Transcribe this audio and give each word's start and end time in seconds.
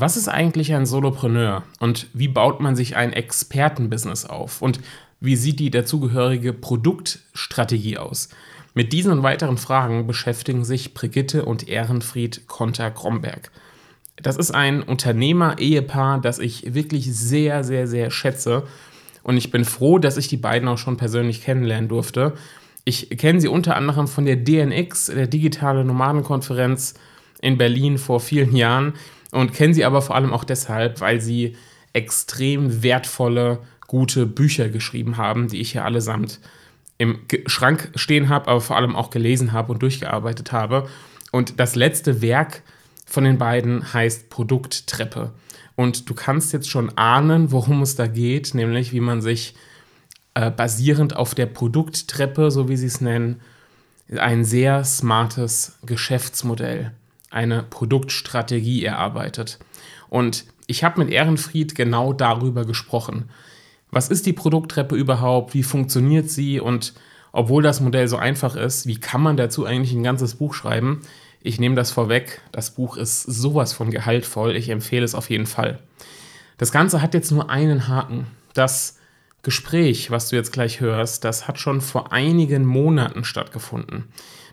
Was 0.00 0.16
ist 0.16 0.28
eigentlich 0.28 0.74
ein 0.74 0.86
Solopreneur 0.86 1.64
und 1.80 2.06
wie 2.12 2.28
baut 2.28 2.60
man 2.60 2.76
sich 2.76 2.94
ein 2.94 3.12
Expertenbusiness 3.12 4.26
auf 4.26 4.62
und 4.62 4.78
wie 5.18 5.34
sieht 5.34 5.58
die 5.58 5.72
dazugehörige 5.72 6.52
Produktstrategie 6.52 7.98
aus? 7.98 8.28
Mit 8.74 8.92
diesen 8.92 9.10
und 9.10 9.24
weiteren 9.24 9.58
Fragen 9.58 10.06
beschäftigen 10.06 10.64
sich 10.64 10.94
Brigitte 10.94 11.44
und 11.44 11.68
Ehrenfried 11.68 12.46
Konter-Kromberg. 12.46 13.50
Das 14.14 14.36
ist 14.36 14.52
ein 14.52 14.84
Unternehmer-Ehepaar, 14.84 16.20
das 16.20 16.38
ich 16.38 16.74
wirklich 16.74 17.12
sehr, 17.12 17.64
sehr, 17.64 17.88
sehr 17.88 18.12
schätze. 18.12 18.62
Und 19.24 19.36
ich 19.36 19.50
bin 19.50 19.64
froh, 19.64 19.98
dass 19.98 20.16
ich 20.16 20.28
die 20.28 20.36
beiden 20.36 20.68
auch 20.68 20.78
schon 20.78 20.96
persönlich 20.96 21.42
kennenlernen 21.42 21.88
durfte. 21.88 22.34
Ich 22.84 23.10
kenne 23.10 23.40
sie 23.40 23.48
unter 23.48 23.74
anderem 23.74 24.06
von 24.06 24.26
der 24.26 24.36
DNX, 24.36 25.06
der 25.06 25.26
Digitale 25.26 25.84
Nomadenkonferenz 25.84 26.94
in 27.40 27.58
Berlin 27.58 27.98
vor 27.98 28.20
vielen 28.20 28.54
Jahren 28.54 28.94
und 29.30 29.52
kenne 29.52 29.74
sie 29.74 29.84
aber 29.84 30.02
vor 30.02 30.16
allem 30.16 30.32
auch 30.32 30.44
deshalb, 30.44 31.00
weil 31.00 31.20
sie 31.20 31.56
extrem 31.92 32.82
wertvolle, 32.82 33.60
gute 33.86 34.26
Bücher 34.26 34.68
geschrieben 34.68 35.16
haben, 35.16 35.48
die 35.48 35.60
ich 35.60 35.72
hier 35.72 35.84
allesamt 35.84 36.40
im 36.98 37.20
Schrank 37.46 37.90
stehen 37.94 38.28
habe, 38.28 38.48
aber 38.48 38.60
vor 38.60 38.76
allem 38.76 38.96
auch 38.96 39.10
gelesen 39.10 39.52
habe 39.52 39.72
und 39.72 39.82
durchgearbeitet 39.82 40.52
habe. 40.52 40.88
Und 41.30 41.58
das 41.58 41.74
letzte 41.74 42.20
Werk 42.20 42.62
von 43.06 43.24
den 43.24 43.38
beiden 43.38 43.92
heißt 43.92 44.28
Produkttreppe. 44.28 45.32
Und 45.74 46.10
du 46.10 46.14
kannst 46.14 46.52
jetzt 46.52 46.68
schon 46.68 46.96
ahnen, 46.98 47.52
worum 47.52 47.82
es 47.82 47.94
da 47.94 48.08
geht, 48.08 48.52
nämlich 48.52 48.92
wie 48.92 49.00
man 49.00 49.22
sich 49.22 49.54
äh, 50.34 50.50
basierend 50.50 51.16
auf 51.16 51.34
der 51.34 51.46
Produkttreppe, 51.46 52.50
so 52.50 52.68
wie 52.68 52.76
sie 52.76 52.86
es 52.86 53.00
nennen, 53.00 53.40
ein 54.16 54.44
sehr 54.44 54.84
smartes 54.84 55.78
Geschäftsmodell 55.86 56.92
eine 57.30 57.62
Produktstrategie 57.62 58.84
erarbeitet. 58.84 59.58
Und 60.08 60.44
ich 60.66 60.84
habe 60.84 61.02
mit 61.02 61.10
Ehrenfried 61.12 61.74
genau 61.74 62.12
darüber 62.12 62.64
gesprochen. 62.64 63.30
Was 63.90 64.08
ist 64.08 64.26
die 64.26 64.32
Produkttreppe 64.32 64.96
überhaupt? 64.96 65.54
Wie 65.54 65.62
funktioniert 65.62 66.30
sie? 66.30 66.60
Und 66.60 66.94
obwohl 67.32 67.62
das 67.62 67.80
Modell 67.80 68.08
so 68.08 68.16
einfach 68.16 68.56
ist, 68.56 68.86
wie 68.86 68.98
kann 68.98 69.22
man 69.22 69.36
dazu 69.36 69.64
eigentlich 69.64 69.92
ein 69.92 70.02
ganzes 70.02 70.34
Buch 70.34 70.54
schreiben? 70.54 71.02
Ich 71.42 71.60
nehme 71.60 71.74
das 71.74 71.90
vorweg. 71.90 72.42
Das 72.52 72.72
Buch 72.72 72.96
ist 72.96 73.22
sowas 73.22 73.72
von 73.72 73.90
gehaltvoll. 73.90 74.56
Ich 74.56 74.68
empfehle 74.68 75.04
es 75.04 75.14
auf 75.14 75.30
jeden 75.30 75.46
Fall. 75.46 75.78
Das 76.58 76.72
Ganze 76.72 77.00
hat 77.00 77.14
jetzt 77.14 77.30
nur 77.30 77.48
einen 77.48 77.88
Haken. 77.88 78.26
Das 78.54 78.98
Gespräch, 79.42 80.10
was 80.10 80.28
du 80.28 80.36
jetzt 80.36 80.52
gleich 80.52 80.80
hörst, 80.80 81.24
das 81.24 81.46
hat 81.46 81.58
schon 81.58 81.80
vor 81.80 82.12
einigen 82.12 82.66
Monaten 82.66 83.24
stattgefunden. 83.24 84.04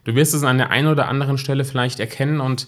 Du 0.05 0.13
wirst 0.13 0.35
es 0.35 0.43
an 0.43 0.59
der 0.59 0.69
einen 0.69 0.87
oder 0.87 1.07
anderen 1.09 1.39
Stelle 1.39 1.65
vielleicht 1.65 1.99
erkennen 1.99 2.39
und 2.39 2.67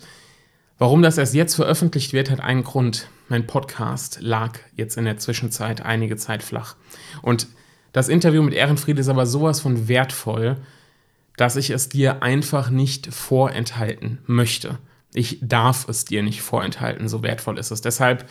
warum 0.80 1.04
das 1.04 1.20
erst 1.20 1.36
jetzt 1.36 1.54
veröffentlicht 1.54 2.12
wird, 2.12 2.32
hat 2.32 2.40
einen 2.40 2.64
Grund. 2.64 3.10
Mein 3.30 3.46
Podcast 3.46 4.18
lag 4.22 4.58
jetzt 4.76 4.98
in 4.98 5.06
der 5.06 5.18
Zwischenzeit 5.18 5.82
einige 5.82 6.18
Zeit 6.18 6.42
flach. 6.42 6.76
Und 7.22 7.48
das 7.94 8.10
Interview 8.10 8.42
mit 8.42 8.56
Ehrenfried 8.56 8.98
ist 8.98 9.08
aber 9.08 9.28
sowas 9.28 9.62
von 9.62 9.88
wertvoll, 9.88 10.58
dass 11.36 11.58
ich 11.58 11.70
es 11.70 11.90
dir 11.90 12.24
einfach 12.24 12.72
nicht 12.72 13.14
vorenthalten 13.14 14.18
möchte. 14.26 14.80
Ich 15.14 15.38
darf 15.40 15.88
es 15.88 16.06
dir 16.06 16.24
nicht 16.24 16.42
vorenthalten, 16.42 17.08
so 17.08 17.22
wertvoll 17.22 17.60
ist 17.60 17.70
es. 17.70 17.82
Deshalb 17.82 18.28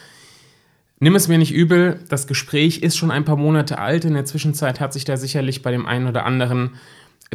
nimm 0.98 1.15
es 1.15 1.29
mir 1.29 1.39
nicht 1.39 1.53
übel, 1.53 2.01
das 2.09 2.27
Gespräch 2.27 2.79
ist 2.79 2.97
schon 2.97 3.13
ein 3.13 3.25
paar 3.25 3.37
Monate 3.37 3.79
alt. 3.79 4.05
In 4.05 4.15
der 4.15 4.25
Zwischenzeit 4.25 4.81
hat 4.81 4.93
sich 4.93 5.05
da 5.05 5.17
sicherlich 5.17 5.63
bei 5.63 5.70
dem 5.70 5.87
einen 5.87 6.09
oder 6.09 6.27
anderen 6.27 6.75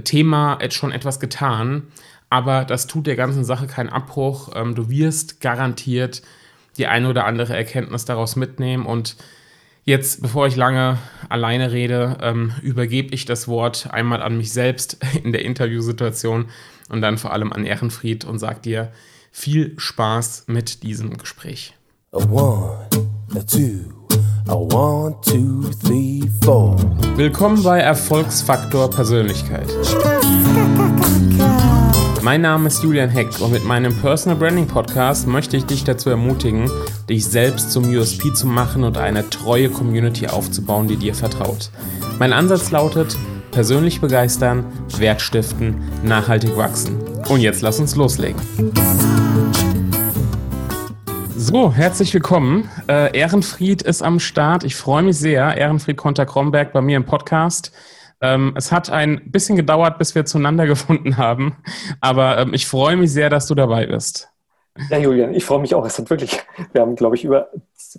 Thema 0.03 0.59
schon 0.69 0.91
etwas 0.91 1.19
getan, 1.19 1.87
aber 2.29 2.65
das 2.65 2.87
tut 2.87 3.07
der 3.07 3.15
ganzen 3.15 3.43
Sache 3.43 3.67
keinen 3.67 3.89
Abbruch. 3.89 4.51
Ähm, 4.55 4.75
du 4.75 4.89
wirst 4.89 5.41
garantiert 5.41 6.21
die 6.77 6.87
eine 6.87 7.09
oder 7.09 7.25
andere 7.25 7.55
Erkenntnis 7.55 8.05
daraus 8.05 8.35
mitnehmen 8.35 8.85
und 8.85 9.15
Jetzt, 9.83 10.21
bevor 10.21 10.45
ich 10.45 10.55
lange 10.55 10.99
alleine 11.27 11.71
rede, 11.71 12.17
ähm, 12.21 12.53
übergebe 12.61 13.15
ich 13.15 13.25
das 13.25 13.47
Wort 13.47 13.89
einmal 13.91 14.21
an 14.21 14.37
mich 14.37 14.53
selbst 14.53 14.97
in 15.23 15.31
der 15.31 15.43
Interviewsituation 15.43 16.45
und 16.89 17.01
dann 17.01 17.17
vor 17.17 17.33
allem 17.33 17.51
an 17.51 17.65
Ehrenfried 17.65 18.23
und 18.25 18.37
sage 18.37 18.61
dir 18.61 18.91
viel 19.31 19.73
Spaß 19.77 20.45
mit 20.47 20.83
diesem 20.83 21.17
Gespräch. 21.17 21.73
A 22.11 22.17
one, 22.17 22.87
a 23.33 23.39
two. 23.39 24.00
One, 24.51 25.15
two, 25.21 25.69
three, 25.81 26.23
Willkommen 27.15 27.63
bei 27.63 27.79
Erfolgsfaktor 27.79 28.89
Persönlichkeit. 28.89 29.65
Mein 32.21 32.41
Name 32.41 32.67
ist 32.67 32.83
Julian 32.83 33.09
Heck 33.09 33.39
und 33.39 33.53
mit 33.53 33.63
meinem 33.63 33.95
Personal 33.95 34.37
Branding 34.37 34.67
Podcast 34.67 35.25
möchte 35.25 35.55
ich 35.55 35.65
dich 35.65 35.85
dazu 35.85 36.09
ermutigen, 36.09 36.69
dich 37.07 37.25
selbst 37.25 37.71
zum 37.71 37.85
USP 37.95 38.33
zu 38.33 38.45
machen 38.45 38.83
und 38.83 38.97
eine 38.97 39.29
treue 39.29 39.69
Community 39.69 40.27
aufzubauen, 40.27 40.89
die 40.89 40.97
dir 40.97 41.15
vertraut. 41.15 41.71
Mein 42.19 42.33
Ansatz 42.33 42.71
lautet, 42.71 43.17
persönlich 43.51 44.01
begeistern, 44.01 44.65
Wert 44.97 45.21
stiften, 45.21 45.75
nachhaltig 46.03 46.57
wachsen. 46.57 46.97
Und 47.29 47.39
jetzt 47.39 47.61
lass 47.61 47.79
uns 47.79 47.95
loslegen. 47.95 48.41
So, 51.43 51.73
herzlich 51.73 52.13
willkommen. 52.13 52.69
Äh, 52.87 53.17
Ehrenfried 53.17 53.81
ist 53.81 54.03
am 54.03 54.19
Start. 54.19 54.63
Ich 54.63 54.75
freue 54.75 55.01
mich 55.01 55.17
sehr. 55.17 55.57
Ehrenfried 55.57 55.97
Konter-Kromberg 55.97 56.71
bei 56.71 56.81
mir 56.81 56.97
im 56.97 57.05
Podcast. 57.05 57.71
Ähm, 58.21 58.53
es 58.55 58.71
hat 58.71 58.91
ein 58.91 59.31
bisschen 59.31 59.55
gedauert, 59.55 59.97
bis 59.97 60.13
wir 60.13 60.23
zueinander 60.25 60.67
gefunden 60.67 61.17
haben, 61.17 61.57
aber 61.99 62.37
ähm, 62.37 62.53
ich 62.53 62.67
freue 62.67 62.95
mich 62.95 63.11
sehr, 63.11 63.31
dass 63.31 63.47
du 63.47 63.55
dabei 63.55 63.87
bist. 63.87 64.29
Ja, 64.89 64.99
Julian, 64.99 65.33
ich 65.33 65.43
freue 65.43 65.59
mich 65.59 65.73
auch. 65.73 65.83
Es 65.83 65.97
hat 65.97 66.11
wirklich, 66.11 66.39
wir 66.73 66.81
haben, 66.81 66.95
glaube 66.95 67.15
ich, 67.15 67.25
über 67.25 67.49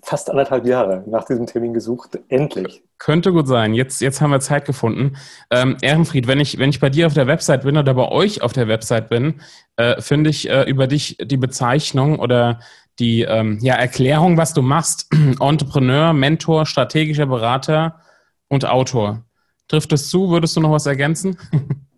fast 0.02 0.30
anderthalb 0.30 0.64
Jahre 0.64 1.04
nach 1.06 1.24
diesem 1.24 1.46
Termin 1.46 1.74
gesucht. 1.74 2.18
Endlich. 2.28 2.82
Könnte 2.98 3.32
gut 3.32 3.48
sein. 3.48 3.74
Jetzt, 3.74 4.00
jetzt 4.00 4.20
haben 4.20 4.30
wir 4.30 4.40
Zeit 4.40 4.64
gefunden. 4.64 5.16
Ähm, 5.50 5.76
Ehrenfried, 5.82 6.28
wenn 6.28 6.40
ich, 6.40 6.58
wenn 6.58 6.70
ich 6.70 6.80
bei 6.80 6.88
dir 6.88 7.08
auf 7.08 7.14
der 7.14 7.26
Website 7.26 7.64
bin 7.64 7.76
oder 7.76 7.92
bei 7.92 8.08
euch 8.08 8.40
auf 8.40 8.52
der 8.52 8.68
Website 8.68 9.10
bin, 9.10 9.40
äh, 9.76 10.00
finde 10.00 10.30
ich 10.30 10.48
äh, 10.48 10.62
über 10.62 10.86
dich 10.86 11.18
die 11.20 11.36
Bezeichnung 11.36 12.18
oder 12.18 12.60
die 12.98 13.22
ähm, 13.22 13.58
ja, 13.62 13.74
Erklärung, 13.74 14.36
was 14.36 14.54
du 14.54 14.62
machst. 14.62 15.08
Entrepreneur, 15.40 16.12
Mentor, 16.12 16.66
strategischer 16.66 17.26
Berater 17.26 18.00
und 18.48 18.66
Autor. 18.66 19.24
Trifft 19.68 19.92
es 19.92 20.08
zu? 20.08 20.30
Würdest 20.30 20.56
du 20.56 20.60
noch 20.60 20.70
was 20.70 20.86
ergänzen? 20.86 21.38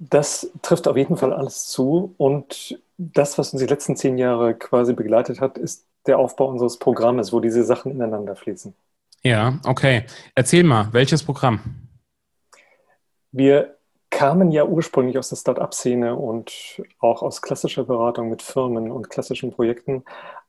Das 0.00 0.48
trifft 0.62 0.86
auf 0.86 0.96
jeden 0.96 1.16
Fall 1.16 1.32
alles 1.32 1.66
zu. 1.66 2.14
Und 2.18 2.80
das, 2.98 3.36
was 3.36 3.52
uns 3.52 3.60
die 3.60 3.68
letzten 3.68 3.96
zehn 3.96 4.16
Jahre 4.16 4.54
quasi 4.54 4.92
begleitet 4.92 5.40
hat, 5.40 5.58
ist 5.58 5.86
der 6.06 6.20
Aufbau 6.20 6.46
unseres 6.46 6.78
Programmes, 6.78 7.32
wo 7.32 7.40
diese 7.40 7.64
Sachen 7.64 7.90
ineinander 7.90 8.36
fließen. 8.36 8.74
Ja, 9.24 9.58
okay. 9.64 10.04
Erzähl 10.34 10.62
mal, 10.62 10.88
welches 10.92 11.24
Programm? 11.24 11.88
Wir 13.32 13.77
kamen 14.18 14.50
ja 14.50 14.64
ursprünglich 14.64 15.16
aus 15.16 15.28
der 15.28 15.36
Start-up-Szene 15.36 16.16
und 16.16 16.82
auch 16.98 17.22
aus 17.22 17.40
klassischer 17.40 17.84
Beratung 17.84 18.30
mit 18.30 18.42
Firmen 18.42 18.90
und 18.90 19.10
klassischen 19.10 19.52
Projekten 19.52 20.02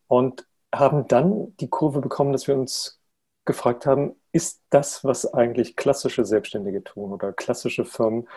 und 0.07 0.47
haben 0.73 1.07
dann 1.07 1.55
die 1.57 1.69
Kurve 1.69 2.01
bekommen, 2.01 2.31
dass 2.31 2.47
wir 2.47 2.57
uns 2.57 2.99
gefragt 3.45 3.85
haben, 3.85 4.15
ist 4.31 4.63
das, 4.71 5.03
was 5.03 5.31
eigentlich 5.35 5.75
klassische 5.75 6.25
Selbstständige 6.25 6.83
tun 6.83 7.13
oder 7.13 7.31
klassische 7.31 7.85
Firmen, 7.85 8.27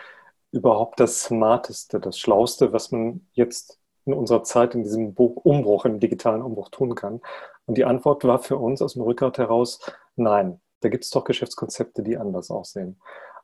überhaupt 0.51 0.99
das 0.99 1.23
Smarteste, 1.23 1.99
das 1.99 2.19
Schlauste, 2.19 2.71
was 2.71 2.91
man 2.91 3.27
jetzt 3.31 3.79
in 4.05 4.13
unserer 4.13 4.43
Zeit 4.43 4.75
in 4.75 4.83
diesem 4.83 5.13
Umbruch, 5.13 5.85
im 5.85 5.99
digitalen 5.99 6.43
Umbruch 6.43 6.69
tun 6.69 6.93
kann? 6.93 7.21
Und 7.65 7.79
die 7.79 7.85
Antwort 7.85 8.23
war 8.23 8.37
für 8.37 8.57
uns 8.57 8.83
aus 8.83 8.93
dem 8.93 9.01
Rückgrat 9.01 9.39
heraus, 9.39 9.79
nein, 10.15 10.61
da 10.81 10.89
gibt 10.89 11.05
es 11.05 11.09
doch 11.09 11.23
Geschäftskonzepte, 11.23 12.03
die 12.03 12.17
anders 12.17 12.51
aussehen 12.51 12.99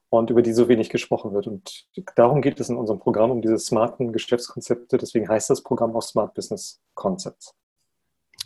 und 0.10 0.30
über 0.30 0.42
die 0.42 0.54
so 0.54 0.68
wenig 0.68 0.90
gesprochen 0.90 1.34
wird. 1.34 1.48
Und 1.48 1.86
darum 2.16 2.42
geht 2.42 2.60
es 2.60 2.70
in 2.70 2.78
unserem 2.78 3.00
Programm, 3.00 3.32
um 3.32 3.42
diese 3.42 3.60
smarten 3.60 4.12
Geschäftskonzepte. 4.12 4.98
Deswegen 4.98 5.30
heißt 5.30 5.50
das 5.50 5.64
Programm 5.64 5.96
auch 5.96 6.02
Smart 6.02 6.34
Business 6.34 6.82
Concepts. 6.96 7.54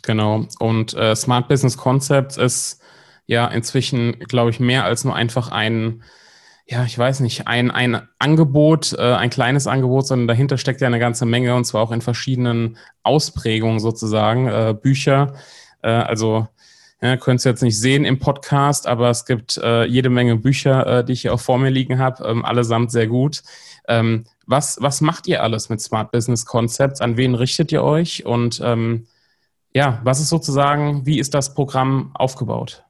Genau. 0.02 0.44
Und 0.58 0.94
äh, 0.94 1.16
Smart 1.16 1.48
Business 1.48 1.78
Concepts 1.78 2.36
ist 2.36 2.82
ja 3.26 3.46
inzwischen, 3.48 4.18
glaube 4.18 4.50
ich, 4.50 4.60
mehr 4.60 4.84
als 4.84 5.04
nur 5.04 5.14
einfach 5.14 5.50
ein, 5.50 6.02
ja, 6.66 6.84
ich 6.84 6.98
weiß 6.98 7.20
nicht, 7.20 7.46
ein, 7.46 7.70
ein 7.70 8.06
Angebot, 8.18 8.92
äh, 8.98 9.14
ein 9.14 9.30
kleines 9.30 9.66
Angebot, 9.66 10.06
sondern 10.06 10.28
dahinter 10.28 10.58
steckt 10.58 10.82
ja 10.82 10.86
eine 10.86 10.98
ganze 10.98 11.24
Menge 11.24 11.54
und 11.54 11.64
zwar 11.64 11.82
auch 11.82 11.92
in 11.92 12.02
verschiedenen 12.02 12.76
Ausprägungen 13.02 13.80
sozusagen. 13.80 14.48
Äh, 14.48 14.74
Bücher, 14.78 15.34
äh, 15.82 15.88
also 15.88 16.48
ja, 17.04 17.18
könnt 17.18 17.44
ihr 17.44 17.50
jetzt 17.50 17.62
nicht 17.62 17.78
sehen 17.78 18.06
im 18.06 18.18
Podcast, 18.18 18.86
aber 18.86 19.10
es 19.10 19.26
gibt 19.26 19.58
äh, 19.58 19.84
jede 19.84 20.08
Menge 20.08 20.36
Bücher, 20.36 20.86
äh, 20.86 21.04
die 21.04 21.12
ich 21.12 21.20
hier 21.20 21.34
auch 21.34 21.40
vor 21.40 21.58
mir 21.58 21.68
liegen 21.68 21.98
habe, 21.98 22.24
ähm, 22.26 22.46
allesamt 22.46 22.90
sehr 22.90 23.06
gut. 23.06 23.42
Ähm, 23.86 24.24
was, 24.46 24.78
was 24.80 25.02
macht 25.02 25.26
ihr 25.26 25.42
alles 25.42 25.68
mit 25.68 25.82
Smart 25.82 26.12
Business 26.12 26.46
Concepts? 26.46 27.02
An 27.02 27.18
wen 27.18 27.34
richtet 27.34 27.72
ihr 27.72 27.82
euch? 27.82 28.24
Und 28.24 28.58
ähm, 28.64 29.06
ja, 29.74 30.00
was 30.02 30.20
ist 30.20 30.30
sozusagen, 30.30 31.04
wie 31.04 31.18
ist 31.18 31.34
das 31.34 31.52
Programm 31.52 32.10
aufgebaut? 32.14 32.83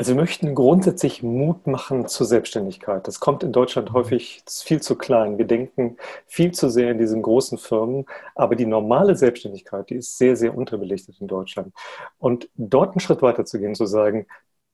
Also 0.00 0.14
wir 0.14 0.20
möchten 0.22 0.54
grundsätzlich 0.54 1.22
Mut 1.22 1.66
machen 1.66 2.08
zur 2.08 2.26
Selbstständigkeit. 2.26 3.06
Das 3.06 3.20
kommt 3.20 3.42
in 3.42 3.52
Deutschland 3.52 3.92
häufig 3.92 4.42
viel 4.48 4.80
zu 4.80 4.96
klein. 4.96 5.36
Wir 5.36 5.46
denken 5.46 5.98
viel 6.26 6.52
zu 6.52 6.70
sehr 6.70 6.92
in 6.92 6.96
diesen 6.96 7.20
großen 7.20 7.58
Firmen, 7.58 8.06
aber 8.34 8.56
die 8.56 8.64
normale 8.64 9.14
Selbstständigkeit, 9.14 9.90
die 9.90 9.96
ist 9.96 10.16
sehr, 10.16 10.36
sehr 10.36 10.56
unterbelichtet 10.56 11.20
in 11.20 11.28
Deutschland. 11.28 11.74
Und 12.18 12.48
dort 12.56 12.92
einen 12.92 13.00
Schritt 13.00 13.20
weiter 13.20 13.44
zu 13.44 13.58
gehen, 13.58 13.74
zu 13.74 13.84
sagen, 13.84 14.26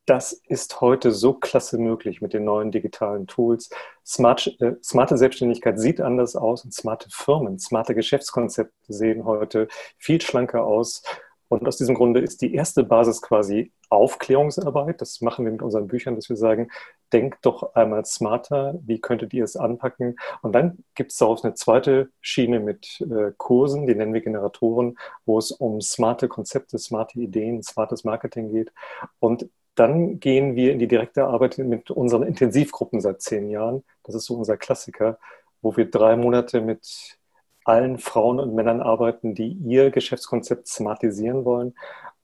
das 0.05 0.33
ist 0.47 0.81
heute 0.81 1.11
so 1.11 1.33
klasse 1.33 1.77
möglich 1.77 2.23
mit 2.23 2.33
den 2.33 2.45
neuen 2.45 2.71
digitalen 2.71 3.27
Tools. 3.27 3.71
Smart, 4.07 4.55
äh, 4.61 4.77
smarte 4.81 5.19
Selbstständigkeit 5.19 5.81
sieht 5.81 6.01
anders 6.01 6.37
aus 6.37 6.65
und 6.65 6.73
smarte 6.73 7.09
Firmen, 7.11 7.59
smarte 7.59 7.97
Geschäftskonzepte 7.97 8.93
sehen 8.93 9.25
heute 9.25 9.67
viel 9.99 10.21
schlanker 10.21 10.63
aus 10.63 11.03
und 11.49 11.67
aus 11.67 11.77
diesem 11.77 11.95
Grunde 11.95 12.21
ist 12.21 12.43
die 12.43 12.55
erste 12.55 12.83
Basis 12.83 13.23
quasi 13.23 13.73
Aufklärungsarbeit. 13.89 15.01
Das 15.01 15.21
machen 15.21 15.45
wir 15.45 15.53
mit 15.53 15.63
unseren 15.63 15.87
Büchern, 15.87 16.17
dass 16.17 16.29
wir 16.29 16.37
sagen, 16.37 16.69
denkt 17.13 17.47
doch 17.47 17.75
einmal 17.75 18.05
smarter, 18.05 18.79
wie 18.85 19.01
könntet 19.01 19.33
ihr 19.33 19.45
es 19.45 19.57
anpacken? 19.57 20.17
Und 20.43 20.53
dann 20.55 20.85
gibt 20.95 21.13
es 21.13 21.19
daraus 21.19 21.45
eine 21.45 21.55
zweite 21.55 22.11
Schiene 22.21 22.59
mit 22.59 23.01
äh, 23.01 23.33
Kursen, 23.37 23.87
die 23.87 23.95
nennen 23.95 24.13
wir 24.13 24.23
Generatoren, 24.23 24.99
wo 25.25 25.39
es 25.39 25.53
um 25.53 25.81
smarte 25.81 26.27
Konzepte, 26.27 26.79
smarte 26.79 27.21
Ideen, 27.21 27.63
smartes 27.63 28.03
Marketing 28.03 28.51
geht. 28.51 28.73
Und 29.21 29.49
dann 29.77 30.19
gehen 30.19 30.57
wir 30.57 30.73
in 30.73 30.79
die 30.79 30.89
direkte 30.89 31.27
Arbeit 31.27 31.59
mit 31.59 31.91
unseren 31.91 32.23
Intensivgruppen 32.25 33.01
seit 33.01 33.21
zehn 33.21 33.51
Jahren. 33.51 33.85
Das 34.03 34.15
ist 34.15 34.25
so 34.25 34.35
unser 34.35 34.57
Klassiker, 34.57 35.19
wo 35.63 35.77
wir 35.77 35.89
drei 35.91 36.17
Monate 36.17 36.61
mit 36.61 37.19
allen 37.67 37.99
Frauen 37.99 38.39
und 38.39 38.55
Männern 38.55 38.81
arbeiten, 38.81 39.35
die 39.35 39.53
ihr 39.53 39.91
Geschäftskonzept 39.91 40.69
smartisieren 40.69 41.45
wollen. 41.45 41.75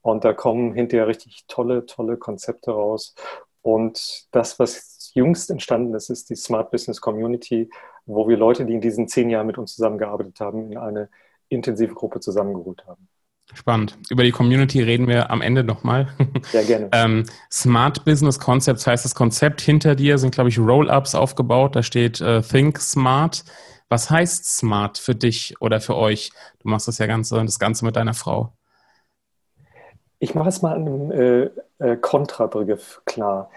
Und 0.01 0.25
da 0.25 0.33
kommen 0.33 0.73
hinterher 0.73 1.07
richtig 1.07 1.45
tolle, 1.47 1.85
tolle 1.85 2.17
Konzepte 2.17 2.71
raus. 2.71 3.15
Und 3.61 4.27
das, 4.31 4.59
was 4.59 5.11
jüngst 5.13 5.49
entstanden 5.49 5.93
ist, 5.93 6.09
ist 6.09 6.29
die 6.29 6.35
Smart 6.35 6.71
Business 6.71 6.99
Community, 6.99 7.69
wo 8.05 8.27
wir 8.27 8.37
Leute, 8.37 8.65
die 8.65 8.73
in 8.73 8.81
diesen 8.81 9.07
zehn 9.07 9.29
Jahren 9.29 9.47
mit 9.47 9.57
uns 9.57 9.75
zusammengearbeitet 9.75 10.39
haben, 10.39 10.71
in 10.71 10.77
eine 10.77 11.09
intensive 11.49 11.93
Gruppe 11.93 12.19
zusammengeholt 12.19 12.85
haben. 12.87 13.07
Spannend. 13.53 13.97
Über 14.09 14.23
die 14.23 14.31
Community 14.31 14.81
reden 14.81 15.07
wir 15.07 15.29
am 15.29 15.41
Ende 15.41 15.63
nochmal. 15.63 16.07
Ja, 16.53 16.63
gerne. 16.63 16.89
ähm, 16.93 17.25
Smart 17.51 18.03
Business 18.05 18.39
Concepts 18.39 18.87
heißt 18.87 19.05
das 19.05 19.15
Konzept. 19.15 19.61
Hinter 19.61 19.95
dir 19.95 20.17
sind, 20.17 20.33
glaube 20.33 20.49
ich, 20.49 20.57
Roll-Ups 20.57 21.13
aufgebaut. 21.13 21.75
Da 21.75 21.83
steht 21.83 22.21
äh, 22.21 22.41
Think 22.41 22.79
Smart. 22.79 23.43
Was 23.93 24.09
heißt 24.09 24.45
smart 24.45 24.97
für 24.97 25.13
dich 25.13 25.53
oder 25.61 25.79
für 25.79 25.95
euch? 25.95 26.31
Du 26.57 26.67
machst 26.67 26.87
das 26.87 26.97
ja 26.97 27.05
Ganze, 27.05 27.39
das 27.45 27.59
Ganze 27.59 27.85
mit 27.85 27.95
deiner 27.95 28.15
Frau. 28.15 28.51
Ich 30.17 30.33
mache 30.33 30.49
es 30.49 30.63
mal 30.63 30.77
einen 30.77 31.11
äh, 31.11 31.49
äh, 31.77 31.95
Kontrabegriff 31.97 33.03
klar. 33.05 33.51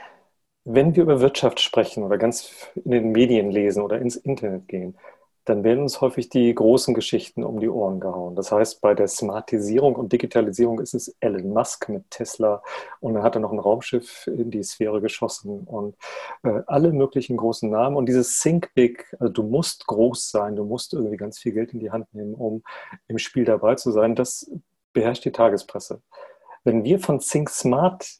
Wenn 0.66 0.94
wir 0.94 1.04
über 1.04 1.22
Wirtschaft 1.22 1.58
sprechen 1.60 2.04
oder 2.04 2.18
ganz 2.18 2.50
in 2.74 2.90
den 2.90 3.12
Medien 3.12 3.50
lesen 3.50 3.82
oder 3.82 3.98
ins 3.98 4.16
Internet 4.16 4.68
gehen, 4.68 4.98
dann 5.46 5.62
werden 5.62 5.82
uns 5.82 6.00
häufig 6.00 6.28
die 6.28 6.52
großen 6.52 6.92
Geschichten 6.92 7.44
um 7.44 7.60
die 7.60 7.68
Ohren 7.68 8.00
gehauen. 8.00 8.34
Das 8.34 8.50
heißt, 8.50 8.80
bei 8.80 8.94
der 8.94 9.06
Smartisierung 9.06 9.94
und 9.94 10.12
Digitalisierung 10.12 10.80
ist 10.80 10.92
es 10.92 11.16
Elon 11.20 11.52
Musk 11.52 11.88
mit 11.88 12.10
Tesla 12.10 12.62
und 13.00 13.14
dann 13.14 13.22
hat 13.22 13.36
er 13.36 13.40
noch 13.40 13.52
ein 13.52 13.60
Raumschiff 13.60 14.26
in 14.26 14.50
die 14.50 14.64
Sphäre 14.64 15.00
geschossen 15.00 15.60
und 15.60 15.96
äh, 16.42 16.62
alle 16.66 16.92
möglichen 16.92 17.36
großen 17.36 17.70
Namen. 17.70 17.96
Und 17.96 18.06
dieses 18.06 18.40
Think 18.40 18.74
Big, 18.74 19.06
also 19.20 19.32
du 19.32 19.44
musst 19.44 19.86
groß 19.86 20.30
sein, 20.30 20.56
du 20.56 20.64
musst 20.64 20.92
irgendwie 20.92 21.16
ganz 21.16 21.38
viel 21.38 21.52
Geld 21.52 21.72
in 21.72 21.78
die 21.78 21.92
Hand 21.92 22.12
nehmen, 22.12 22.34
um 22.34 22.64
im 23.06 23.18
Spiel 23.18 23.44
dabei 23.44 23.76
zu 23.76 23.92
sein, 23.92 24.16
das 24.16 24.50
beherrscht 24.92 25.24
die 25.24 25.32
Tagespresse. 25.32 26.02
Wenn 26.64 26.82
wir 26.82 26.98
von 26.98 27.20
Think 27.20 27.50
Smart 27.50 28.18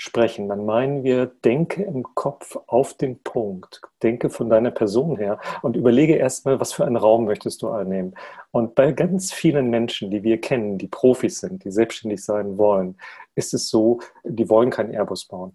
sprechen, 0.00 0.48
dann 0.48 0.64
meinen 0.64 1.04
wir, 1.04 1.26
denke 1.26 1.82
im 1.82 2.02
Kopf 2.14 2.56
auf 2.66 2.94
den 2.94 3.22
Punkt, 3.22 3.82
denke 4.02 4.30
von 4.30 4.48
deiner 4.48 4.70
Person 4.70 5.18
her 5.18 5.38
und 5.60 5.76
überlege 5.76 6.16
erstmal, 6.16 6.58
was 6.58 6.72
für 6.72 6.86
einen 6.86 6.96
Raum 6.96 7.26
möchtest 7.26 7.60
du 7.60 7.68
einnehmen. 7.68 8.14
Und 8.50 8.74
bei 8.74 8.92
ganz 8.92 9.30
vielen 9.30 9.68
Menschen, 9.68 10.10
die 10.10 10.22
wir 10.22 10.40
kennen, 10.40 10.78
die 10.78 10.88
Profis 10.88 11.40
sind, 11.40 11.64
die 11.64 11.70
selbstständig 11.70 12.24
sein 12.24 12.56
wollen, 12.56 12.96
ist 13.34 13.52
es 13.52 13.68
so, 13.68 14.00
die 14.24 14.48
wollen 14.48 14.70
keinen 14.70 14.94
Airbus 14.94 15.26
bauen. 15.26 15.54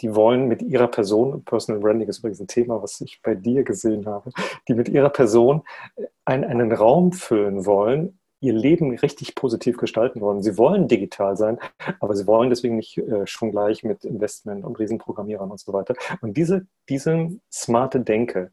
Die 0.00 0.14
wollen 0.14 0.48
mit 0.48 0.62
ihrer 0.62 0.88
Person, 0.88 1.44
Personal 1.44 1.82
Branding 1.82 2.08
ist 2.08 2.20
übrigens 2.20 2.40
ein 2.40 2.48
Thema, 2.48 2.82
was 2.82 3.02
ich 3.02 3.20
bei 3.22 3.34
dir 3.34 3.64
gesehen 3.64 4.06
habe, 4.06 4.30
die 4.66 4.74
mit 4.74 4.88
ihrer 4.88 5.10
Person 5.10 5.62
einen, 6.24 6.44
einen 6.44 6.72
Raum 6.72 7.12
füllen 7.12 7.66
wollen, 7.66 8.18
ihr 8.44 8.52
Leben 8.52 8.96
richtig 8.98 9.34
positiv 9.34 9.78
gestalten 9.78 10.20
wollen. 10.20 10.42
Sie 10.42 10.58
wollen 10.58 10.86
digital 10.86 11.36
sein, 11.36 11.58
aber 12.00 12.14
sie 12.14 12.26
wollen 12.26 12.50
deswegen 12.50 12.76
nicht 12.76 12.98
äh, 12.98 13.26
schon 13.26 13.50
gleich 13.50 13.82
mit 13.82 14.04
Investment 14.04 14.64
und 14.64 14.78
Riesenprogrammierern 14.78 15.50
und 15.50 15.58
so 15.58 15.72
weiter. 15.72 15.94
Und 16.20 16.36
diese, 16.36 16.66
diese 16.88 17.30
smarte 17.50 18.00
Denke, 18.00 18.52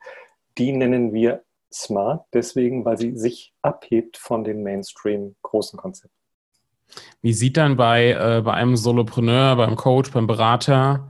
die 0.58 0.72
nennen 0.72 1.14
wir 1.14 1.44
smart, 1.74 2.26
deswegen, 2.34 2.86
weil 2.86 2.98
sie 2.98 3.18
sich 3.18 3.54
abhebt 3.62 4.18
von 4.18 4.44
den 4.44 4.64
Mainstream 4.64 5.36
großen 5.42 5.78
Konzepten. 5.78 6.16
Wie 7.22 7.34
sieht 7.34 7.58
dann 7.58 7.78
bei, 7.78 8.12
äh, 8.12 8.42
bei 8.42 8.54
einem 8.54 8.76
Solopreneur, 8.76 9.56
beim 9.56 9.76
Coach, 9.76 10.12
beim 10.12 10.28
Berater 10.28 11.08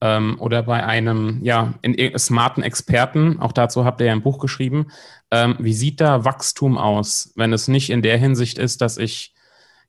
ähm, 0.00 0.36
oder 0.40 0.62
bei 0.62 0.84
einem 0.84 1.40
ja, 1.42 1.74
in, 1.82 2.18
smarten 2.18 2.62
Experten, 2.62 3.40
auch 3.40 3.52
dazu 3.52 3.84
habt 3.84 4.00
ihr 4.00 4.06
ja 4.06 4.12
ein 4.12 4.22
Buch 4.22 4.38
geschrieben, 4.38 4.88
ähm, 5.30 5.56
wie 5.58 5.72
sieht 5.72 6.00
da 6.00 6.24
Wachstum 6.24 6.78
aus, 6.78 7.32
wenn 7.36 7.52
es 7.52 7.68
nicht 7.68 7.90
in 7.90 8.02
der 8.02 8.16
Hinsicht 8.18 8.58
ist, 8.58 8.80
dass 8.80 8.96
ich 8.96 9.34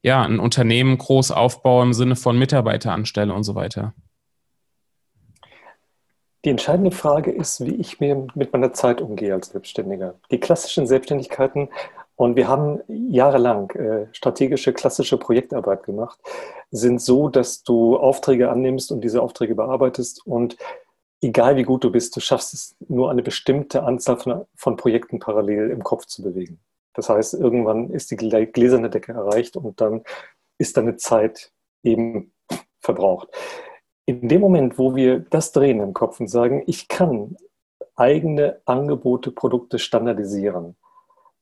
ja 0.01 0.21
ein 0.21 0.39
Unternehmen 0.39 0.97
groß 0.97 1.31
aufbaue 1.31 1.83
im 1.83 1.93
Sinne 1.93 2.15
von 2.15 2.37
Mitarbeiter 2.37 2.93
anstelle 2.93 3.33
und 3.33 3.43
so 3.43 3.55
weiter? 3.55 3.93
Die 6.45 6.49
entscheidende 6.49 6.91
Frage 6.91 7.31
ist, 7.31 7.65
wie 7.65 7.75
ich 7.75 7.99
mir 7.99 8.27
mit 8.33 8.53
meiner 8.53 8.71
Zeit 8.71 9.01
umgehe 9.01 9.33
als 9.33 9.49
Selbstständiger. 9.49 10.15
Die 10.31 10.39
klassischen 10.39 10.87
Selbstständigkeiten 10.87 11.67
und 12.19 12.35
wir 12.35 12.49
haben 12.49 12.81
jahrelang 12.89 13.69
äh, 13.71 14.07
strategische, 14.11 14.73
klassische 14.73 15.17
Projektarbeit 15.17 15.83
gemacht, 15.83 16.19
sind 16.69 17.01
so, 17.01 17.29
dass 17.29 17.63
du 17.63 17.95
Aufträge 17.95 18.51
annimmst 18.51 18.91
und 18.91 19.05
diese 19.05 19.21
Aufträge 19.21 19.55
bearbeitest 19.55 20.27
und 20.27 20.57
egal 21.21 21.55
wie 21.55 21.63
gut 21.63 21.85
du 21.85 21.93
bist, 21.93 22.13
du 22.17 22.19
schaffst 22.19 22.53
es 22.53 22.75
nur 22.89 23.09
eine 23.09 23.23
bestimmte 23.23 23.83
Anzahl 23.83 24.17
von, 24.17 24.45
von 24.53 24.75
Projekten 24.75 25.19
parallel 25.19 25.69
im 25.69 25.81
Kopf 25.81 26.07
zu 26.07 26.21
bewegen. 26.21 26.59
Das 26.93 27.07
heißt, 27.07 27.35
irgendwann 27.35 27.89
ist 27.89 28.11
die 28.11 28.17
gläserne 28.17 28.89
Decke 28.89 29.13
erreicht 29.13 29.55
und 29.55 29.79
dann 29.79 30.03
ist 30.57 30.75
deine 30.75 30.97
Zeit 30.97 31.53
eben 31.83 32.33
verbraucht. 32.81 33.29
In 34.05 34.27
dem 34.27 34.41
Moment, 34.41 34.77
wo 34.77 34.93
wir 34.93 35.19
das 35.19 35.53
drehen 35.53 35.79
im 35.79 35.93
Kopf 35.93 36.19
und 36.19 36.27
sagen, 36.27 36.63
ich 36.67 36.89
kann 36.89 37.37
eigene 37.95 38.59
Angebote, 38.65 39.31
Produkte 39.31 39.79
standardisieren, 39.79 40.75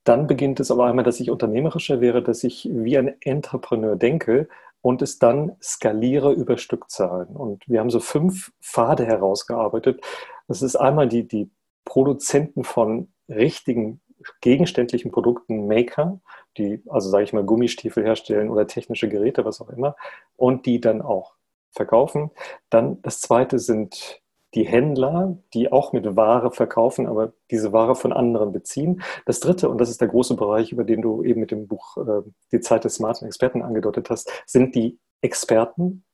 dann 0.08 0.26
beginnt 0.26 0.58
es 0.60 0.70
aber 0.70 0.86
einmal, 0.86 1.04
dass 1.04 1.20
ich 1.20 1.30
unternehmerischer 1.30 2.00
wäre, 2.00 2.22
dass 2.22 2.42
ich 2.42 2.68
wie 2.72 2.96
ein 2.96 3.14
Entrepreneur 3.20 3.96
denke 3.96 4.48
und 4.80 5.02
es 5.02 5.18
dann 5.18 5.56
skaliere 5.60 6.32
über 6.32 6.56
Stückzahlen. 6.56 7.28
Und 7.36 7.68
wir 7.68 7.80
haben 7.80 7.90
so 7.90 8.00
fünf 8.00 8.52
Pfade 8.62 9.04
herausgearbeitet. 9.04 10.00
Das 10.46 10.62
ist 10.62 10.76
einmal 10.76 11.08
die, 11.08 11.28
die 11.28 11.50
Produzenten 11.84 12.64
von 12.64 13.08
richtigen 13.28 14.00
gegenständlichen 14.40 15.12
Produkten, 15.12 15.68
Maker, 15.68 16.20
die, 16.56 16.82
also 16.88 17.08
sage 17.08 17.24
ich 17.24 17.32
mal, 17.32 17.44
Gummistiefel 17.44 18.04
herstellen 18.04 18.50
oder 18.50 18.66
technische 18.66 19.08
Geräte, 19.08 19.44
was 19.44 19.60
auch 19.60 19.68
immer, 19.68 19.94
und 20.36 20.66
die 20.66 20.80
dann 20.80 21.02
auch 21.02 21.34
verkaufen. 21.70 22.30
Dann 22.70 23.00
das 23.02 23.20
zweite 23.20 23.58
sind 23.58 24.20
die 24.54 24.64
Händler, 24.64 25.36
die 25.52 25.70
auch 25.72 25.92
mit 25.92 26.16
Ware 26.16 26.50
verkaufen, 26.50 27.06
aber 27.06 27.32
diese 27.50 27.72
Ware 27.72 27.94
von 27.94 28.12
anderen 28.12 28.52
beziehen. 28.52 29.02
Das 29.26 29.40
dritte, 29.40 29.68
und 29.68 29.78
das 29.78 29.90
ist 29.90 30.00
der 30.00 30.08
große 30.08 30.36
Bereich, 30.36 30.72
über 30.72 30.84
den 30.84 31.02
du 31.02 31.22
eben 31.22 31.40
mit 31.40 31.50
dem 31.50 31.68
Buch 31.68 31.96
äh, 31.98 32.22
Die 32.52 32.60
Zeit 32.60 32.84
des 32.84 32.94
smarten 32.94 33.26
Experten 33.26 33.62
angedeutet 33.62 34.08
hast, 34.10 34.30
sind 34.46 34.74
die 34.74 34.98
Experten. 35.20 36.04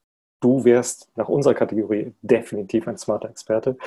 Du 0.41 0.65
wärst 0.65 1.09
nach 1.15 1.29
unserer 1.29 1.53
Kategorie 1.53 2.13
definitiv 2.21 2.87
ein 2.87 2.97
smarter 2.97 3.29
Experte. 3.29 3.77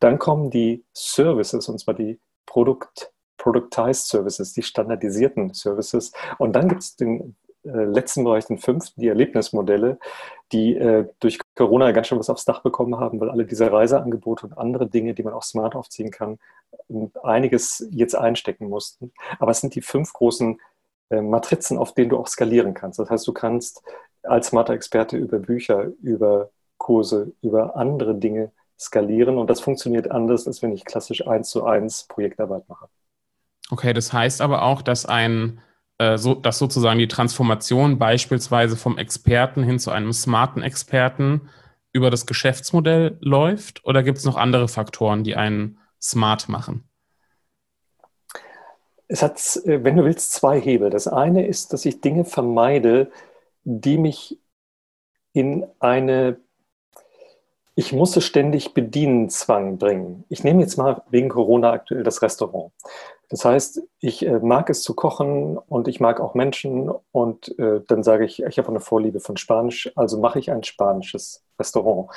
Dann 0.00 0.18
kommen 0.18 0.50
die 0.50 0.84
Services, 0.92 1.68
und 1.68 1.78
zwar 1.78 1.94
die 1.94 2.18
Produkt, 2.44 3.12
Productized 3.38 4.06
Services, 4.06 4.52
die 4.52 4.62
standardisierten 4.62 5.52
Services. 5.52 6.12
Und 6.38 6.54
dann 6.54 6.68
gibt 6.68 6.82
es 6.82 6.96
den 6.96 7.34
letzten 7.70 8.24
Bereich, 8.24 8.46
den 8.46 8.58
fünften, 8.58 9.00
die 9.00 9.08
Erlebnismodelle, 9.08 9.98
die 10.52 10.76
äh, 10.76 11.08
durch 11.20 11.38
Corona 11.54 11.92
ganz 11.92 12.08
schön 12.08 12.18
was 12.18 12.30
aufs 12.30 12.44
Dach 12.44 12.62
bekommen 12.62 12.98
haben, 12.98 13.20
weil 13.20 13.30
alle 13.30 13.44
diese 13.44 13.70
Reiseangebote 13.70 14.46
und 14.46 14.58
andere 14.58 14.86
Dinge, 14.88 15.14
die 15.14 15.22
man 15.22 15.32
auch 15.32 15.42
smart 15.42 15.74
aufziehen 15.74 16.10
kann, 16.10 16.38
einiges 17.22 17.86
jetzt 17.90 18.14
einstecken 18.14 18.68
mussten. 18.68 19.12
Aber 19.38 19.50
es 19.50 19.60
sind 19.60 19.74
die 19.74 19.82
fünf 19.82 20.12
großen 20.12 20.60
äh, 21.10 21.20
Matrizen, 21.20 21.78
auf 21.78 21.94
denen 21.94 22.10
du 22.10 22.18
auch 22.18 22.26
skalieren 22.26 22.74
kannst. 22.74 22.98
Das 22.98 23.10
heißt, 23.10 23.26
du 23.26 23.32
kannst 23.32 23.82
als 24.22 24.48
smarter 24.48 24.74
Experte 24.74 25.16
über 25.16 25.38
Bücher, 25.38 25.90
über 26.02 26.50
Kurse, 26.78 27.32
über 27.42 27.76
andere 27.76 28.14
Dinge 28.14 28.50
skalieren 28.78 29.38
und 29.38 29.48
das 29.48 29.60
funktioniert 29.60 30.10
anders, 30.10 30.46
als 30.46 30.62
wenn 30.62 30.72
ich 30.72 30.84
klassisch 30.84 31.26
eins 31.26 31.50
zu 31.50 31.64
eins 31.64 32.04
Projektarbeit 32.08 32.68
mache. 32.68 32.88
Okay, 33.70 33.92
das 33.92 34.12
heißt 34.12 34.40
aber 34.40 34.62
auch, 34.62 34.82
dass 34.82 35.06
ein 35.06 35.60
äh, 36.02 36.18
so, 36.18 36.34
dass 36.34 36.58
sozusagen 36.58 36.98
die 36.98 37.08
Transformation 37.08 37.98
beispielsweise 37.98 38.76
vom 38.76 38.98
Experten 38.98 39.62
hin 39.62 39.78
zu 39.78 39.90
einem 39.90 40.12
smarten 40.12 40.62
Experten 40.62 41.48
über 41.92 42.10
das 42.10 42.26
Geschäftsmodell 42.26 43.18
läuft 43.20 43.84
oder 43.84 44.02
gibt 44.02 44.18
es 44.18 44.24
noch 44.24 44.36
andere 44.36 44.66
Faktoren, 44.66 45.22
die 45.22 45.36
einen 45.36 45.78
smart 46.00 46.48
machen? 46.48 46.88
Es 49.06 49.22
hat, 49.22 49.38
äh, 49.64 49.84
wenn 49.84 49.96
du 49.96 50.04
willst, 50.04 50.32
zwei 50.32 50.60
Hebel. 50.60 50.90
Das 50.90 51.06
eine 51.06 51.46
ist, 51.46 51.72
dass 51.72 51.84
ich 51.84 52.00
Dinge 52.00 52.24
vermeide, 52.24 53.12
die 53.64 53.98
mich 53.98 54.38
in 55.32 55.66
eine 55.78 56.38
ich 57.74 57.92
musste 57.92 58.20
ständig 58.20 58.74
bedienen 58.74 59.30
Zwang 59.30 59.78
bringen. 59.78 60.24
Ich 60.28 60.44
nehme 60.44 60.60
jetzt 60.60 60.76
mal 60.76 61.02
wegen 61.10 61.30
Corona 61.30 61.72
aktuell 61.72 62.02
das 62.02 62.20
Restaurant. 62.20 62.72
Das 63.32 63.46
heißt, 63.46 63.82
ich 64.00 64.26
äh, 64.26 64.40
mag 64.40 64.68
es 64.68 64.82
zu 64.82 64.94
kochen 64.94 65.56
und 65.56 65.88
ich 65.88 66.00
mag 66.00 66.20
auch 66.20 66.34
Menschen 66.34 66.90
und 67.12 67.58
äh, 67.58 67.80
dann 67.88 68.02
sage 68.02 68.26
ich, 68.26 68.42
ich 68.42 68.58
habe 68.58 68.68
eine 68.68 68.80
Vorliebe 68.80 69.20
von 69.20 69.38
Spanisch, 69.38 69.90
also 69.96 70.20
mache 70.20 70.38
ich 70.38 70.50
ein 70.50 70.62
spanisches 70.64 71.42
Restaurant. 71.58 72.10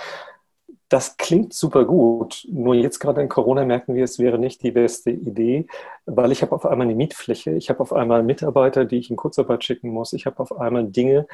Das 0.90 1.16
klingt 1.16 1.54
super 1.54 1.86
gut, 1.86 2.46
nur 2.52 2.76
jetzt 2.76 3.00
gerade 3.00 3.22
in 3.22 3.30
Corona 3.30 3.64
merken 3.64 3.96
wir, 3.96 4.04
es 4.04 4.20
wäre 4.20 4.38
nicht 4.38 4.62
die 4.62 4.72
beste 4.72 5.10
Idee, 5.10 5.68
weil 6.06 6.34
ich 6.34 6.42
habe 6.42 6.54
auf 6.54 6.66
einmal 6.66 6.86
eine 6.86 6.96
Mietfläche, 6.96 7.52
ich 7.52 7.70
habe 7.70 7.80
auf 7.80 7.94
einmal 7.94 8.22
Mitarbeiter, 8.22 8.84
die 8.84 8.98
ich 8.98 9.10
in 9.10 9.16
Kurzarbeit 9.16 9.64
schicken 9.64 9.92
muss, 9.92 10.12
ich 10.12 10.26
habe 10.26 10.40
auf 10.40 10.60
einmal 10.60 10.84
Dinge, 10.84 11.28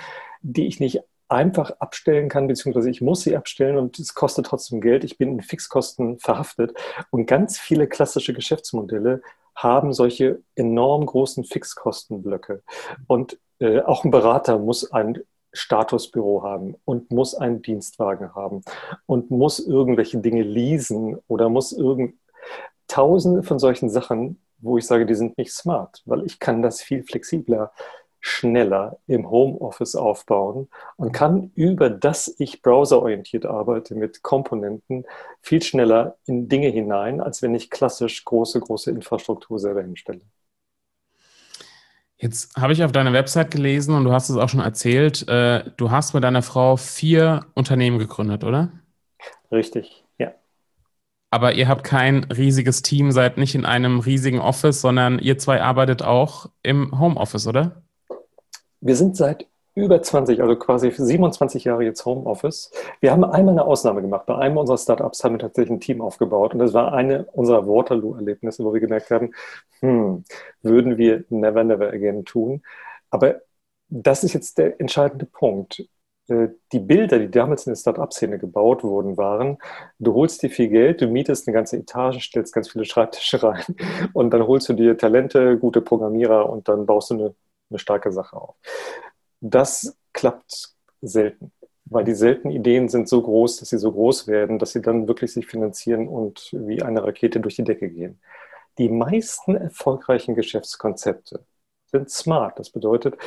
die 0.43 0.67
ich 0.67 0.79
nicht 0.79 1.01
einfach 1.27 1.71
abstellen 1.79 2.29
kann, 2.29 2.45
beziehungsweise 2.45 2.91
ich 2.91 3.01
muss 3.01 3.21
sie 3.21 3.35
abstellen 3.35 3.77
und 3.77 3.97
es 3.97 4.13
kostet 4.13 4.45
trotzdem 4.45 4.79
Geld. 4.79 5.03
Ich 5.05 5.17
bin 5.17 5.29
in 5.31 5.41
Fixkosten 5.41 6.19
verhaftet. 6.19 6.77
Und 7.09 7.25
ganz 7.25 7.57
viele 7.57 7.87
klassische 7.87 8.33
Geschäftsmodelle 8.33 9.21
haben 9.55 9.93
solche 9.93 10.41
enorm 10.55 11.05
großen 11.05 11.43
Fixkostenblöcke. 11.43 12.63
Und 13.07 13.39
äh, 13.59 13.81
auch 13.81 14.03
ein 14.03 14.11
Berater 14.11 14.57
muss 14.57 14.91
ein 14.91 15.19
Statusbüro 15.53 16.43
haben 16.43 16.75
und 16.85 17.11
muss 17.11 17.35
einen 17.35 17.61
Dienstwagen 17.61 18.33
haben 18.33 18.61
und 19.05 19.31
muss 19.31 19.59
irgendwelche 19.59 20.19
Dinge 20.19 20.43
leasen 20.43 21.17
oder 21.27 21.49
muss 21.49 21.73
irgend 21.73 22.15
tausende 22.87 23.43
von 23.43 23.59
solchen 23.59 23.89
Sachen, 23.89 24.41
wo 24.59 24.77
ich 24.77 24.85
sage, 24.85 25.05
die 25.05 25.15
sind 25.15 25.37
nicht 25.37 25.53
smart, 25.53 26.01
weil 26.05 26.25
ich 26.25 26.39
kann 26.39 26.61
das 26.61 26.81
viel 26.81 27.03
flexibler 27.03 27.71
schneller 28.21 28.99
im 29.07 29.29
Homeoffice 29.29 29.95
aufbauen 29.95 30.69
und 30.95 31.11
kann 31.11 31.51
über 31.55 31.89
das 31.89 32.33
ich 32.37 32.61
browserorientiert 32.61 33.45
arbeite 33.45 33.95
mit 33.95 34.21
Komponenten 34.21 35.05
viel 35.41 35.61
schneller 35.61 36.17
in 36.25 36.47
Dinge 36.47 36.69
hinein, 36.69 37.19
als 37.19 37.41
wenn 37.41 37.55
ich 37.55 37.71
klassisch 37.71 38.23
große, 38.23 38.59
große 38.59 38.91
Infrastruktur 38.91 39.59
selber 39.59 39.81
hinstelle. 39.81 40.21
Jetzt 42.17 42.55
habe 42.55 42.71
ich 42.71 42.83
auf 42.83 42.91
deiner 42.91 43.13
Website 43.13 43.49
gelesen 43.49 43.95
und 43.95 44.03
du 44.03 44.11
hast 44.11 44.29
es 44.29 44.37
auch 44.37 44.47
schon 44.47 44.59
erzählt, 44.59 45.27
äh, 45.27 45.63
du 45.77 45.89
hast 45.89 46.13
mit 46.13 46.23
deiner 46.23 46.43
Frau 46.43 46.77
vier 46.77 47.47
Unternehmen 47.55 47.97
gegründet, 47.97 48.43
oder? 48.43 48.71
Richtig, 49.51 50.05
ja. 50.19 50.31
Aber 51.31 51.53
ihr 51.53 51.67
habt 51.67 51.83
kein 51.83 52.25
riesiges 52.25 52.83
Team, 52.83 53.11
seid 53.11 53.37
nicht 53.37 53.55
in 53.55 53.65
einem 53.65 53.99
riesigen 53.99 54.39
Office, 54.39 54.81
sondern 54.81 55.17
ihr 55.17 55.39
zwei 55.39 55.63
arbeitet 55.63 56.03
auch 56.03 56.51
im 56.61 56.99
Homeoffice, 56.99 57.47
oder? 57.47 57.80
Wir 58.81 58.95
sind 58.95 59.15
seit 59.15 59.47
über 59.75 60.01
20, 60.01 60.41
also 60.41 60.55
quasi 60.57 60.91
27 60.91 61.63
Jahre 61.63 61.83
jetzt 61.83 62.05
Homeoffice. 62.05 62.71
Wir 62.99 63.11
haben 63.11 63.23
einmal 63.23 63.53
eine 63.53 63.65
Ausnahme 63.65 64.01
gemacht. 64.01 64.25
Bei 64.25 64.37
einem 64.37 64.57
unserer 64.57 64.77
Startups 64.77 65.23
haben 65.23 65.35
wir 65.35 65.39
tatsächlich 65.39 65.71
ein 65.71 65.79
Team 65.79 66.01
aufgebaut. 66.01 66.53
Und 66.53 66.59
das 66.59 66.73
war 66.73 66.93
eine 66.93 67.25
unserer 67.31 67.65
Waterloo-Erlebnisse, 67.67 68.65
wo 68.65 68.73
wir 68.73 68.81
gemerkt 68.81 69.11
haben, 69.11 69.31
hm, 69.79 70.25
würden 70.61 70.97
wir 70.97 71.23
never, 71.29 71.63
never 71.63 71.87
again 71.89 72.25
tun. 72.25 72.63
Aber 73.09 73.41
das 73.89 74.23
ist 74.23 74.33
jetzt 74.33 74.57
der 74.57 74.79
entscheidende 74.81 75.25
Punkt. 75.25 75.85
Äh, 76.27 76.49
die 76.71 76.79
Bilder, 76.79 77.19
die 77.19 77.31
damals 77.31 77.65
in 77.67 77.71
der 77.71 77.77
Start-up-Szene 77.79 78.39
gebaut 78.39 78.83
wurden, 78.83 79.17
waren, 79.17 79.57
du 79.99 80.13
holst 80.13 80.41
dir 80.43 80.49
viel 80.49 80.69
Geld, 80.69 81.01
du 81.01 81.07
mietest 81.07 81.47
eine 81.47 81.55
ganze 81.55 81.77
Etage, 81.77 82.23
stellst 82.23 82.53
ganz 82.53 82.69
viele 82.71 82.85
Schreibtische 82.85 83.43
rein 83.43 83.63
und 84.13 84.31
dann 84.31 84.47
holst 84.47 84.69
du 84.69 84.73
dir 84.73 84.97
Talente, 84.97 85.57
gute 85.57 85.81
Programmierer 85.81 86.49
und 86.49 86.67
dann 86.67 86.85
baust 86.85 87.11
du 87.11 87.15
eine 87.15 87.35
eine 87.71 87.79
starke 87.79 88.11
Sache 88.11 88.35
auf. 88.35 88.55
Das 89.39 89.97
klappt 90.13 90.75
selten, 91.01 91.51
weil 91.85 92.03
die 92.03 92.13
seltenen 92.13 92.55
Ideen 92.55 92.89
sind 92.89 93.09
so 93.09 93.21
groß, 93.21 93.57
dass 93.57 93.69
sie 93.69 93.79
so 93.79 93.91
groß 93.91 94.27
werden, 94.27 94.59
dass 94.59 94.71
sie 94.71 94.81
dann 94.81 95.07
wirklich 95.07 95.33
sich 95.33 95.47
finanzieren 95.47 96.07
und 96.07 96.49
wie 96.53 96.83
eine 96.83 97.03
Rakete 97.03 97.39
durch 97.39 97.55
die 97.55 97.63
Decke 97.63 97.89
gehen. 97.89 98.19
Die 98.77 98.89
meisten 98.89 99.55
erfolgreichen 99.55 100.35
Geschäftskonzepte 100.35 101.43
sind 101.87 102.09
smart. 102.09 102.57
Das 102.59 102.69
bedeutet, 102.69 103.17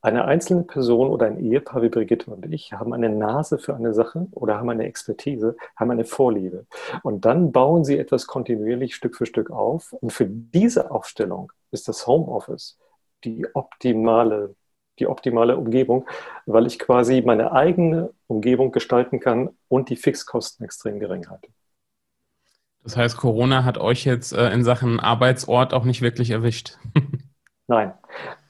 eine 0.00 0.24
einzelne 0.24 0.62
Person 0.62 1.08
oder 1.08 1.26
ein 1.26 1.38
Ehepaar 1.38 1.82
wie 1.82 1.88
Brigitte 1.88 2.30
und 2.30 2.52
ich 2.52 2.72
haben 2.72 2.92
eine 2.92 3.08
Nase 3.08 3.58
für 3.58 3.74
eine 3.74 3.92
Sache 3.92 4.28
oder 4.30 4.56
haben 4.56 4.70
eine 4.70 4.84
Expertise, 4.84 5.56
haben 5.76 5.90
eine 5.90 6.04
Vorliebe. 6.04 6.66
Und 7.02 7.24
dann 7.24 7.50
bauen 7.50 7.84
sie 7.84 7.98
etwas 7.98 8.26
kontinuierlich 8.26 8.94
Stück 8.94 9.16
für 9.16 9.26
Stück 9.26 9.50
auf. 9.50 9.92
Und 9.92 10.12
für 10.12 10.26
diese 10.26 10.92
Aufstellung 10.92 11.52
ist 11.72 11.88
das 11.88 12.06
Homeoffice 12.06 12.78
die 13.24 13.46
optimale, 13.54 14.54
die 14.98 15.06
optimale 15.06 15.56
Umgebung, 15.56 16.06
weil 16.46 16.66
ich 16.66 16.78
quasi 16.78 17.22
meine 17.22 17.52
eigene 17.52 18.10
Umgebung 18.26 18.72
gestalten 18.72 19.20
kann 19.20 19.50
und 19.68 19.90
die 19.90 19.96
Fixkosten 19.96 20.64
extrem 20.64 20.98
gering 20.98 21.28
halte. 21.28 21.48
Das 22.82 22.96
heißt, 22.96 23.16
Corona 23.16 23.64
hat 23.64 23.78
euch 23.78 24.04
jetzt 24.04 24.32
äh, 24.32 24.50
in 24.50 24.64
Sachen 24.64 25.00
Arbeitsort 25.00 25.74
auch 25.74 25.84
nicht 25.84 26.00
wirklich 26.00 26.30
erwischt. 26.30 26.78
Nein. 27.66 27.92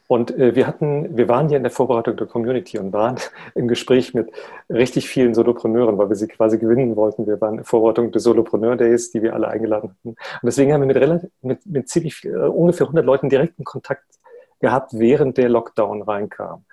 Und 0.07 0.31
äh, 0.39 0.55
wir 0.55 0.67
hatten, 0.67 1.17
wir 1.17 1.29
waren 1.29 1.51
ja 1.51 1.59
in 1.59 1.63
der 1.63 1.71
Vorbereitung 1.71 2.17
der 2.17 2.27
Community 2.27 2.79
und 2.79 2.93
waren 2.93 3.17
im 3.55 3.69
Gespräch 3.69 4.15
mit 4.15 4.31
richtig 4.71 5.09
vielen 5.09 5.35
Solopreneuren, 5.35 5.99
weil 5.99 6.09
wir 6.09 6.17
sie 6.17 6.29
quasi 6.29 6.59
gewinnen 6.59 6.97
wollten. 6.97 7.27
Wir 7.27 7.41
waren 7.41 7.55
in 7.55 7.57
der 7.59 7.67
Vorbereitung 7.67 8.11
des 8.11 8.23
Solopreneur 8.23 8.77
Days, 8.77 9.11
die 9.11 9.23
wir 9.23 9.35
alle 9.35 9.49
eingeladen 9.49 9.91
hatten. 9.91 10.09
Und 10.09 10.17
deswegen 10.43 10.73
haben 10.73 10.89
wir 10.89 11.09
mit, 11.09 11.31
mit, 11.43 11.67
mit 11.67 11.89
ziemlich, 11.89 12.25
äh, 12.25 12.31
ungefähr 12.31 12.87
100 12.87 13.05
Leuten 13.05 13.29
direkten 13.29 13.65
Kontakt 13.65 14.05
gehabt, 14.61 14.93
während 14.95 15.37
der 15.39 15.49
Lockdown 15.49 16.03
reinkam. 16.03 16.65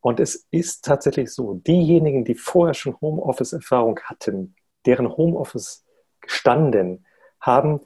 Und 0.00 0.18
es 0.18 0.46
ist 0.50 0.84
tatsächlich 0.84 1.32
so, 1.32 1.54
diejenigen, 1.54 2.24
die 2.24 2.34
vorher 2.34 2.74
schon 2.74 2.96
Homeoffice-Erfahrung 3.00 4.00
hatten, 4.04 4.56
deren 4.84 5.16
Homeoffice 5.16 5.84
standen, 6.26 7.06
haben 7.40 7.80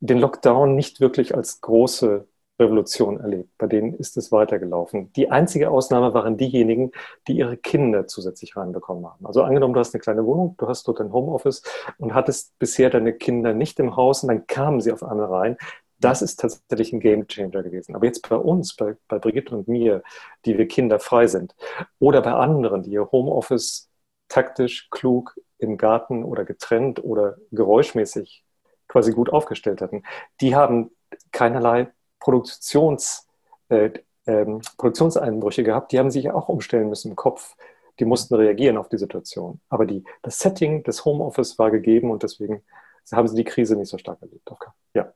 den 0.00 0.18
Lockdown 0.18 0.74
nicht 0.74 1.00
wirklich 1.00 1.34
als 1.34 1.60
große 1.60 2.26
Revolution 2.58 3.20
erlebt. 3.20 3.50
Bei 3.58 3.66
denen 3.66 3.94
ist 3.94 4.16
es 4.16 4.32
weitergelaufen. 4.32 5.12
Die 5.14 5.30
einzige 5.30 5.70
Ausnahme 5.70 6.14
waren 6.14 6.36
diejenigen, 6.36 6.92
die 7.26 7.36
ihre 7.36 7.56
Kinder 7.56 8.06
zusätzlich 8.06 8.56
reinbekommen 8.56 9.06
haben. 9.06 9.26
Also 9.26 9.42
angenommen, 9.42 9.74
du 9.74 9.80
hast 9.80 9.94
eine 9.94 10.00
kleine 10.00 10.24
Wohnung, 10.24 10.54
du 10.58 10.68
hast 10.68 10.86
dort 10.86 11.00
ein 11.00 11.12
Homeoffice 11.12 11.62
und 11.98 12.14
hattest 12.14 12.58
bisher 12.58 12.90
deine 12.90 13.12
Kinder 13.12 13.54
nicht 13.54 13.78
im 13.78 13.96
Haus 13.96 14.22
und 14.22 14.28
dann 14.28 14.46
kamen 14.46 14.80
sie 14.80 14.92
auf 14.92 15.02
einmal 15.02 15.26
rein. 15.26 15.56
Das 16.02 16.20
ist 16.20 16.40
tatsächlich 16.40 16.92
ein 16.92 17.00
Game 17.00 17.26
Changer 17.28 17.62
gewesen. 17.62 17.94
Aber 17.94 18.06
jetzt 18.06 18.28
bei 18.28 18.36
uns, 18.36 18.74
bei, 18.74 18.96
bei 19.08 19.18
Brigitte 19.18 19.56
und 19.56 19.68
mir, 19.68 20.02
die 20.44 20.58
wir 20.58 20.66
kinderfrei 20.66 21.28
sind, 21.28 21.54
oder 21.98 22.22
bei 22.22 22.32
anderen, 22.32 22.82
die 22.82 22.90
ihr 22.90 23.10
Homeoffice 23.12 23.88
taktisch, 24.28 24.88
klug 24.90 25.38
im 25.58 25.76
Garten 25.76 26.24
oder 26.24 26.44
getrennt 26.44 27.02
oder 27.04 27.36
geräuschmäßig 27.52 28.44
quasi 28.88 29.12
gut 29.12 29.30
aufgestellt 29.30 29.80
hatten, 29.80 30.02
die 30.40 30.56
haben 30.56 30.90
keinerlei 31.30 31.88
Produktions, 32.18 33.28
äh, 33.68 33.90
ähm, 34.26 34.60
Produktionseinbrüche 34.76 35.62
gehabt. 35.62 35.92
Die 35.92 35.98
haben 35.98 36.10
sich 36.10 36.30
auch 36.30 36.48
umstellen 36.48 36.88
müssen 36.88 37.10
im 37.10 37.16
Kopf. 37.16 37.56
Die 38.00 38.04
mussten 38.04 38.34
reagieren 38.34 38.76
auf 38.76 38.88
die 38.88 38.98
Situation. 38.98 39.60
Aber 39.68 39.86
die, 39.86 40.04
das 40.22 40.38
Setting 40.38 40.82
des 40.82 41.04
Homeoffice 41.04 41.58
war 41.58 41.70
gegeben 41.70 42.10
und 42.10 42.22
deswegen 42.22 42.64
haben 43.12 43.28
sie 43.28 43.36
die 43.36 43.44
Krise 43.44 43.76
nicht 43.76 43.88
so 43.88 43.98
stark 43.98 44.20
erlebt. 44.22 44.50
Okay. 44.50 44.70
Ja. 44.94 45.12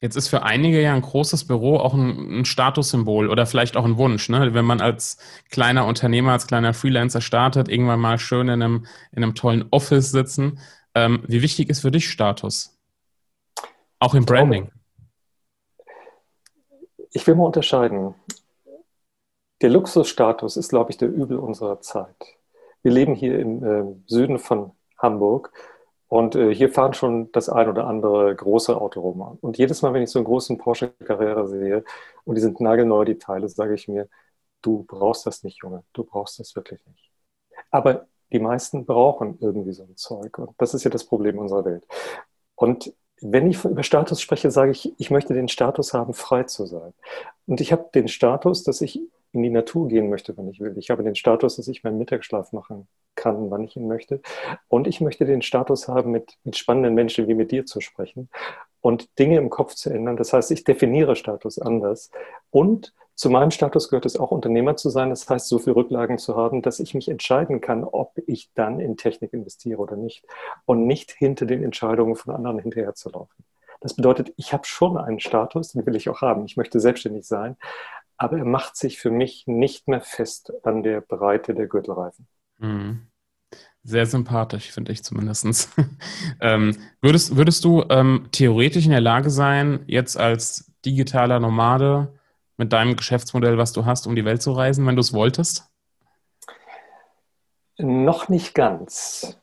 Jetzt 0.00 0.16
ist 0.16 0.28
für 0.28 0.42
einige 0.42 0.80
ja 0.80 0.94
ein 0.94 1.02
großes 1.02 1.46
Büro 1.46 1.76
auch 1.76 1.94
ein, 1.94 2.40
ein 2.40 2.44
Statussymbol 2.44 3.28
oder 3.28 3.46
vielleicht 3.46 3.76
auch 3.76 3.84
ein 3.84 3.98
Wunsch, 3.98 4.28
ne? 4.28 4.54
wenn 4.54 4.64
man 4.64 4.80
als 4.80 5.18
kleiner 5.50 5.86
Unternehmer, 5.86 6.32
als 6.32 6.46
kleiner 6.46 6.74
Freelancer 6.74 7.20
startet, 7.20 7.68
irgendwann 7.68 8.00
mal 8.00 8.18
schön 8.18 8.48
in 8.48 8.62
einem, 8.62 8.86
in 9.12 9.22
einem 9.22 9.34
tollen 9.34 9.66
Office 9.70 10.10
sitzen. 10.10 10.58
Ähm, 10.94 11.22
wie 11.26 11.42
wichtig 11.42 11.68
ist 11.68 11.80
für 11.80 11.90
dich 11.90 12.08
Status? 12.08 12.78
Auch 13.98 14.14
im 14.14 14.24
Branding. 14.24 14.70
Ich 17.12 17.26
will 17.26 17.34
mal 17.34 17.44
unterscheiden. 17.44 18.14
Der 19.62 19.70
Luxusstatus 19.70 20.56
ist, 20.56 20.68
glaube 20.68 20.90
ich, 20.90 20.98
der 20.98 21.08
Übel 21.08 21.38
unserer 21.38 21.80
Zeit. 21.80 22.36
Wir 22.82 22.92
leben 22.92 23.14
hier 23.14 23.38
im 23.38 23.64
äh, 23.64 23.84
Süden 24.06 24.38
von 24.38 24.72
Hamburg 24.98 25.52
und 26.08 26.36
äh, 26.36 26.54
hier 26.54 26.70
fahren 26.72 26.94
schon 26.94 27.32
das 27.32 27.48
ein 27.48 27.68
oder 27.68 27.86
andere 27.86 28.34
große 28.34 28.76
Auto 28.80 29.00
rum. 29.00 29.38
Und 29.40 29.58
jedes 29.58 29.82
Mal, 29.82 29.92
wenn 29.92 30.02
ich 30.02 30.10
so 30.10 30.18
einen 30.18 30.26
großen 30.26 30.58
Porsche 30.58 30.90
Carrera 31.04 31.46
sehe 31.46 31.84
und 32.24 32.36
die 32.36 32.40
sind 32.40 32.60
nagelneu, 32.60 33.04
die 33.04 33.18
Teile, 33.18 33.48
sage 33.48 33.74
ich 33.74 33.88
mir, 33.88 34.08
du 34.62 34.84
brauchst 34.84 35.26
das 35.26 35.42
nicht, 35.42 35.62
Junge, 35.62 35.84
du 35.92 36.04
brauchst 36.04 36.38
das 36.38 36.54
wirklich 36.54 36.84
nicht. 36.86 37.10
Aber 37.70 38.06
die 38.32 38.38
meisten 38.38 38.86
brauchen 38.86 39.38
irgendwie 39.40 39.72
so 39.72 39.84
ein 39.84 39.96
Zeug. 39.96 40.38
Und 40.38 40.50
das 40.58 40.74
ist 40.74 40.84
ja 40.84 40.90
das 40.90 41.04
Problem 41.04 41.38
unserer 41.38 41.64
Welt. 41.64 41.86
Und 42.54 42.92
wenn 43.20 43.50
ich 43.50 43.64
über 43.64 43.82
Status 43.82 44.20
spreche, 44.20 44.50
sage 44.50 44.72
ich, 44.72 44.92
ich 44.98 45.10
möchte 45.10 45.34
den 45.34 45.48
Status 45.48 45.94
haben, 45.94 46.12
frei 46.12 46.44
zu 46.44 46.66
sein. 46.66 46.92
Und 47.46 47.60
ich 47.60 47.72
habe 47.72 47.88
den 47.94 48.08
Status, 48.08 48.62
dass 48.62 48.80
ich 48.80 49.00
in 49.32 49.42
die 49.42 49.50
Natur 49.50 49.88
gehen 49.88 50.08
möchte, 50.08 50.36
wenn 50.36 50.48
ich 50.48 50.60
will. 50.60 50.76
Ich 50.78 50.90
habe 50.90 51.02
den 51.02 51.14
Status, 51.14 51.56
dass 51.56 51.68
ich 51.68 51.84
meinen 51.84 51.98
Mittagsschlaf 51.98 52.52
machen 52.52 52.88
kann, 53.14 53.50
wann 53.50 53.64
ich 53.64 53.76
ihn 53.76 53.88
möchte. 53.88 54.20
Und 54.68 54.86
ich 54.86 55.00
möchte 55.00 55.24
den 55.24 55.42
Status 55.42 55.88
haben, 55.88 56.10
mit, 56.10 56.36
mit 56.44 56.56
spannenden 56.56 56.94
Menschen 56.94 57.28
wie 57.28 57.34
mit 57.34 57.50
dir 57.50 57.66
zu 57.66 57.80
sprechen 57.80 58.28
und 58.80 59.18
Dinge 59.18 59.38
im 59.38 59.50
Kopf 59.50 59.74
zu 59.74 59.90
ändern. 59.90 60.16
Das 60.16 60.32
heißt, 60.32 60.50
ich 60.52 60.64
definiere 60.64 61.16
Status 61.16 61.58
anders. 61.58 62.10
Und 62.50 62.94
zu 63.16 63.30
meinem 63.30 63.50
Status 63.50 63.88
gehört 63.88 64.04
es 64.04 64.18
auch, 64.18 64.30
Unternehmer 64.30 64.76
zu 64.76 64.90
sein. 64.90 65.08
Das 65.08 65.28
heißt, 65.28 65.48
so 65.48 65.58
viel 65.58 65.72
Rücklagen 65.72 66.18
zu 66.18 66.36
haben, 66.36 66.60
dass 66.60 66.80
ich 66.80 66.94
mich 66.94 67.08
entscheiden 67.08 67.62
kann, 67.62 67.82
ob 67.82 68.12
ich 68.26 68.50
dann 68.54 68.78
in 68.78 68.98
Technik 68.98 69.32
investiere 69.32 69.78
oder 69.80 69.96
nicht. 69.96 70.24
Und 70.66 70.86
nicht 70.86 71.12
hinter 71.12 71.46
den 71.46 71.64
Entscheidungen 71.64 72.14
von 72.14 72.34
anderen 72.34 72.58
hinterherzulaufen. 72.58 73.44
Das 73.80 73.94
bedeutet, 73.94 74.34
ich 74.36 74.52
habe 74.52 74.66
schon 74.66 74.98
einen 74.98 75.18
Status, 75.18 75.72
den 75.72 75.86
will 75.86 75.96
ich 75.96 76.10
auch 76.10 76.20
haben. 76.20 76.44
Ich 76.44 76.58
möchte 76.58 76.78
selbstständig 76.78 77.26
sein. 77.26 77.56
Aber 78.18 78.36
er 78.36 78.44
macht 78.44 78.76
sich 78.76 78.98
für 78.98 79.10
mich 79.10 79.46
nicht 79.46 79.88
mehr 79.88 80.02
fest 80.02 80.52
an 80.62 80.82
der 80.82 81.00
Breite 81.00 81.54
der 81.54 81.68
Gürtelreifen. 81.68 82.26
Mhm. 82.58 83.06
Sehr 83.82 84.04
sympathisch, 84.04 84.72
finde 84.72 84.92
ich 84.92 85.02
zumindest. 85.02 85.70
ähm, 86.40 86.76
würdest, 87.00 87.34
würdest 87.36 87.64
du 87.64 87.82
ähm, 87.88 88.28
theoretisch 88.30 88.84
in 88.84 88.90
der 88.90 89.00
Lage 89.00 89.30
sein, 89.30 89.84
jetzt 89.86 90.18
als 90.18 90.70
digitaler 90.84 91.40
Nomade 91.40 92.15
mit 92.56 92.72
deinem 92.72 92.96
Geschäftsmodell, 92.96 93.58
was 93.58 93.72
du 93.72 93.84
hast, 93.84 94.06
um 94.06 94.16
die 94.16 94.24
Welt 94.24 94.42
zu 94.42 94.52
reisen, 94.52 94.86
wenn 94.86 94.96
du 94.96 95.00
es 95.00 95.12
wolltest? 95.12 95.68
Noch 97.78 98.28
nicht 98.28 98.54
ganz. 98.54 99.38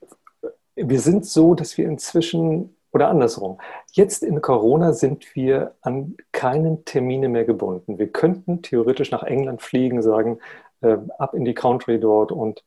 Wir 0.75 0.99
sind 0.99 1.25
so, 1.25 1.53
dass 1.53 1.77
wir 1.77 1.85
inzwischen, 1.85 2.75
oder 2.91 3.09
andersrum, 3.09 3.59
jetzt 3.91 4.23
in 4.23 4.41
Corona 4.41 4.93
sind 4.93 5.35
wir 5.35 5.75
an 5.81 6.17
keinen 6.31 6.83
Termine 6.85 7.29
mehr 7.29 7.45
gebunden. 7.45 7.99
Wir 7.99 8.11
könnten 8.11 8.63
theoretisch 8.63 9.11
nach 9.11 9.23
England 9.23 9.61
fliegen, 9.61 10.01
sagen, 10.01 10.39
äh, 10.81 10.97
ab 11.19 11.35
in 11.35 11.45
die 11.45 11.53
Country 11.53 11.99
dort 11.99 12.31
und 12.31 12.63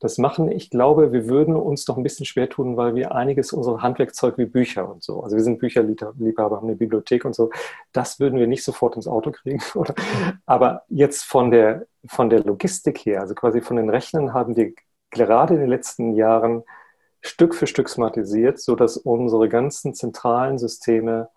das 0.00 0.18
machen. 0.18 0.50
Ich 0.50 0.70
glaube, 0.70 1.12
wir 1.12 1.28
würden 1.28 1.54
uns 1.54 1.86
noch 1.86 1.96
ein 1.96 2.02
bisschen 2.02 2.26
schwer 2.26 2.48
tun, 2.48 2.76
weil 2.76 2.94
wir 2.94 3.14
einiges 3.14 3.52
unserer 3.52 3.82
Handwerkzeug 3.82 4.38
wie 4.38 4.46
Bücher 4.46 4.90
und 4.90 5.02
so, 5.02 5.22
also 5.22 5.36
wir 5.36 5.44
sind 5.44 5.58
Bücherliebhaber, 5.58 6.56
haben 6.56 6.66
eine 6.66 6.76
Bibliothek 6.76 7.24
und 7.24 7.34
so, 7.34 7.50
das 7.92 8.18
würden 8.18 8.38
wir 8.38 8.46
nicht 8.46 8.64
sofort 8.64 8.96
ins 8.96 9.06
Auto 9.06 9.30
kriegen. 9.30 9.62
Oder? 9.74 9.94
Aber 10.46 10.84
jetzt 10.88 11.24
von 11.24 11.50
der, 11.50 11.86
von 12.06 12.30
der 12.30 12.42
Logistik 12.42 12.98
her, 13.04 13.20
also 13.20 13.34
quasi 13.34 13.60
von 13.60 13.76
den 13.76 13.90
Rechnern, 13.90 14.32
haben 14.32 14.56
wir 14.56 14.72
gerade 15.10 15.54
in 15.54 15.60
den 15.60 15.68
letzten 15.68 16.14
Jahren 16.14 16.64
Stück 17.20 17.54
für 17.54 17.66
Stück 17.66 17.88
smartisiert, 17.88 18.58
sodass 18.58 18.96
unsere 18.96 19.48
ganzen 19.48 19.94
zentralen 19.94 20.58
Systeme 20.58 21.28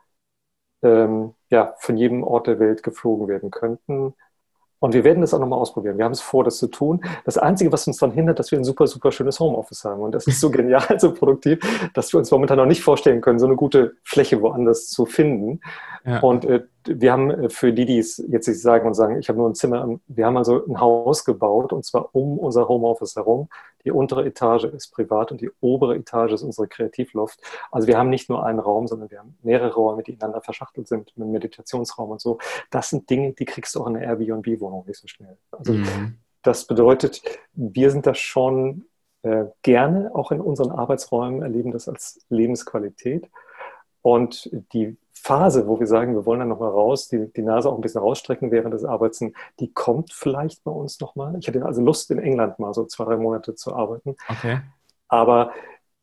ähm, 0.82 1.34
ja, 1.50 1.75
von 1.79 1.98
jedem 1.98 2.24
Ort 2.24 2.48
der 2.48 2.60
Welt 2.60 2.84
geflogen 2.84 3.27
werden 3.27 3.51
könnten. 3.51 4.13
Und 4.84 4.94
wir 4.94 5.06
werden 5.06 5.22
das 5.22 5.34
auch 5.34 5.40
nochmal 5.40 5.60
ausprobieren. 5.60 5.98
Wir 5.98 6.04
haben 6.04 6.12
es 6.12 6.20
vor, 6.20 6.44
das 6.44 6.58
zu 6.58 6.68
tun. 6.68 7.00
Das 7.24 7.38
Einzige, 7.38 7.72
was 7.72 7.88
uns 7.88 8.00
daran 8.00 8.13
hindert, 8.13 8.38
dass 8.38 8.52
wir 8.52 8.60
ein 8.60 8.66
super, 8.66 8.86
super 8.86 9.13
schönes 9.13 9.40
Homeoffice 9.40 9.86
haben. 9.86 10.02
Und 10.02 10.13
das 10.13 10.28
ist 10.28 10.42
so 10.42 10.50
genial, 10.52 11.00
so 11.00 11.13
produktiv, 11.13 11.60
dass 11.94 12.12
wir 12.12 12.18
uns 12.18 12.30
momentan 12.30 12.58
noch 12.58 12.66
nicht 12.66 12.84
vorstellen 12.84 13.22
können, 13.22 13.40
so 13.40 13.46
eine 13.46 13.56
gute 13.56 13.94
Fläche 14.04 14.42
woanders 14.42 14.90
zu 14.90 15.06
finden. 15.06 15.62
Ja. 16.06 16.20
Und 16.20 16.44
äh, 16.44 16.63
wir 16.86 17.13
haben 17.13 17.32
äh, 17.32 17.50
für 17.50 17.72
die, 17.72 17.86
die 17.86 17.98
es 17.98 18.22
jetzt 18.28 18.46
nicht 18.46 18.62
sagen 18.62 18.86
und 18.86 18.94
sagen, 18.94 19.20
ich 19.20 19.30
habe 19.30 19.40
nur 19.40 19.50
ein 19.50 19.56
Zimmer, 19.56 19.88
wir 20.08 20.25
haben 20.25 20.36
also 20.36 20.66
ein 20.68 20.82
Haus 20.82 21.24
gebaut 21.24 21.72
und 21.72 21.86
zwar 21.86 22.13
um 22.13 22.38
unser 22.38 22.68
Homeoffice 22.68 23.16
herum. 23.16 23.48
Die 23.86 23.92
untere 23.92 24.25
Etage 24.25 24.66
ist 24.66 24.92
privat 24.92 25.32
und 25.32 25.42
die 25.42 25.52
obere 25.60 25.96
Etage 25.96 26.34
ist 26.34 26.44
unsere 26.44 26.68
Kreativloft. 26.68 27.40
Also 27.72 27.88
wir 27.88 27.98
haben 27.98 28.10
nicht 28.10 28.30
nur 28.30 28.46
einen 28.46 28.60
Raum, 28.60 28.88
sondern 28.88 29.12
wir 29.12 29.20
haben 29.20 29.38
mehrere 29.44 29.74
Räume, 29.74 30.04
die 30.04 30.12
ineinander 30.12 30.42
verschachtelt 30.42 30.88
sind, 30.88 31.06
mit 31.06 31.16
einem 31.18 31.32
Meditationsraum 31.32 32.12
und 32.12 32.22
so. 32.22 32.38
Das 32.70 32.90
sind 32.90 33.10
Dinge, 33.10 33.34
die 33.34 33.46
kriegst 33.46 33.75
du 33.75 33.82
auch 33.82 33.88
in 33.88 33.98
einer 33.98 34.06
Airbnb-Wohnung 34.06 34.86
nicht 34.88 35.00
so 35.00 35.08
schnell. 35.08 35.38
Also 35.52 35.74
mhm. 35.74 36.18
das 36.42 36.66
bedeutet, 36.66 37.22
wir 37.54 37.92
sind 37.92 38.06
da 38.06 38.13
schon 38.16 38.86
äh, 39.24 39.46
gerne 39.62 40.12
auch 40.13 40.32
in 40.32 40.42
unseren 40.42 40.72
Arbeitsräumen, 40.72 41.42
erleben 41.42 41.72
das 41.72 41.88
als 41.88 42.25
Lebensqualität. 42.30 43.30
Und 44.02 44.50
die 44.74 44.98
Phase, 45.24 45.68
wo 45.68 45.80
wir 45.80 45.88
sagen, 45.88 46.15
wir 46.15 46.25
wollen 46.25 46.39
dann 46.39 46.50
nochmal 46.50 46.72
raus, 46.72 47.08
die, 47.08 47.32
die 47.32 47.44
Nase 47.44 47.70
auch 47.70 47.75
ein 47.75 47.82
bisschen 47.82 48.01
rausstrecken 48.01 48.51
während 48.51 48.74
des 48.74 48.84
Arbeitens, 48.84 49.34
die 49.58 49.72
kommt 49.72 50.12
vielleicht 50.12 50.65
bei 50.65 50.72
uns 50.72 51.00
nochmal. 51.00 51.38
Ich 51.39 51.48
hätte 51.48 51.65
also 51.65 51.82
Lust, 51.82 52.12
in 52.12 52.20
England 52.20 52.60
mal 52.60 52.74
so 52.74 52.84
zwei, 52.86 53.06
drei 53.06 53.15
Monate 53.15 53.56
zu 53.56 53.74
arbeiten. 53.74 54.18
Okay. 54.27 54.60
Aber 55.08 55.54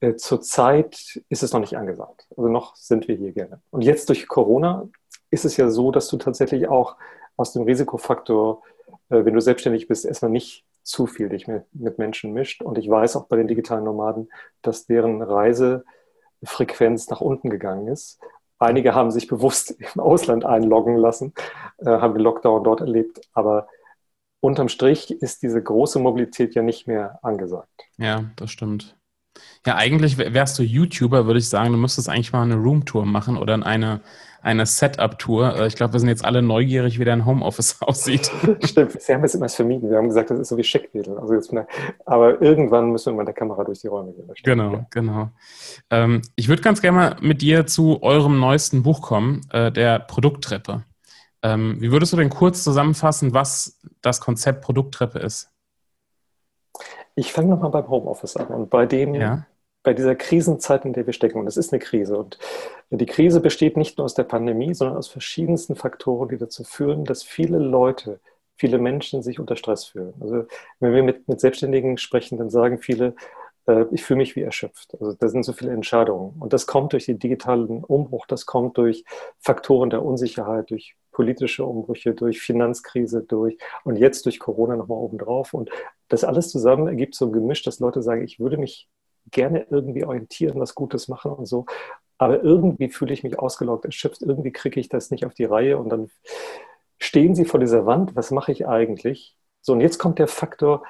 äh, 0.00 0.14
zurzeit 0.14 1.20
ist 1.28 1.42
es 1.42 1.52
noch 1.52 1.60
nicht 1.60 1.76
angesagt. 1.76 2.28
Also 2.34 2.48
noch 2.48 2.76
sind 2.76 3.08
wir 3.08 3.16
hier 3.16 3.32
gerne. 3.32 3.60
Und 3.70 3.82
jetzt 3.82 4.08
durch 4.08 4.26
Corona 4.26 4.88
ist 5.30 5.44
es 5.44 5.58
ja 5.58 5.68
so, 5.68 5.90
dass 5.90 6.08
du 6.08 6.16
tatsächlich 6.16 6.68
auch 6.68 6.96
aus 7.36 7.52
dem 7.52 7.64
Risikofaktor, 7.64 8.62
äh, 9.10 9.22
wenn 9.26 9.34
du 9.34 9.40
selbstständig 9.42 9.86
bist, 9.86 10.06
erstmal 10.06 10.30
nicht 10.30 10.64
zu 10.82 11.06
viel 11.06 11.28
dich 11.28 11.46
mit, 11.46 11.64
mit 11.74 11.98
Menschen 11.98 12.32
mischt. 12.32 12.62
Und 12.62 12.78
ich 12.78 12.88
weiß 12.88 13.16
auch 13.16 13.26
bei 13.26 13.36
den 13.36 13.48
digitalen 13.48 13.84
Nomaden, 13.84 14.30
dass 14.62 14.86
deren 14.86 15.20
Reisefrequenz 15.20 17.10
nach 17.10 17.20
unten 17.20 17.50
gegangen 17.50 17.86
ist 17.86 18.18
Einige 18.60 18.94
haben 18.94 19.10
sich 19.10 19.26
bewusst 19.26 19.70
im 19.94 20.00
Ausland 20.00 20.44
einloggen 20.44 20.96
lassen, 20.96 21.34
äh, 21.78 21.86
haben 21.86 22.14
den 22.14 22.22
Lockdown 22.22 22.62
dort 22.62 22.80
erlebt. 22.80 23.20
Aber 23.32 23.66
unterm 24.40 24.68
Strich 24.68 25.10
ist 25.10 25.42
diese 25.42 25.62
große 25.62 25.98
Mobilität 25.98 26.54
ja 26.54 26.62
nicht 26.62 26.86
mehr 26.86 27.18
angesagt. 27.22 27.70
Ja, 27.96 28.30
das 28.36 28.50
stimmt. 28.50 28.96
Ja, 29.66 29.76
eigentlich 29.76 30.16
wärst 30.16 30.58
du 30.58 30.62
YouTuber, 30.62 31.26
würde 31.26 31.38
ich 31.38 31.48
sagen, 31.48 31.72
du 31.72 31.78
müsstest 31.78 32.08
eigentlich 32.08 32.32
mal 32.32 32.42
eine 32.42 32.56
Roomtour 32.56 33.04
machen 33.04 33.36
oder 33.36 33.54
eine, 33.66 34.00
eine 34.40 34.64
Setup-Tour. 34.64 35.56
Äh, 35.56 35.66
ich 35.66 35.76
glaube, 35.76 35.92
wir 35.92 36.00
sind 36.00 36.08
jetzt 36.08 36.24
alle 36.24 36.40
neugierig, 36.40 36.98
wie 36.98 37.04
dein 37.04 37.26
Homeoffice 37.26 37.76
aussieht. 37.82 38.30
Stimmt, 38.64 38.94
wir 39.06 39.14
haben 39.14 39.24
es 39.24 39.34
immer 39.34 39.48
vermieden. 39.48 39.90
Wir 39.90 39.98
haben 39.98 40.08
gesagt, 40.08 40.30
das 40.30 40.38
ist 40.38 40.48
so 40.48 40.56
wie 40.56 40.64
Scheckwedel. 40.64 41.18
Also 41.18 41.34
jetzt, 41.34 41.52
aber 42.06 42.40
irgendwann 42.40 42.90
müssen 42.90 43.12
wir 43.12 43.18
mit 43.18 43.26
der 43.26 43.34
Kamera 43.34 43.64
durch 43.64 43.80
die 43.80 43.88
Räume 43.88 44.12
gehen. 44.12 44.30
Genau, 44.42 44.72
ja. 44.72 44.86
genau. 44.90 45.30
Ähm, 45.90 46.22
ich 46.36 46.48
würde 46.48 46.62
ganz 46.62 46.80
gerne 46.80 46.96
mal 46.96 47.16
mit 47.20 47.42
dir 47.42 47.66
zu 47.66 48.02
eurem 48.02 48.40
neuesten 48.40 48.82
Buch 48.82 49.02
kommen, 49.02 49.42
äh, 49.52 49.70
der 49.70 49.98
Produkttreppe. 49.98 50.84
Ähm, 51.42 51.76
wie 51.80 51.90
würdest 51.90 52.12
du 52.12 52.16
denn 52.16 52.30
kurz 52.30 52.64
zusammenfassen, 52.64 53.32
was 53.34 53.78
das 54.02 54.20
Konzept 54.20 54.62
Produkttreppe 54.62 55.18
ist? 55.18 55.50
Ich 57.20 57.34
fange 57.34 57.50
nochmal 57.50 57.70
beim 57.70 57.90
Homeoffice 57.90 58.38
an 58.38 58.46
und 58.46 58.70
bei 58.70 58.86
dem, 58.86 59.14
ja. 59.14 59.46
bei 59.82 59.92
dieser 59.92 60.14
Krisenzeit, 60.14 60.86
in 60.86 60.94
der 60.94 61.04
wir 61.04 61.12
stecken. 61.12 61.38
Und 61.38 61.46
es 61.46 61.58
ist 61.58 61.70
eine 61.70 61.78
Krise. 61.78 62.16
Und 62.16 62.38
die 62.88 63.04
Krise 63.04 63.40
besteht 63.42 63.76
nicht 63.76 63.98
nur 63.98 64.06
aus 64.06 64.14
der 64.14 64.24
Pandemie, 64.24 64.72
sondern 64.72 64.96
aus 64.96 65.08
verschiedensten 65.08 65.76
Faktoren, 65.76 66.30
die 66.30 66.38
dazu 66.38 66.64
führen, 66.64 67.04
dass 67.04 67.22
viele 67.22 67.58
Leute, 67.58 68.20
viele 68.56 68.78
Menschen 68.78 69.22
sich 69.22 69.38
unter 69.38 69.54
Stress 69.56 69.84
fühlen. 69.84 70.14
Also 70.18 70.46
wenn 70.78 70.94
wir 70.94 71.02
mit, 71.02 71.28
mit 71.28 71.40
Selbstständigen 71.40 71.98
sprechen, 71.98 72.38
dann 72.38 72.48
sagen 72.48 72.78
viele, 72.78 73.14
äh, 73.66 73.84
ich 73.90 74.02
fühle 74.02 74.18
mich 74.18 74.34
wie 74.34 74.42
erschöpft. 74.42 74.96
Also 74.98 75.12
da 75.12 75.28
sind 75.28 75.42
so 75.42 75.52
viele 75.52 75.72
Entscheidungen. 75.72 76.40
Und 76.40 76.54
das 76.54 76.66
kommt 76.66 76.94
durch 76.94 77.04
den 77.04 77.18
digitalen 77.18 77.84
Umbruch, 77.84 78.26
das 78.28 78.46
kommt 78.46 78.78
durch 78.78 79.04
Faktoren 79.38 79.90
der 79.90 80.02
Unsicherheit, 80.02 80.70
durch 80.70 80.96
politische 81.20 81.66
Umbrüche, 81.66 82.14
durch 82.14 82.40
Finanzkrise, 82.40 83.22
durch 83.22 83.58
und 83.84 83.96
jetzt 83.96 84.24
durch 84.24 84.38
Corona 84.38 84.74
nochmal 84.74 84.96
obendrauf. 84.96 85.52
Und 85.52 85.68
das 86.08 86.24
alles 86.24 86.48
zusammen 86.48 86.86
ergibt 86.86 87.14
so 87.14 87.26
ein 87.26 87.32
Gemisch, 87.32 87.62
dass 87.62 87.78
Leute 87.78 88.00
sagen, 88.00 88.24
ich 88.24 88.40
würde 88.40 88.56
mich 88.56 88.88
gerne 89.30 89.66
irgendwie 89.68 90.06
orientieren, 90.06 90.58
was 90.58 90.74
Gutes 90.74 91.08
machen 91.08 91.30
und 91.30 91.44
so. 91.44 91.66
Aber 92.16 92.42
irgendwie 92.42 92.88
fühle 92.88 93.12
ich 93.12 93.22
mich 93.22 93.38
ausgelaugt, 93.38 93.84
erschöpft, 93.84 94.22
irgendwie 94.22 94.50
kriege 94.50 94.80
ich 94.80 94.88
das 94.88 95.10
nicht 95.10 95.26
auf 95.26 95.34
die 95.34 95.44
Reihe 95.44 95.76
und 95.76 95.90
dann 95.90 96.10
stehen 96.98 97.34
sie 97.34 97.44
vor 97.44 97.60
dieser 97.60 97.84
Wand, 97.84 98.16
was 98.16 98.30
mache 98.30 98.50
ich 98.52 98.66
eigentlich? 98.66 99.36
So, 99.60 99.74
und 99.74 99.82
jetzt 99.82 99.98
kommt 99.98 100.18
der 100.18 100.28
Faktor, 100.28 100.82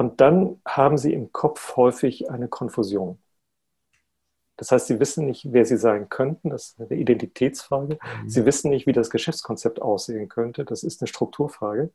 und 0.00 0.20
dann 0.20 0.60
haben 0.66 0.98
sie 0.98 1.12
im 1.12 1.30
Kopf 1.30 1.76
häufig 1.76 2.28
eine 2.28 2.48
Konfusion. 2.48 3.18
Das 4.60 4.72
heißt, 4.72 4.88
sie 4.88 5.00
wissen 5.00 5.24
nicht, 5.24 5.52
wer 5.52 5.64
sie 5.64 5.78
sein 5.78 6.10
könnten. 6.10 6.50
Das 6.50 6.66
ist 6.66 6.80
eine 6.80 7.00
Identitätsfrage. 7.00 7.94
Mhm. 7.94 8.28
Sie 8.28 8.44
wissen 8.44 8.68
nicht, 8.68 8.86
wie 8.86 8.92
das 8.92 9.08
Geschäftskonzept 9.08 9.80
aussehen 9.80 10.28
könnte. 10.28 10.66
Das 10.66 10.82
ist 10.82 11.00
eine 11.00 11.08
Strukturfrage. 11.08 11.90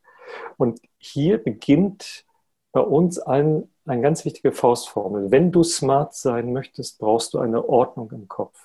Und 0.58 0.82
hier 0.97 1.38
beginnt 1.38 2.25
bei 2.71 2.82
uns 2.82 3.19
ein, 3.19 3.69
eine 3.86 4.01
ganz 4.01 4.25
wichtige 4.25 4.51
Faustformel. 4.51 5.30
Wenn 5.30 5.51
du 5.51 5.62
smart 5.62 6.15
sein 6.15 6.54
möchtest, 6.54 6.97
brauchst 6.97 7.36
du 7.36 7.39
eine 7.39 7.69
Ordnung 7.69 8.12
im 8.12 8.28
Kopf. 8.28 8.60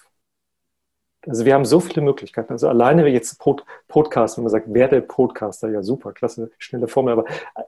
Also 1.26 1.44
wir 1.44 1.52
haben 1.52 1.66
so 1.66 1.80
viele 1.80 2.00
Möglichkeiten. 2.00 2.52
Also 2.52 2.68
alleine 2.68 3.04
wenn 3.04 3.12
jetzt 3.12 3.38
Pod 3.38 3.64
Podcast, 3.88 4.36
wenn 4.36 4.44
man 4.44 4.50
sagt, 4.50 4.72
werde 4.72 5.02
Podcaster, 5.02 5.68
ja 5.70 5.82
super, 5.82 6.12
klasse, 6.12 6.50
schnelle 6.58 6.88
Formel, 6.88 7.12
aber 7.12 7.24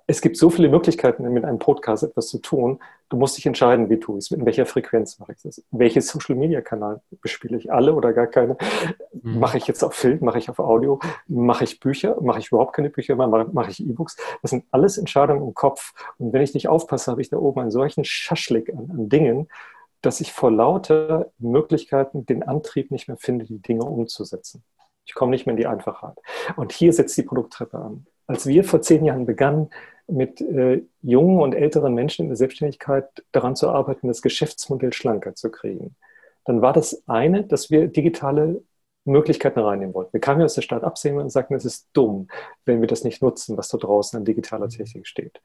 es 0.07 0.23
gibt 0.23 0.37
so 0.37 0.49
viele 0.49 0.69
Möglichkeiten, 0.69 1.23
mit 1.33 1.45
einem 1.45 1.59
Podcast 1.59 2.03
etwas 2.03 2.29
zu 2.29 2.39
tun. 2.39 2.79
Du 3.11 3.17
musst 3.19 3.37
dich 3.37 3.45
entscheiden, 3.45 3.91
wie 3.91 3.99
tue 3.99 4.19
ich 4.19 4.25
es, 4.25 4.31
in 4.31 4.47
welcher 4.47 4.65
Frequenz 4.65 5.19
mache 5.19 5.33
ich 5.33 5.43
das, 5.43 5.63
welchen 5.71 6.01
Social 6.01 6.35
Media 6.35 6.63
Kanal 6.63 7.03
bespiele 7.21 7.59
ich, 7.59 7.71
alle 7.71 7.95
oder 7.95 8.15
gar 8.15 8.27
keine. 8.27 8.57
Mhm. 9.13 9.39
Mache 9.39 9.59
ich 9.59 9.67
jetzt 9.67 9.83
auf 9.83 9.93
Film, 9.93 10.21
mache 10.23 10.39
ich 10.39 10.49
auf 10.49 10.59
Audio, 10.59 10.99
mache 11.27 11.65
ich 11.65 11.79
Bücher, 11.79 12.17
mache 12.23 12.39
ich 12.39 12.49
überhaupt 12.49 12.73
keine 12.75 12.89
Bücher, 12.89 13.17
mache, 13.17 13.49
mache 13.53 13.71
ich 13.71 13.87
E-Books. 13.87 14.17
Das 14.41 14.51
sind 14.51 14.65
alles 14.71 14.97
Entscheidungen 14.97 15.43
im 15.43 15.55
Kopf. 15.55 15.93
Und 16.19 16.33
wenn 16.33 16.41
ich 16.41 16.55
nicht 16.55 16.69
aufpasse, 16.69 17.11
habe 17.11 17.21
ich 17.21 17.29
da 17.29 17.37
oben 17.37 17.61
einen 17.61 17.71
solchen 17.71 18.05
Schaschlik 18.05 18.71
an, 18.71 18.91
an 18.91 19.09
Dingen, 19.11 19.49
dass 20.03 20.21
ich 20.21 20.33
vor 20.33 20.51
lauter 20.51 21.33
Möglichkeiten 21.39 22.27
den 22.27 22.43
Antrieb 22.43 22.91
nicht 22.91 23.09
mehr 23.09 23.17
finde, 23.17 23.45
die 23.45 23.61
Dinge 23.61 23.85
umzusetzen. 23.85 24.63
Ich 25.07 25.15
komme 25.15 25.31
nicht 25.31 25.47
mehr 25.47 25.55
in 25.55 25.61
die 25.61 25.67
Einfachheit. 25.67 26.17
Und 26.57 26.73
hier 26.73 26.93
setzt 26.93 27.17
die 27.17 27.23
Produkttreppe 27.23 27.79
an. 27.79 28.07
als 28.27 28.47
wir 28.47 28.65
vor 28.65 28.83
zehn 28.83 29.05
Jahren 29.05 29.27
begannen, 29.27 29.71
mit 30.07 30.41
äh, 30.41 30.83
jungen 31.03 31.41
und 31.41 31.55
älteren 31.55 31.95
Menschen 31.95 32.23
in 32.23 32.29
der 32.29 32.37
Selbstständigkeit 32.37 33.07
daran 33.33 33.57
zu 33.57 33.71
arbeiten, 33.71 34.09
das 34.09 34.23
Geschäftsmodell 34.23 34.93
schlanker 34.93 35.35
zu 35.35 35.51
kriegen, 35.51 35.97
dann 36.45 36.61
war 36.61 36.73
das 36.73 37.03
eine, 37.07 37.45
dass 37.45 37.71
wir 37.71 37.89
digitale 37.89 38.63
Möglichkeiten 39.05 39.59
reinnehmen 39.59 39.95
wollten. 39.95 40.13
Wir 40.13 40.21
kamen 40.21 40.41
ja 40.41 40.45
aus 40.45 40.55
der 40.55 40.63
Stadt 40.63 40.85
absehen 40.85 41.19
und 41.19 41.31
sagten, 41.31 41.55
es 41.55 41.65
ist 41.65 41.89
dumm, 41.93 42.29
wenn 42.65 42.81
wir 42.81 42.89
das 42.89 43.05
nicht 43.05 43.21
nutzen, 43.23 43.57
was 43.57 43.69
da 43.69 43.79
draußen 43.79 44.17
an 44.17 44.25
digitaler 44.25 44.69
Technik 44.69 45.07
steht. 45.07 45.41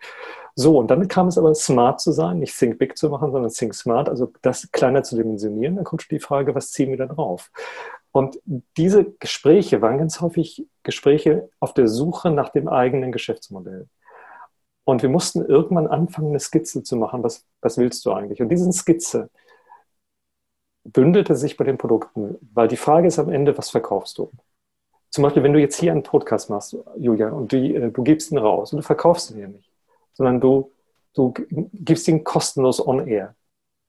So, 0.56 0.78
und 0.78 0.91
dann 0.91 1.08
kam 1.08 1.28
es 1.28 1.38
aber, 1.38 1.54
smart 1.56 2.00
zu 2.00 2.12
sein, 2.12 2.39
nicht 2.39 2.58
think 2.58 2.78
big 2.78 2.98
zu 2.98 3.10
machen, 3.10 3.32
sondern 3.32 3.52
think 3.52 3.74
smart, 3.74 4.10
also 4.10 4.32
das 4.41 4.72
kleiner 4.72 5.04
zu 5.04 5.15
dimensionieren. 5.15 5.76
Dann 5.76 5.86
kommt 5.86 6.04
schon 6.04 6.15
die 6.15 6.24
Frage, 6.24 6.54
was 6.54 6.72
ziehen 6.72 6.91
wir 6.91 6.98
da 6.98 7.08
drauf? 7.08 7.50
Und 8.12 8.39
diese 8.78 9.06
Gespräche 9.20 9.82
waren 9.82 9.98
ganz 9.98 10.22
häufig 10.22 10.65
Gespräche 10.84 11.50
auf 11.60 11.74
der 11.74 11.88
Suche 11.88 12.32
nach 12.32 12.50
dem 12.50 12.67
eigenen 12.67 13.12
Geschäftsmodell. 13.12 13.88
Und 14.86 15.02
wir 15.02 15.10
mussten 15.10 15.46
irgendwann 15.46 15.88
anfangen, 15.88 16.30
eine 16.30 16.39
Skizze 16.39 16.82
zu 16.82 16.96
machen. 16.96 17.22
Was, 17.22 17.46
was 17.62 17.78
willst 17.78 18.06
du 18.06 18.13
eigentlich? 18.13 18.41
Und 18.41 18.50
diese 18.50 18.72
Skizze, 18.72 19.30
bündelte 20.93 21.36
sich 21.36 21.58
bei 21.58 21.63
den 21.63 21.78
Produkten, 21.78 22.38
weil 22.54 22.67
die 22.67 22.78
Frage 22.78 23.08
ist 23.08 23.19
am 23.19 23.32
Ende, 23.32 23.58
was 23.58 23.69
verkaufst 23.69 24.17
du? 24.17 24.32
Zum 25.10 25.23
Beispiel, 25.23 25.43
wenn 25.43 25.54
du 25.54 25.60
jetzt 25.60 25.80
hier 25.80 25.91
einen 25.91 26.04
Podcast 26.04 26.50
machst, 26.50 26.78
Julia, 26.97 27.30
und 27.30 27.52
die, 27.52 27.76
äh, 27.76 27.91
du 27.91 28.04
gibst 28.04 28.32
ihn 28.32 28.38
raus 28.38 28.73
und 28.73 28.78
du 28.78 28.84
verkaufst 28.84 29.32
ihn 29.32 29.39
ja 29.39 29.47
nicht, 29.47 29.69
sondern 30.13 30.41
du, 30.41 30.71
du 31.13 31.34
gibst 31.73 32.08
ihn 32.08 32.23
kostenlos 32.23 32.86
on 32.86 33.08
air, 33.08 33.36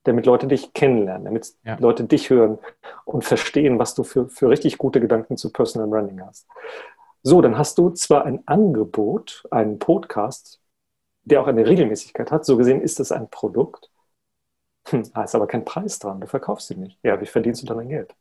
damit 0.04 0.26
Leute 0.26 0.46
dich 0.46 0.72
kennenlernen, 0.72 1.24
damit 1.24 1.54
ja. 1.64 1.76
Leute 1.80 2.04
dich 2.04 2.30
hören 2.30 2.58
und 3.04 3.24
verstehen, 3.24 3.78
was 3.78 3.94
du 3.94 4.04
für, 4.04 4.28
für 4.28 4.48
richtig 4.48 4.78
gute 4.78 5.00
Gedanken 5.00 5.36
zu 5.36 5.52
Personal 5.52 5.88
Branding 5.88 6.24
hast. 6.24 6.46
So, 7.22 7.40
dann 7.42 7.58
hast 7.58 7.78
du 7.78 7.90
zwar 7.90 8.24
ein 8.24 8.42
Angebot, 8.46 9.44
einen 9.50 9.78
Podcast, 9.78 10.60
der 11.24 11.42
auch 11.42 11.46
eine 11.46 11.66
Regelmäßigkeit 11.66 12.30
hat. 12.30 12.44
So 12.44 12.56
gesehen 12.56 12.80
ist 12.80 13.00
es 13.00 13.12
ein 13.12 13.28
Produkt. 13.28 13.90
Hm, 14.90 15.10
da 15.14 15.24
ist 15.24 15.34
aber 15.34 15.46
kein 15.46 15.64
Preis 15.64 15.98
dran, 15.98 16.20
du 16.20 16.26
verkaufst 16.26 16.68
sie 16.68 16.76
nicht. 16.76 16.98
Ja, 17.02 17.20
wie 17.20 17.26
verdienst 17.26 17.62
du 17.62 17.66
dann 17.66 17.78
dein 17.78 17.88
Geld? 17.88 18.14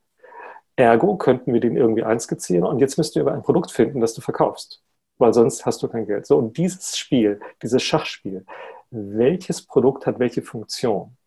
Ergo 0.75 1.17
könnten 1.17 1.53
wir 1.53 1.59
den 1.59 1.75
irgendwie 1.75 2.03
einskizzieren 2.03 2.65
und 2.65 2.79
jetzt 2.79 2.97
müsst 2.97 3.15
du 3.15 3.21
aber 3.21 3.33
ein 3.33 3.41
Produkt 3.41 3.71
finden, 3.71 3.99
das 3.99 4.13
du 4.13 4.21
verkaufst, 4.21 4.83
weil 5.17 5.33
sonst 5.33 5.65
hast 5.65 5.81
du 5.81 5.87
kein 5.87 6.05
Geld. 6.05 6.27
So, 6.27 6.37
und 6.37 6.57
dieses 6.57 6.97
Spiel, 6.97 7.39
dieses 7.63 7.81
Schachspiel, 7.81 8.45
welches 8.91 9.65
Produkt 9.65 10.05
hat 10.05 10.19
welche 10.19 10.41
Funktion, 10.41 11.17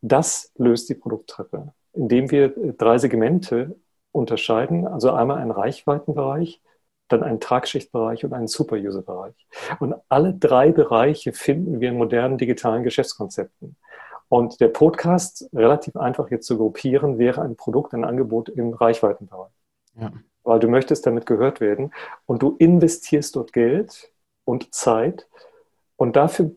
das 0.00 0.52
löst 0.56 0.88
die 0.88 0.94
Produkttreppe, 0.94 1.72
indem 1.92 2.30
wir 2.30 2.54
drei 2.74 2.98
Segmente 2.98 3.74
unterscheiden, 4.12 4.86
also 4.86 5.10
einmal 5.12 5.38
einen 5.38 5.50
Reichweitenbereich, 5.50 6.62
dann 7.08 7.22
einen 7.22 7.40
Tragschichtbereich 7.40 8.24
und 8.24 8.32
einen 8.32 8.48
Super-User-Bereich. 8.48 9.34
Und 9.80 9.94
alle 10.08 10.34
drei 10.34 10.70
Bereiche 10.72 11.32
finden 11.32 11.80
wir 11.80 11.88
in 11.88 11.96
modernen 11.96 12.38
digitalen 12.38 12.84
Geschäftskonzepten. 12.84 13.76
Und 14.28 14.60
der 14.60 14.68
Podcast, 14.68 15.48
relativ 15.54 15.96
einfach 15.96 16.30
jetzt 16.30 16.46
zu 16.46 16.58
gruppieren, 16.58 17.18
wäre 17.18 17.42
ein 17.42 17.56
Produkt, 17.56 17.94
ein 17.94 18.04
Angebot 18.04 18.48
im 18.48 18.74
Reichweitenbereich. 18.74 19.52
Ja. 19.98 20.12
Weil 20.42 20.60
du 20.60 20.68
möchtest 20.68 21.06
damit 21.06 21.26
gehört 21.26 21.60
werden 21.60 21.92
und 22.26 22.42
du 22.42 22.56
investierst 22.58 23.36
dort 23.36 23.52
Geld 23.52 24.12
und 24.44 24.74
Zeit 24.74 25.26
und 25.96 26.16
dafür 26.16 26.52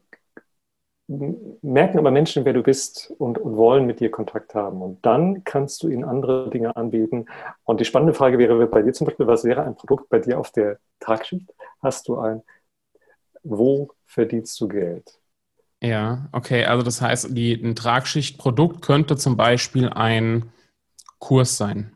merken 1.07 1.99
aber 1.99 2.11
Menschen, 2.11 2.45
wer 2.45 2.53
du 2.53 2.63
bist 2.63 3.13
und, 3.17 3.37
und, 3.37 3.57
wollen 3.57 3.85
mit 3.85 3.99
dir 3.99 4.09
Kontakt 4.11 4.55
haben. 4.55 4.81
Und 4.81 5.05
dann 5.05 5.43
kannst 5.43 5.83
du 5.83 5.89
ihnen 5.89 6.05
andere 6.05 6.49
Dinge 6.49 6.75
anbieten. 6.75 7.25
Und 7.63 7.81
die 7.81 7.85
spannende 7.85 8.13
Frage 8.13 8.37
wäre 8.37 8.65
bei 8.67 8.81
dir 8.81 8.93
zum 8.93 9.05
Beispiel, 9.05 9.27
was 9.27 9.43
wäre 9.43 9.63
ein 9.63 9.75
Produkt 9.75 10.09
bei 10.09 10.19
dir 10.19 10.39
auf 10.39 10.51
der 10.51 10.79
Tragschicht? 10.99 11.53
Hast 11.81 12.07
du 12.07 12.17
ein, 12.17 12.43
wo 13.43 13.89
verdienst 14.05 14.59
du 14.61 14.67
Geld? 14.67 15.20
Ja, 15.81 16.29
okay. 16.31 16.65
Also 16.65 16.83
das 16.83 17.01
heißt, 17.01 17.35
die, 17.35 17.53
ein 17.53 17.75
Tragschichtprodukt 17.75 18.81
könnte 18.81 19.17
zum 19.17 19.35
Beispiel 19.35 19.89
ein 19.89 20.51
Kurs 21.19 21.57
sein 21.57 21.95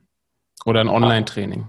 oder 0.66 0.82
ein 0.82 0.90
Online-Training. 0.90 1.68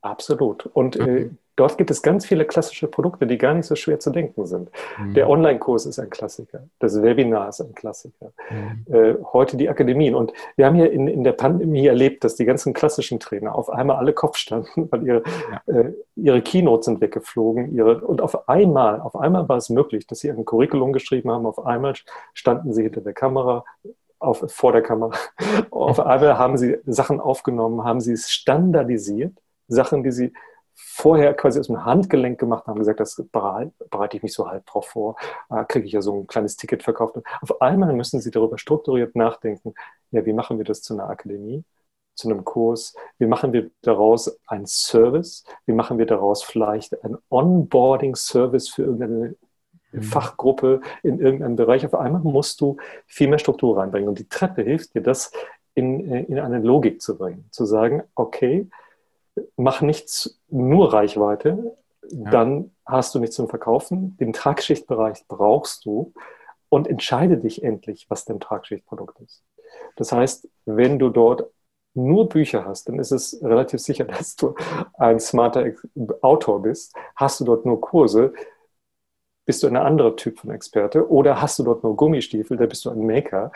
Absolut. 0.00 0.66
Und 0.66 0.98
mhm. 0.98 1.08
äh, 1.08 1.30
dort 1.62 1.78
gibt 1.78 1.92
es 1.92 2.02
ganz 2.02 2.26
viele 2.26 2.44
klassische 2.44 2.88
Produkte, 2.88 3.24
die 3.24 3.38
gar 3.38 3.54
nicht 3.54 3.66
so 3.66 3.76
schwer 3.76 4.00
zu 4.00 4.10
denken 4.10 4.46
sind. 4.46 4.68
Mhm. 4.98 5.14
Der 5.14 5.30
Online-Kurs 5.30 5.86
ist 5.86 6.00
ein 6.00 6.10
Klassiker, 6.10 6.64
das 6.80 7.00
Webinar 7.00 7.50
ist 7.50 7.60
ein 7.60 7.72
Klassiker, 7.72 8.32
mhm. 8.50 8.92
äh, 8.92 9.14
heute 9.32 9.56
die 9.56 9.68
Akademien. 9.68 10.16
Und 10.16 10.32
wir 10.56 10.66
haben 10.66 10.74
ja 10.74 10.86
in, 10.86 11.06
in 11.06 11.22
der 11.22 11.32
Pandemie 11.32 11.86
erlebt, 11.86 12.24
dass 12.24 12.34
die 12.34 12.46
ganzen 12.46 12.72
klassischen 12.72 13.20
Trainer 13.20 13.54
auf 13.54 13.70
einmal 13.70 13.96
alle 13.96 14.12
Kopf 14.12 14.38
standen, 14.38 14.88
weil 14.90 15.06
ihre, 15.06 15.22
ja. 15.52 15.72
äh, 15.72 15.92
ihre 16.16 16.42
Keynotes 16.42 16.86
sind 16.86 17.00
weggeflogen. 17.00 17.72
Ihre, 17.72 18.00
und 18.00 18.20
auf 18.20 18.48
einmal, 18.48 19.00
auf 19.00 19.14
einmal 19.14 19.48
war 19.48 19.56
es 19.56 19.70
möglich, 19.70 20.08
dass 20.08 20.18
sie 20.18 20.32
ein 20.32 20.44
Curriculum 20.44 20.92
geschrieben 20.92 21.30
haben, 21.30 21.46
auf 21.46 21.64
einmal 21.64 21.94
standen 22.34 22.72
sie 22.72 22.82
hinter 22.82 23.02
der 23.02 23.12
Kamera, 23.12 23.64
auf, 24.18 24.44
vor 24.48 24.72
der 24.72 24.82
Kamera. 24.82 25.12
Auf 25.70 26.00
einmal 26.00 26.38
haben 26.38 26.56
sie 26.56 26.78
Sachen 26.86 27.20
aufgenommen, 27.20 27.82
haben 27.82 28.00
sie 28.00 28.12
es 28.12 28.30
standardisiert, 28.30 29.36
Sachen, 29.66 30.04
die 30.04 30.12
sie 30.12 30.32
vorher 30.94 31.32
quasi 31.32 31.58
aus 31.58 31.68
dem 31.68 31.84
Handgelenk 31.84 32.38
gemacht 32.38 32.66
haben, 32.66 32.78
gesagt, 32.78 33.00
das 33.00 33.16
bereite 33.32 34.16
ich 34.16 34.22
mich 34.22 34.34
so 34.34 34.48
halb 34.48 34.66
drauf 34.66 34.88
vor, 34.88 35.16
äh, 35.48 35.64
kriege 35.64 35.86
ich 35.86 35.92
ja 35.92 36.02
so 36.02 36.20
ein 36.20 36.26
kleines 36.26 36.56
Ticket 36.56 36.82
verkauft. 36.82 37.16
Und 37.16 37.26
auf 37.40 37.62
einmal 37.62 37.94
müssen 37.94 38.20
sie 38.20 38.30
darüber 38.30 38.58
strukturiert 38.58 39.16
nachdenken, 39.16 39.74
ja, 40.10 40.24
wie 40.26 40.34
machen 40.34 40.58
wir 40.58 40.66
das 40.66 40.82
zu 40.82 40.92
einer 40.92 41.08
Akademie, 41.08 41.64
zu 42.14 42.28
einem 42.28 42.44
Kurs, 42.44 42.94
wie 43.18 43.26
machen 43.26 43.54
wir 43.54 43.70
daraus 43.80 44.38
einen 44.46 44.66
Service, 44.66 45.44
wie 45.64 45.72
machen 45.72 45.96
wir 45.96 46.04
daraus 46.04 46.42
vielleicht 46.42 47.02
ein 47.02 47.16
Onboarding-Service 47.30 48.68
für 48.68 48.82
irgendeine 48.82 49.34
mhm. 49.92 50.02
Fachgruppe 50.02 50.82
in 51.02 51.20
irgendeinem 51.20 51.56
Bereich. 51.56 51.86
Auf 51.86 51.94
einmal 51.94 52.20
musst 52.20 52.60
du 52.60 52.76
viel 53.06 53.28
mehr 53.28 53.38
Struktur 53.38 53.78
reinbringen. 53.78 54.10
Und 54.10 54.18
die 54.18 54.28
Treppe 54.28 54.62
hilft 54.62 54.94
dir, 54.94 55.00
das 55.00 55.32
in, 55.74 56.00
in 56.00 56.38
eine 56.38 56.58
Logik 56.58 57.00
zu 57.00 57.16
bringen. 57.16 57.46
Zu 57.50 57.64
sagen, 57.64 58.02
okay, 58.14 58.68
mach 59.56 59.80
nichts 59.80 60.40
nur 60.48 60.92
Reichweite, 60.92 61.76
ja. 62.10 62.30
dann 62.30 62.72
hast 62.86 63.14
du 63.14 63.18
nichts 63.18 63.36
zum 63.36 63.48
Verkaufen. 63.48 64.16
Den 64.18 64.32
Tragschichtbereich 64.32 65.24
brauchst 65.28 65.84
du 65.84 66.12
und 66.68 66.88
entscheide 66.88 67.38
dich 67.38 67.62
endlich, 67.62 68.06
was 68.08 68.24
dein 68.24 68.40
Tragschichtprodukt 68.40 69.20
ist. 69.20 69.44
Das 69.96 70.12
heißt, 70.12 70.48
wenn 70.66 70.98
du 70.98 71.10
dort 71.10 71.50
nur 71.94 72.28
Bücher 72.28 72.64
hast, 72.64 72.88
dann 72.88 72.98
ist 72.98 73.12
es 73.12 73.38
relativ 73.42 73.80
sicher, 73.80 74.04
dass 74.06 74.36
du 74.36 74.54
ein 74.94 75.20
smarter 75.20 75.66
Autor 76.20 76.62
bist. 76.62 76.94
Hast 77.16 77.40
du 77.40 77.44
dort 77.44 77.66
nur 77.66 77.80
Kurse, 77.80 78.32
bist 79.44 79.62
du 79.62 79.66
ein 79.66 79.76
anderer 79.76 80.14
Typ 80.16 80.38
von 80.38 80.50
Experte 80.50 81.10
oder 81.10 81.42
hast 81.42 81.58
du 81.58 81.64
dort 81.64 81.82
nur 81.82 81.96
Gummistiefel, 81.96 82.56
da 82.56 82.66
bist 82.66 82.84
du 82.84 82.90
ein 82.90 83.04
Maker. 83.04 83.50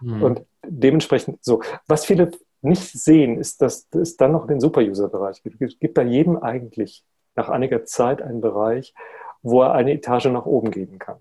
Mhm. 0.00 0.22
Und 0.22 0.46
dementsprechend 0.66 1.44
so. 1.44 1.62
Was 1.86 2.04
viele 2.04 2.32
nicht 2.60 2.82
sehen, 2.82 3.38
ist, 3.38 3.62
dass 3.62 3.88
es 3.92 4.16
dann 4.16 4.32
noch 4.32 4.46
den 4.46 4.60
Super-User-Bereich. 4.60 5.42
Es 5.44 5.78
gibt 5.78 5.94
bei 5.94 6.02
jedem 6.02 6.36
eigentlich 6.36 7.04
nach 7.34 7.48
einiger 7.48 7.84
Zeit 7.84 8.20
einen 8.20 8.40
Bereich, 8.40 8.94
wo 9.42 9.62
er 9.62 9.72
eine 9.72 9.92
Etage 9.92 10.26
nach 10.26 10.46
oben 10.46 10.70
geben 10.70 10.98
kann. 10.98 11.18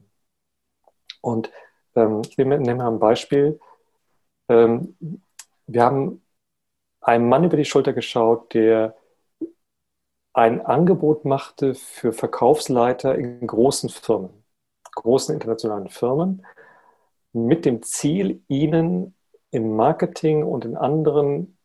Und 1.22 1.52
ähm, 1.96 2.22
ich 2.28 2.38
nehme, 2.38 2.60
nehme 2.60 2.84
mal 2.84 2.92
ein 2.92 3.00
Beispiel. 3.00 3.60
Ähm, 4.50 4.98
wir 5.68 5.84
haben 5.84 6.22
einem 7.02 7.30
Mann 7.30 7.44
über 7.44 7.58
die 7.58 7.66
Schulter 7.66 7.94
geschaut, 7.94 8.54
der 8.54 8.96
ein 10.34 10.66
Angebot 10.66 11.26
machte 11.26 11.74
für 11.74 12.14
Verkaufsleiter 12.14 13.16
in 13.16 13.46
großen 13.46 13.90
Firmen, 13.90 14.44
großen 14.96 15.34
internationalen 15.34 15.90
Firmen, 15.90 16.46
mit 17.34 17.66
dem 17.66 17.82
Ziel, 17.84 18.44
ihnen 18.48 19.17
im 19.52 19.76
Marketing 19.76 20.44
und 20.44 20.66
in 20.66 20.76
anderen 20.76 21.58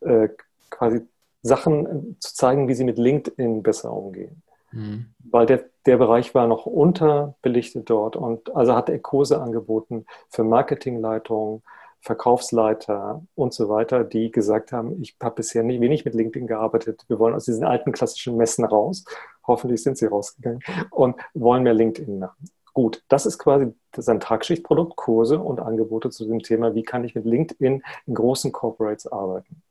äh, 0.00 0.28
quasi 0.70 1.02
Sachen 1.42 2.16
zu 2.20 2.34
zeigen, 2.34 2.68
wie 2.68 2.74
sie 2.74 2.84
mit 2.84 2.98
LinkedIn 2.98 3.62
besser 3.62 3.92
umgehen. 3.92 4.42
Mhm. 4.72 5.06
Weil 5.30 5.46
der, 5.46 5.64
der 5.86 5.96
Bereich 5.96 6.34
war 6.34 6.46
noch 6.46 6.66
unterbelichtet 6.66 7.88
dort 7.90 8.16
und 8.16 8.54
also 8.54 8.74
hat 8.74 8.88
er 8.88 8.98
Kurse 8.98 9.40
angeboten 9.40 10.06
für 10.28 10.44
Marketingleitungen, 10.44 11.62
Verkaufsleiter 12.02 13.22
und 13.34 13.52
so 13.52 13.68
weiter, 13.68 14.04
die 14.04 14.30
gesagt 14.30 14.72
haben, 14.72 15.02
ich 15.02 15.16
habe 15.22 15.34
bisher 15.36 15.62
nicht 15.62 15.82
wenig 15.82 16.04
mit 16.06 16.14
LinkedIn 16.14 16.46
gearbeitet. 16.46 17.04
Wir 17.08 17.18
wollen 17.18 17.34
aus 17.34 17.44
diesen 17.44 17.64
alten 17.64 17.92
klassischen 17.92 18.38
Messen 18.38 18.64
raus. 18.64 19.04
Hoffentlich 19.46 19.82
sind 19.82 19.98
sie 19.98 20.06
rausgegangen 20.06 20.60
und 20.90 21.16
wollen 21.34 21.62
mehr 21.62 21.74
LinkedIn 21.74 22.18
machen. 22.18 22.48
Gut, 22.72 23.04
das 23.08 23.26
ist 23.26 23.38
quasi 23.38 23.74
sein 23.96 24.20
Tagschichtprodukt, 24.20 24.96
Kurse 24.96 25.38
und 25.38 25.60
Angebote 25.60 26.10
zu 26.10 26.24
dem 26.26 26.40
Thema, 26.40 26.74
wie 26.74 26.82
kann 26.82 27.04
ich 27.04 27.14
mit 27.14 27.24
LinkedIn 27.24 27.82
in 28.06 28.14
großen 28.14 28.52
Corporates 28.52 29.10
arbeiten. 29.10 29.62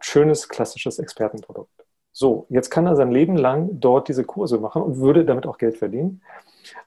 Schönes, 0.00 0.48
klassisches 0.48 0.98
Expertenprodukt. 0.98 1.70
So, 2.12 2.46
jetzt 2.48 2.70
kann 2.70 2.86
er 2.86 2.96
sein 2.96 3.12
Leben 3.12 3.36
lang 3.36 3.80
dort 3.80 4.08
diese 4.08 4.24
Kurse 4.24 4.58
machen 4.58 4.82
und 4.82 4.98
würde 4.98 5.24
damit 5.24 5.46
auch 5.46 5.58
Geld 5.58 5.76
verdienen. 5.76 6.22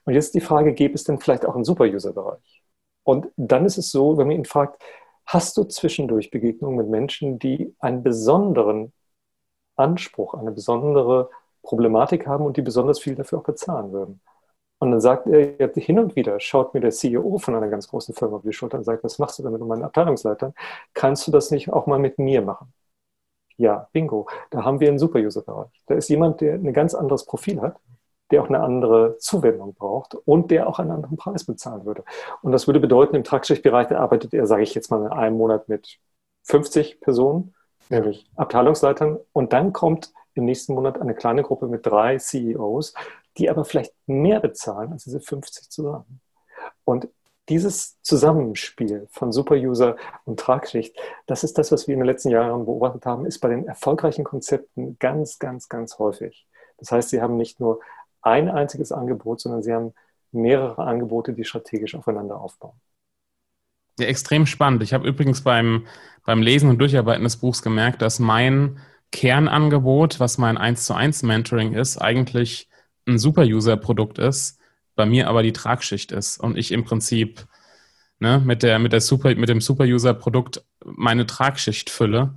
Und 0.04 0.14
jetzt 0.14 0.34
die 0.34 0.40
Frage, 0.40 0.74
gäbe 0.74 0.94
es 0.94 1.04
denn 1.04 1.18
vielleicht 1.18 1.46
auch 1.46 1.54
einen 1.54 1.64
Super-User-Bereich? 1.64 2.62
Und 3.04 3.28
dann 3.36 3.64
ist 3.64 3.78
es 3.78 3.90
so, 3.90 4.18
wenn 4.18 4.28
man 4.28 4.36
ihn 4.36 4.44
fragt, 4.44 4.82
hast 5.26 5.56
du 5.56 5.64
zwischendurch 5.64 6.30
Begegnungen 6.30 6.76
mit 6.76 6.88
Menschen, 6.88 7.38
die 7.38 7.74
einen 7.78 8.02
besonderen 8.02 8.92
Anspruch, 9.76 10.34
eine 10.34 10.52
besondere 10.52 11.30
Problematik 11.62 12.26
haben 12.26 12.44
und 12.44 12.56
die 12.56 12.62
besonders 12.62 13.00
viel 13.00 13.14
dafür 13.14 13.38
auch 13.38 13.44
bezahlen 13.44 13.92
würden. 13.92 14.20
Und 14.82 14.90
dann 14.90 15.00
sagt 15.00 15.28
er 15.28 15.70
hin 15.76 16.00
und 16.00 16.16
wieder, 16.16 16.40
schaut 16.40 16.74
mir 16.74 16.80
der 16.80 16.90
CEO 16.90 17.38
von 17.38 17.54
einer 17.54 17.68
ganz 17.68 17.86
großen 17.86 18.16
Firma 18.16 18.38
auf 18.38 18.42
die 18.42 18.52
Schulter 18.52 18.78
und 18.78 18.82
sagt, 18.82 19.04
was 19.04 19.20
machst 19.20 19.38
du 19.38 19.44
damit 19.44 19.60
mit 19.60 19.68
meinen 19.68 19.84
Abteilungsleitern? 19.84 20.54
Kannst 20.92 21.24
du 21.24 21.30
das 21.30 21.52
nicht 21.52 21.72
auch 21.72 21.86
mal 21.86 22.00
mit 22.00 22.18
mir 22.18 22.42
machen? 22.42 22.72
Ja, 23.56 23.88
bingo. 23.92 24.26
Da 24.50 24.64
haben 24.64 24.80
wir 24.80 24.88
einen 24.88 24.98
Super-User-Bereich. 24.98 25.70
Da 25.86 25.94
ist 25.94 26.08
jemand, 26.08 26.40
der 26.40 26.54
ein 26.54 26.72
ganz 26.72 26.96
anderes 26.96 27.26
Profil 27.26 27.60
hat, 27.60 27.76
der 28.32 28.42
auch 28.42 28.48
eine 28.48 28.58
andere 28.58 29.18
Zuwendung 29.18 29.72
braucht 29.74 30.16
und 30.16 30.50
der 30.50 30.68
auch 30.68 30.80
einen 30.80 30.90
anderen 30.90 31.16
Preis 31.16 31.44
bezahlen 31.44 31.84
würde. 31.84 32.02
Und 32.40 32.50
das 32.50 32.66
würde 32.66 32.80
bedeuten, 32.80 33.14
im 33.14 33.22
Tragschichtbereich 33.22 33.92
arbeitet 33.92 34.34
er, 34.34 34.48
sage 34.48 34.64
ich 34.64 34.74
jetzt 34.74 34.90
mal, 34.90 35.02
in 35.02 35.12
einem 35.12 35.36
Monat 35.36 35.68
mit 35.68 36.00
50 36.42 37.00
Personen, 37.00 37.54
nämlich 37.88 38.28
Abteilungsleitern. 38.34 39.20
Und 39.32 39.52
dann 39.52 39.72
kommt 39.72 40.12
im 40.34 40.44
nächsten 40.44 40.74
Monat 40.74 41.00
eine 41.00 41.14
kleine 41.14 41.44
Gruppe 41.44 41.68
mit 41.68 41.86
drei 41.86 42.18
CEOs, 42.18 42.94
die 43.38 43.50
aber 43.50 43.64
vielleicht 43.64 43.94
mehr 44.06 44.40
bezahlen 44.40 44.92
als 44.92 45.04
diese 45.04 45.20
50 45.20 45.70
zusammen. 45.70 46.20
Und 46.84 47.08
dieses 47.48 48.00
Zusammenspiel 48.02 49.08
von 49.10 49.32
Superuser 49.32 49.96
und 50.24 50.38
Tragschicht, 50.38 50.96
das 51.26 51.44
ist 51.44 51.58
das, 51.58 51.72
was 51.72 51.88
wir 51.88 51.94
in 51.94 52.00
den 52.00 52.06
letzten 52.06 52.30
Jahren 52.30 52.64
beobachtet 52.64 53.04
haben, 53.04 53.26
ist 53.26 53.40
bei 53.40 53.48
den 53.48 53.66
erfolgreichen 53.66 54.24
Konzepten 54.24 54.96
ganz, 54.98 55.38
ganz, 55.38 55.68
ganz 55.68 55.98
häufig. 55.98 56.46
Das 56.78 56.92
heißt, 56.92 57.10
sie 57.10 57.20
haben 57.20 57.36
nicht 57.36 57.58
nur 57.58 57.80
ein 58.22 58.48
einziges 58.48 58.92
Angebot, 58.92 59.40
sondern 59.40 59.62
sie 59.62 59.72
haben 59.72 59.92
mehrere 60.30 60.82
Angebote, 60.82 61.32
die 61.32 61.44
strategisch 61.44 61.94
aufeinander 61.94 62.40
aufbauen. 62.40 62.80
Ja, 63.98 64.06
extrem 64.06 64.46
spannend. 64.46 64.82
Ich 64.82 64.94
habe 64.94 65.06
übrigens 65.06 65.42
beim, 65.42 65.86
beim 66.24 66.40
Lesen 66.40 66.70
und 66.70 66.78
Durcharbeiten 66.78 67.24
des 67.24 67.36
Buchs 67.36 67.62
gemerkt, 67.62 68.00
dass 68.00 68.18
mein 68.18 68.78
Kernangebot, 69.10 70.20
was 70.20 70.38
mein 70.38 70.56
1 70.56 70.86
zu 70.86 70.94
1 70.94 71.24
Mentoring 71.24 71.74
ist, 71.74 71.98
eigentlich 71.98 72.70
ein 73.06 73.18
Super-User-Produkt 73.18 74.18
ist, 74.18 74.58
bei 74.94 75.06
mir 75.06 75.28
aber 75.28 75.42
die 75.42 75.52
Tragschicht 75.52 76.12
ist 76.12 76.38
und 76.38 76.56
ich 76.56 76.72
im 76.72 76.84
Prinzip 76.84 77.46
ne, 78.18 78.40
mit, 78.44 78.62
der, 78.62 78.78
mit, 78.78 78.92
der 78.92 79.00
Super, 79.00 79.34
mit 79.34 79.48
dem 79.48 79.60
Super-User-Produkt 79.60 80.64
meine 80.84 81.26
Tragschicht 81.26 81.90
fülle. 81.90 82.34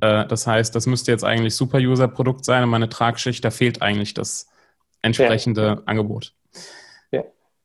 Äh, 0.00 0.26
das 0.26 0.46
heißt, 0.46 0.74
das 0.74 0.86
müsste 0.86 1.12
jetzt 1.12 1.24
eigentlich 1.24 1.54
Super-User-Produkt 1.54 2.44
sein 2.44 2.62
und 2.62 2.70
meine 2.70 2.88
Tragschicht, 2.88 3.44
da 3.44 3.50
fehlt 3.50 3.82
eigentlich 3.82 4.14
das 4.14 4.48
entsprechende 5.02 5.62
ja. 5.62 5.82
Angebot. 5.86 6.34
Ja. 7.12 7.24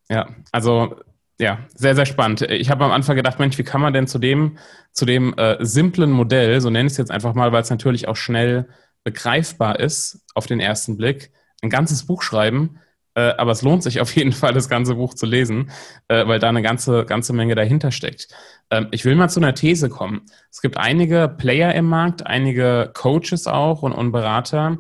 ja, 0.10 0.28
also 0.52 0.96
ja, 1.40 1.66
sehr, 1.74 1.96
sehr 1.96 2.06
spannend. 2.06 2.44
Ich 2.44 2.70
habe 2.70 2.86
am 2.86 2.92
Anfang 2.92 3.16
gedacht, 3.16 3.40
Mensch, 3.40 3.58
wie 3.58 3.64
kann 3.64 3.82
man 3.82 3.94
denn 3.94 4.06
zu 4.06 4.20
dem, 4.20 4.60
zu 4.92 5.06
dem 5.06 5.34
äh, 5.38 5.58
simplen 5.60 6.12
Modell, 6.12 6.62
so 6.62 6.70
nenne 6.70 6.86
ich 6.86 6.94
es 6.94 6.98
jetzt 6.98 7.10
einfach 7.10 7.34
mal, 7.34 7.52
weil 7.52 7.64
es 7.64 7.70
natürlich 7.72 8.08
auch 8.08 8.16
schnell 8.16 8.70
begreifbar 9.04 9.80
ist 9.80 10.24
auf 10.36 10.46
den 10.46 10.60
ersten 10.60 10.98
Blick, 10.98 11.32
ein 11.62 11.70
ganzes 11.70 12.06
Buch 12.06 12.22
schreiben, 12.22 12.80
äh, 13.14 13.34
aber 13.38 13.52
es 13.52 13.62
lohnt 13.62 13.84
sich 13.84 14.00
auf 14.00 14.16
jeden 14.16 14.32
Fall, 14.32 14.54
das 14.54 14.70
ganze 14.70 14.96
Buch 14.96 15.14
zu 15.14 15.26
lesen, 15.26 15.72
äh, 16.08 16.26
weil 16.28 16.40
da 16.40 16.50
eine 16.50 16.62
ganze, 16.62 17.06
ganze 17.06 17.34
Menge 17.34 17.56
dahinter 17.56 17.92
steckt. 17.92 18.30
Ähm, 18.70 18.88
ich 18.92 19.06
will 19.06 19.16
mal 19.16 19.30
zu 19.30 19.40
einer 19.40 19.54
These 19.54 19.90
kommen. 19.90 20.22
Es 20.50 20.62
gibt 20.62 20.78
einige 20.78 21.28
Player 21.28 21.74
im 21.76 21.86
Markt, 21.86 22.26
einige 22.26 22.92
Coaches 22.94 23.48
auch 23.48 23.84
und, 23.84 23.94
und 23.94 24.12
Berater, 24.12 24.78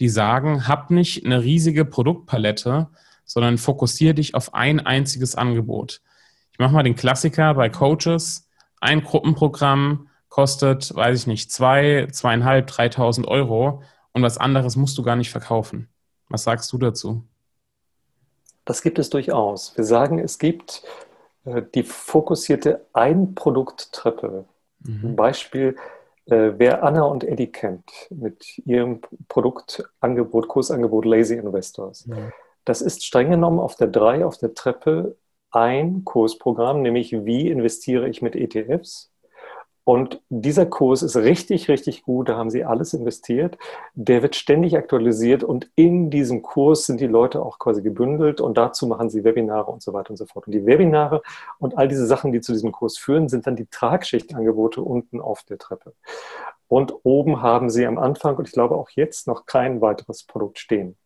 die 0.00 0.08
sagen, 0.08 0.68
hab 0.68 0.90
nicht 0.90 1.24
eine 1.24 1.42
riesige 1.42 1.84
Produktpalette, 1.84 2.88
sondern 3.24 3.58
fokussiere 3.58 4.14
dich 4.14 4.34
auf 4.34 4.54
ein 4.54 4.80
einziges 4.80 5.34
Angebot. 5.34 6.00
Ich 6.52 6.58
mache 6.58 6.72
mal 6.72 6.82
den 6.82 6.96
Klassiker 6.96 7.54
bei 7.54 7.68
Coaches. 7.68 8.48
Ein 8.80 9.02
Gruppenprogramm 9.02 10.08
kostet, 10.28 10.94
weiß 10.94 11.20
ich 11.20 11.26
nicht, 11.26 11.50
zwei, 11.50 12.08
zweieinhalb, 12.10 12.66
dreitausend 12.66 13.26
Euro 13.26 13.82
und 14.12 14.22
was 14.22 14.38
anderes 14.38 14.76
musst 14.76 14.96
du 14.96 15.02
gar 15.02 15.16
nicht 15.16 15.30
verkaufen. 15.30 15.88
Was 16.28 16.44
sagst 16.44 16.72
du 16.72 16.78
dazu? 16.78 17.22
Das 18.64 18.82
gibt 18.82 18.98
es 18.98 19.10
durchaus. 19.10 19.76
Wir 19.76 19.84
sagen, 19.84 20.18
es 20.18 20.38
gibt 20.38 20.82
äh, 21.44 21.62
die 21.74 21.84
fokussierte 21.84 22.84
Ein-Produkt-Treppe. 22.92 24.44
Mhm. 24.80 25.16
Beispiel, 25.16 25.76
äh, 26.26 26.52
wer 26.56 26.82
Anna 26.82 27.02
und 27.02 27.22
Eddie 27.22 27.52
kennt 27.52 27.90
mit 28.10 28.58
ihrem 28.66 29.00
Produktangebot, 29.28 30.48
Kursangebot 30.48 31.04
Lazy 31.04 31.34
Investors. 31.34 32.06
Mhm. 32.06 32.32
Das 32.64 32.82
ist 32.82 33.04
streng 33.04 33.30
genommen 33.30 33.60
auf 33.60 33.76
der 33.76 33.86
3 33.86 34.24
auf 34.24 34.38
der 34.38 34.54
Treppe 34.54 35.16
ein 35.52 36.04
Kursprogramm, 36.04 36.82
nämlich 36.82 37.12
wie 37.24 37.48
investiere 37.48 38.08
ich 38.08 38.20
mit 38.20 38.34
ETFs 38.34 39.10
und 39.88 40.20
dieser 40.30 40.66
Kurs 40.66 41.02
ist 41.02 41.14
richtig, 41.14 41.68
richtig 41.68 42.02
gut. 42.02 42.28
Da 42.28 42.36
haben 42.36 42.50
sie 42.50 42.64
alles 42.64 42.92
investiert. 42.92 43.56
Der 43.94 44.20
wird 44.20 44.34
ständig 44.34 44.76
aktualisiert 44.76 45.44
und 45.44 45.70
in 45.76 46.10
diesem 46.10 46.42
Kurs 46.42 46.86
sind 46.86 47.00
die 47.00 47.06
Leute 47.06 47.40
auch 47.40 47.60
quasi 47.60 47.82
gebündelt 47.82 48.40
und 48.40 48.58
dazu 48.58 48.88
machen 48.88 49.10
sie 49.10 49.22
Webinare 49.22 49.70
und 49.70 49.84
so 49.84 49.92
weiter 49.92 50.10
und 50.10 50.16
so 50.16 50.26
fort. 50.26 50.48
Und 50.48 50.54
die 50.54 50.66
Webinare 50.66 51.22
und 51.60 51.78
all 51.78 51.86
diese 51.86 52.04
Sachen, 52.04 52.32
die 52.32 52.40
zu 52.40 52.52
diesem 52.52 52.72
Kurs 52.72 52.98
führen, 52.98 53.28
sind 53.28 53.46
dann 53.46 53.54
die 53.54 53.66
Tragschichtangebote 53.66 54.82
unten 54.82 55.20
auf 55.20 55.44
der 55.44 55.58
Treppe. 55.58 55.94
Und 56.66 56.92
oben 57.04 57.40
haben 57.40 57.70
sie 57.70 57.86
am 57.86 57.96
Anfang 57.96 58.34
und 58.38 58.48
ich 58.48 58.54
glaube 58.54 58.74
auch 58.74 58.90
jetzt 58.90 59.28
noch 59.28 59.46
kein 59.46 59.80
weiteres 59.80 60.24
Produkt 60.24 60.58
stehen. 60.58 60.96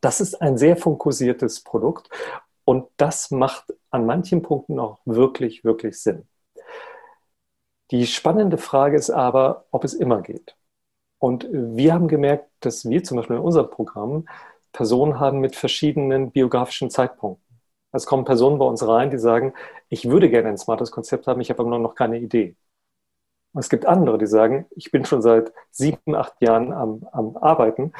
Das 0.00 0.22
ist 0.22 0.40
ein 0.40 0.56
sehr 0.56 0.78
fokussiertes 0.78 1.62
Produkt 1.62 2.08
und 2.64 2.86
das 2.96 3.30
macht 3.30 3.74
an 3.90 4.06
manchen 4.06 4.40
Punkten 4.40 4.80
auch 4.80 5.00
wirklich, 5.04 5.62
wirklich 5.62 6.00
Sinn. 6.00 6.26
Die 7.92 8.06
spannende 8.06 8.56
Frage 8.56 8.96
ist 8.96 9.10
aber, 9.10 9.66
ob 9.70 9.84
es 9.84 9.92
immer 9.92 10.22
geht. 10.22 10.56
Und 11.18 11.46
wir 11.52 11.92
haben 11.92 12.08
gemerkt, 12.08 12.50
dass 12.60 12.88
wir 12.88 13.04
zum 13.04 13.18
Beispiel 13.18 13.36
in 13.36 13.42
unserem 13.42 13.70
Programm 13.70 14.26
Personen 14.72 15.20
haben 15.20 15.40
mit 15.40 15.54
verschiedenen 15.54 16.30
biografischen 16.30 16.88
Zeitpunkten. 16.88 17.60
Es 17.92 18.06
kommen 18.06 18.24
Personen 18.24 18.58
bei 18.58 18.64
uns 18.64 18.86
rein, 18.88 19.10
die 19.10 19.18
sagen, 19.18 19.52
ich 19.90 20.08
würde 20.08 20.30
gerne 20.30 20.48
ein 20.48 20.56
smartes 20.56 20.90
Konzept 20.90 21.26
haben, 21.26 21.42
ich 21.42 21.50
habe 21.50 21.60
aber 21.62 21.78
noch 21.78 21.94
keine 21.94 22.18
Idee. 22.18 22.56
Und 23.52 23.60
es 23.60 23.68
gibt 23.68 23.84
andere, 23.84 24.16
die 24.16 24.26
sagen, 24.26 24.64
ich 24.70 24.90
bin 24.90 25.04
schon 25.04 25.20
seit 25.20 25.52
sieben, 25.70 26.14
acht 26.14 26.40
Jahren 26.40 26.72
am, 26.72 27.06
am 27.12 27.36
Arbeiten, 27.36 27.92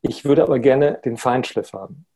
ich 0.00 0.24
würde 0.24 0.42
aber 0.42 0.58
gerne 0.58 1.00
den 1.04 1.18
Feinschliff 1.18 1.74
haben. 1.74 2.06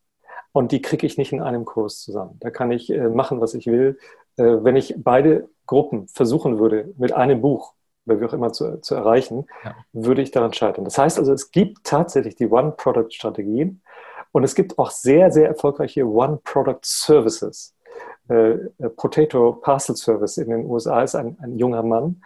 Und 0.53 0.73
die 0.73 0.81
kriege 0.81 1.07
ich 1.07 1.19
nicht 1.19 1.33
in 1.33 1.43
einem 1.43 1.67
Kurs 1.67 2.01
zusammen. 2.01 2.39
Da 2.41 2.51
kann 2.51 2.71
ich 2.73 2.89
äh, 2.91 3.11
machen, 3.11 3.43
was 3.43 3.53
ich 3.53 3.67
will. 3.67 3.99
Äh, 4.39 4.65
wenn 4.65 4.77
ich 4.77 4.95
beide 4.97 5.51
Gruppen 5.69 6.09
versuchen 6.09 6.59
würde, 6.59 6.93
mit 6.99 7.13
einem 7.13 7.41
Buch, 7.41 7.75
wie 8.07 8.25
auch 8.25 8.33
immer 8.33 8.53
zu, 8.53 8.81
zu 8.81 8.97
erreichen, 8.97 9.47
ja. 9.65 9.77
würde 9.93 10.23
ich 10.23 10.33
daran 10.33 10.53
scheitern. 10.53 10.85
Das 10.85 10.99
heißt 10.99 11.19
also, 11.19 11.33
es 11.33 11.53
gibt 11.53 11.85
tatsächlich 11.85 12.35
die 12.35 12.49
One-Product-Strategien 12.49 13.83
und 14.33 14.45
es 14.45 14.55
gibt 14.55 14.79
auch 14.79 14.91
sehr, 14.91 15.31
sehr 15.31 15.47
erfolgreiche 15.47 16.05
One-Product-Services. 16.07 17.75
Äh, 18.29 18.35
äh, 18.35 18.69
Potato 18.97 19.53
Parcel 19.53 19.95
Service 19.95 20.39
in 20.39 20.51
den 20.51 20.65
USA 20.65 21.03
ist 21.03 21.15
ein, 21.15 21.37
ein 21.41 21.57
junger 21.59 21.83
Mann, 21.83 22.23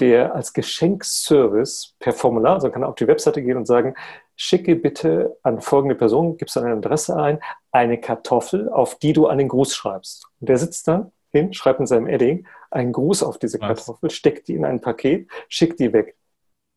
der 0.00 0.34
als 0.34 0.52
Geschenkservice 0.54 1.94
per 1.98 2.14
Formular, 2.14 2.54
also 2.54 2.70
kann 2.70 2.82
er 2.82 2.88
auf 2.88 2.94
die 2.94 3.06
Webseite 3.06 3.42
gehen 3.42 3.58
und 3.58 3.66
sagen, 3.66 3.94
schicke 4.36 4.74
bitte 4.74 5.36
an 5.42 5.60
folgende 5.60 5.94
Person, 5.94 6.38
gibst 6.38 6.56
eine 6.56 6.72
Adresse 6.72 7.14
ein, 7.16 7.40
eine 7.72 8.00
Kartoffel, 8.00 8.70
auf 8.70 8.94
die 8.94 9.12
du 9.12 9.26
einen 9.26 9.48
Gruß 9.48 9.74
schreibst. 9.74 10.26
Und 10.40 10.48
der 10.48 10.56
sitzt 10.56 10.88
da 10.88 11.10
hin, 11.32 11.52
schreibt 11.52 11.80
in 11.80 11.86
seinem 11.86 12.06
Edding 12.06 12.46
einen 12.70 12.92
Gruß 12.92 13.22
auf 13.22 13.38
diese 13.38 13.58
Kartoffel, 13.58 14.10
steckt 14.10 14.48
die 14.48 14.54
in 14.54 14.64
ein 14.64 14.80
Paket, 14.80 15.28
schickt 15.48 15.80
die 15.80 15.92
weg. 15.92 16.16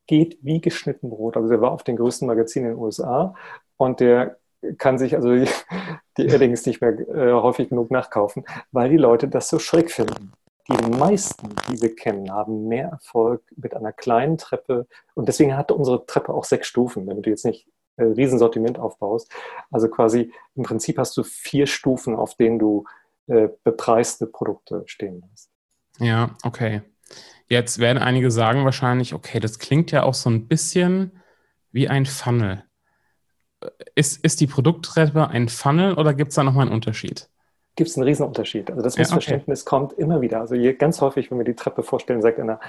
Geht 0.07 0.37
wie 0.41 0.59
geschnitten 0.59 1.09
Brot. 1.09 1.37
Also 1.37 1.49
er 1.53 1.61
war 1.61 1.71
auf 1.71 1.83
den 1.83 1.95
größten 1.95 2.27
Magazinen 2.27 2.71
in 2.71 2.75
den 2.75 2.81
USA 2.81 3.35
und 3.77 3.99
der 3.99 4.37
kann 4.77 4.97
sich 4.97 5.15
also 5.15 5.33
die, 5.33 5.47
die 6.17 6.27
Eddings 6.27 6.65
nicht 6.65 6.81
mehr 6.81 6.97
äh, 6.99 7.33
häufig 7.33 7.69
genug 7.69 7.91
nachkaufen, 7.91 8.45
weil 8.71 8.89
die 8.89 8.97
Leute 8.97 9.27
das 9.27 9.49
so 9.49 9.59
schräg 9.59 9.91
finden. 9.91 10.33
Die 10.69 10.91
meisten, 10.91 11.49
die 11.69 11.81
wir 11.81 11.93
kennen, 11.93 12.31
haben 12.31 12.69
mehr 12.69 12.87
Erfolg 12.87 13.43
mit 13.57 13.75
einer 13.75 13.91
kleinen 13.91 14.37
Treppe 14.37 14.87
und 15.13 15.27
deswegen 15.27 15.57
hat 15.57 15.71
unsere 15.73 16.05
Treppe 16.05 16.33
auch 16.33 16.45
sechs 16.45 16.67
Stufen, 16.67 17.05
damit 17.05 17.25
du 17.25 17.29
jetzt 17.29 17.43
nicht 17.43 17.67
äh, 17.97 18.03
Riesensortiment 18.03 18.79
aufbaust. 18.79 19.29
Also 19.71 19.89
quasi 19.89 20.31
im 20.55 20.63
Prinzip 20.63 20.97
hast 20.97 21.17
du 21.17 21.23
vier 21.23 21.67
Stufen, 21.67 22.15
auf 22.15 22.35
denen 22.35 22.59
du 22.59 22.85
äh, 23.27 23.49
bepreiste 23.63 24.27
Produkte 24.27 24.83
stehen 24.85 25.23
lässt. 25.29 25.49
Ja, 25.99 26.35
okay. 26.43 26.81
Jetzt 27.47 27.79
werden 27.79 28.01
einige 28.01 28.31
sagen 28.31 28.65
wahrscheinlich, 28.65 29.13
okay, 29.13 29.39
das 29.39 29.59
klingt 29.59 29.91
ja 29.91 30.03
auch 30.03 30.13
so 30.13 30.29
ein 30.29 30.47
bisschen 30.47 31.21
wie 31.71 31.87
ein 31.87 32.05
Funnel. 32.05 32.63
Ist, 33.95 34.23
ist 34.23 34.41
die 34.41 34.47
Produkttreppe 34.47 35.27
ein 35.27 35.49
Funnel 35.49 35.93
oder 35.93 36.13
gibt 36.13 36.29
es 36.29 36.35
da 36.35 36.43
nochmal 36.43 36.65
einen 36.65 36.75
Unterschied? 36.75 37.29
Gibt 37.75 37.89
es 37.89 37.97
einen 37.97 38.05
Riesenunterschied. 38.05 38.69
Also 38.69 38.83
das 38.83 38.97
Missverständnis 38.97 39.61
ja, 39.61 39.63
okay. 39.63 39.69
kommt 39.69 39.93
immer 39.93 40.21
wieder. 40.21 40.41
Also 40.41 40.55
hier 40.55 40.75
ganz 40.75 41.01
häufig, 41.01 41.31
wenn 41.31 41.39
wir 41.39 41.45
die 41.45 41.55
Treppe 41.55 41.81
vorstellen, 41.81 42.21
sagt 42.21 42.39
einer, 42.39 42.59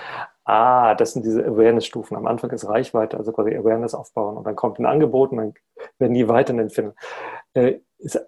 ah, 0.44 0.94
das 0.94 1.12
sind 1.12 1.26
diese 1.26 1.44
Awareness-Stufen. 1.44 2.16
Am 2.16 2.26
Anfang 2.26 2.50
ist 2.50 2.66
Reichweite, 2.66 3.18
also 3.18 3.32
quasi 3.32 3.54
Awareness 3.54 3.94
aufbauen 3.94 4.36
und 4.36 4.46
dann 4.46 4.56
kommt 4.56 4.78
ein 4.78 4.86
Angebot 4.86 5.32
und 5.32 5.38
dann 5.38 5.54
werden 5.98 6.14
die 6.14 6.28
weiter 6.28 6.54
finden. 6.70 6.94
Äh, 7.52 7.80
ist 7.98 8.18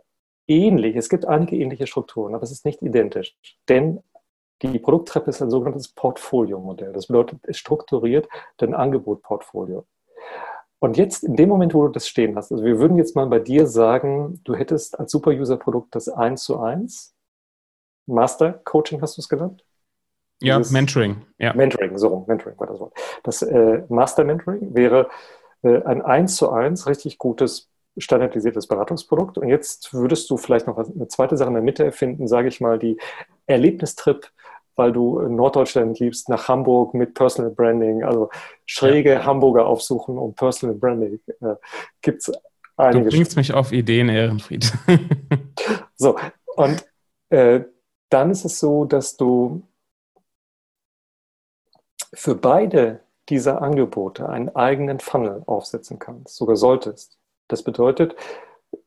ähnlich. 0.49 0.97
Es 0.97 1.09
gibt 1.09 1.27
einige 1.27 1.57
ähnliche 1.57 1.87
Strukturen, 1.87 2.35
aber 2.35 2.43
es 2.43 2.51
ist 2.51 2.65
nicht 2.65 2.83
identisch. 2.83 3.37
Denn 3.69 4.03
die 4.63 4.79
Produkttreppe 4.79 5.31
ist 5.31 5.43
ein 5.43 5.51
sogenanntes 5.51 5.89
Portfolio-Modell. 5.89 6.93
Das 6.93 7.09
bedeutet, 7.09 7.41
es 7.43 7.59
strukturiert 7.59 8.29
dein 8.57 8.75
Angebotportfolio. 8.75 9.87
Und 10.79 10.97
jetzt, 10.97 11.25
in 11.25 11.37
dem 11.37 11.49
Moment, 11.49 11.75
wo 11.75 11.87
du 11.87 11.93
das 11.93 12.07
stehen 12.07 12.37
hast, 12.37 12.53
also 12.53 12.65
wir 12.65 12.79
würden 12.79 12.97
jetzt 12.97 13.17
mal 13.17 13.27
bei 13.27 13.39
dir 13.39 13.67
sagen, 13.67 14.41
du 14.45 14.55
hättest 14.55 14.99
als 14.99 15.11
Super-User-Produkt 15.13 15.95
das 15.95 16.09
1 16.09 16.43
zu 16.45 16.61
1. 16.61 17.15
Master 18.07 18.53
Coaching 18.53 19.01
hast 19.03 19.17
du 19.17 19.21
es 19.21 19.29
genannt? 19.29 19.65
Ja, 20.41 20.59
Dieses 20.59 20.73
Mentoring. 20.73 21.27
Ja. 21.39 21.55
Mentoring, 21.55 21.97
so 21.97 22.09
rum, 22.09 22.25
Mentoring 22.27 22.59
war 22.59 22.67
das 22.67 22.79
Wort. 22.79 22.95
Das 23.23 23.43
äh, 23.43 23.83
Master 23.89 24.25
Mentoring 24.25 24.75
wäre 24.75 25.09
äh, 25.63 25.83
ein 25.83 26.03
1 26.03 26.37
zu 26.37 26.51
1 26.51 26.87
richtig 26.87 27.19
gutes 27.19 27.71
standardisiertes 27.99 28.67
Beratungsprodukt. 28.67 29.39
Und 29.39 29.49
jetzt 29.49 29.93
würdest 29.95 30.29
du 30.31 30.37
vielleicht 30.37 30.67
noch 30.67 30.79
eine 30.79 31.09
zweite 31.09 31.37
Sache 31.37 31.49
in 31.49 31.55
der 31.55 31.63
Mitte 31.63 31.85
erfinden, 31.85 32.29
sage 32.29 32.49
ich 32.49 32.61
mal, 32.61 32.79
die 32.79 32.99
Erlebnistrip, 33.47 34.31
weil 34.75 34.93
du 34.93 35.21
Norddeutschland 35.21 35.99
liebst, 35.99 36.29
nach 36.29 36.49
Hamburg 36.49 36.95
mit 36.95 37.15
Personal 37.15 37.51
Branding, 37.51 38.05
also 38.05 38.31
schräge 38.67 39.13
ja. 39.15 39.25
Hamburger 39.25 39.67
aufsuchen 39.67 40.19
und 40.19 40.37
Personal 40.37 40.77
Branding. 40.77 41.21
Äh, 41.41 41.55
Gibt 42.03 42.23
es 42.23 42.33
einige. 42.77 43.05
Du 43.05 43.11
bringst 43.11 43.37
mich 43.37 43.55
auf 43.55 43.73
Ideen, 43.73 44.09
Ehrenfried. 44.09 44.73
so, 45.97 46.17
und 46.57 46.85
äh, 47.31 47.63
dann 48.11 48.31
ist 48.31 48.45
es 48.45 48.59
so, 48.59 48.85
dass 48.85 49.17
du 49.17 49.63
für 52.13 52.35
beide 52.35 53.01
dieser 53.29 53.63
Angebote 53.63 54.29
einen 54.29 54.55
eigenen 54.55 55.01
Funnel 55.01 55.43
aufsetzen 55.47 55.99
kannst, 55.99 56.37
sogar 56.37 56.57
solltest. 56.57 57.19
Das 57.49 57.63
bedeutet, 57.63 58.17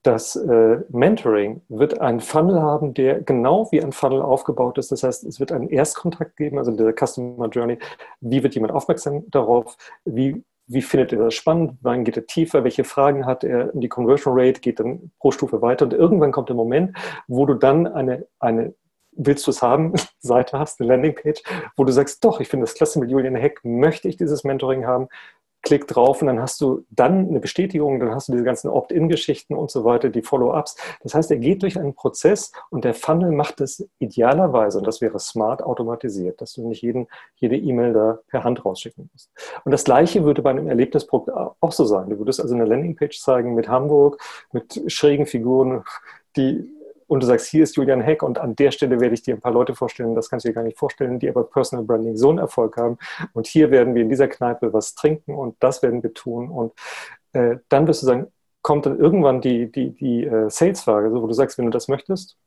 das 0.04 0.36
äh, 0.36 0.80
Mentoring 0.89 1.62
wird 1.69 2.00
einen 2.00 2.19
Funnel 2.19 2.62
haben, 2.62 2.93
der 2.93 3.22
genau 3.22 3.67
wie 3.72 3.82
ein 3.82 3.91
Funnel 3.91 4.22
aufgebaut 4.22 4.78
ist. 4.78 4.91
Das 4.91 5.04
heißt, 5.04 5.24
es 5.26 5.39
wird 5.39 5.52
einen 5.52 5.69
Erstkontakt 5.69 6.38
geben, 6.38 6.58
also 6.58 6.72
in 6.72 6.78
der 6.78 6.93
Customer 6.93 7.48
Journey. 7.50 7.80
Wie 8.22 8.43
wird 8.43 8.56
jemand 8.56 8.74
aufmerksam 8.74 9.24
darauf? 9.30 9.78
Wie, 10.06 10.43
wie 10.67 10.82
findet 10.82 11.13
er 11.13 11.19
das 11.19 11.34
spannend? 11.34 11.78
Wann 11.82 12.04
geht 12.04 12.17
er 12.17 12.28
tiefer? 12.28 12.63
Welche 12.63 12.84
Fragen 12.84 13.26
hat 13.26 13.43
er? 13.43 13.72
Die 13.74 13.89
Conversion 13.89 14.34
Rate 14.38 14.62
geht 14.62 14.80
dann 14.80 15.12
pro 15.19 15.32
Stufe 15.32 15.62
weiter. 15.62 15.86
Und 15.86 15.93
irgendwann 15.93 16.32
kommt 16.32 16.50
der 16.50 16.56
Moment, 16.56 16.95
wo 17.28 17.45
du 17.45 17.56
dann 17.56 17.88
eine, 17.88 18.26
eine 18.39 18.74
willst 19.12 19.45
du 19.48 19.52
es 19.52 19.62
haben, 19.62 19.93
Seite 20.19 20.58
hast, 20.58 20.80
eine 20.80 20.89
Landingpage, 20.89 21.43
wo 21.76 21.84
du 21.84 21.91
sagst, 21.91 22.24
doch, 22.24 22.39
ich 22.39 22.48
finde 22.48 22.65
das 22.65 22.76
klasse 22.76 23.00
mit 23.00 23.10
Julian 23.10 23.36
Heck, 23.36 23.60
möchte 23.63 24.08
ich 24.08 24.17
dieses 24.17 24.43
Mentoring 24.43 24.86
haben, 24.86 25.08
klick 25.62 25.88
drauf 25.88 26.22
und 26.22 26.28
dann 26.28 26.41
hast 26.41 26.62
du 26.62 26.86
dann 26.89 27.28
eine 27.28 27.39
Bestätigung, 27.39 28.00
dann 28.00 28.15
hast 28.15 28.28
du 28.28 28.32
diese 28.32 28.43
ganzen 28.43 28.69
Opt-in-Geschichten 28.69 29.56
und 29.56 29.69
so 29.69 29.84
weiter, 29.84 30.10
die 30.10 30.22
Follow-ups. 30.22 30.78
Das 31.04 31.13
heißt, 31.13 31.32
er 31.32 31.38
geht 31.38 31.63
durch 31.63 31.78
einen 31.78 31.93
Prozess 31.93 32.52
und 32.69 32.86
der 32.86 32.93
Funnel 32.93 33.32
macht 33.32 33.60
es 33.62 33.88
idealerweise, 34.00 34.78
und 34.78 34.88
das 34.88 35.02
wäre 35.02 35.19
smart 35.19 35.62
automatisiert, 35.62 36.39
dass 36.41 36.54
du 36.54 36.67
nicht 36.67 36.82
jeden, 36.82 37.08
jede 37.36 37.58
E-Mail 37.58 37.93
da 37.93 38.19
per 38.28 38.43
Hand 38.43 38.63
rausschicken 38.63 39.10
musst. 39.12 39.32
Und 39.65 39.72
das 39.72 39.84
Gleiche 39.84 40.24
würde 40.24 40.41
bei 40.41 40.52
einem 40.52 40.67
Erlebnisprodukt 40.67 41.32
auch 41.60 41.72
so 41.72 41.86
sein. 41.86 42.10
Du 42.10 42.17
würdest 42.19 42.39
also 42.39 42.56
eine 42.56 42.65
Landingpage 42.65 43.19
zeigen 43.19 43.54
mit 43.56 43.67
Hamburg, 43.67 44.22
mit 44.54 44.82
schrägen 44.88 45.26
Figuren, 45.26 45.84
die 46.38 46.69
und 47.10 47.24
du 47.24 47.28
sagst, 47.28 47.48
hier 47.48 47.63
ist 47.63 47.76
Julian 47.76 48.02
Heck 48.02 48.22
und 48.22 48.38
an 48.38 48.56
der 48.56 48.69
Stelle 48.69 49.00
werde 49.00 49.15
ich 49.15 49.24
dir 49.24 49.34
ein 49.34 49.41
paar 49.41 49.52
Leute 49.52 49.74
vorstellen, 49.74 50.13
das 50.13 50.30
kannst 50.30 50.45
du 50.45 50.50
dir 50.50 50.54
gar 50.54 50.63
nicht 50.63 50.78
vorstellen, 50.78 51.17
die 51.17 51.28
aber 51.28 51.43
Personal 51.43 51.84
Branding 51.84 52.15
so 52.15 52.30
einen 52.30 52.38
Erfolg 52.38 52.78
haben. 52.78 53.00
Und 53.34 53.48
hier 53.48 53.72
werden 53.72 53.95
wir 53.95 54.04
in 54.04 54.10
dieser 54.10 54.28
Kneipe 54.28 54.74
was 54.74 54.93
trinken 54.93 55.34
und 55.34 55.56
das 55.60 55.82
werden 55.82 56.04
wir 56.04 56.13
tun. 56.13 56.52
Und 56.52 56.74
äh, 57.34 57.58
dann 57.67 57.88
wirst 57.88 58.04
du 58.04 58.06
sagen, 58.06 58.28
kommt 58.62 58.86
dann 58.86 59.00
irgendwann 59.00 59.41
die, 59.41 59.72
die, 59.72 59.89
die 59.89 60.24
äh, 60.24 60.52
Sales-Frage, 60.52 61.10
so, 61.10 61.24
wo 61.24 61.28
du 61.28 61.34
sagst, 61.34 61.58
wenn 61.58 61.65
du 61.65 61.72
das 61.72 61.88
möchtest, 61.88 62.38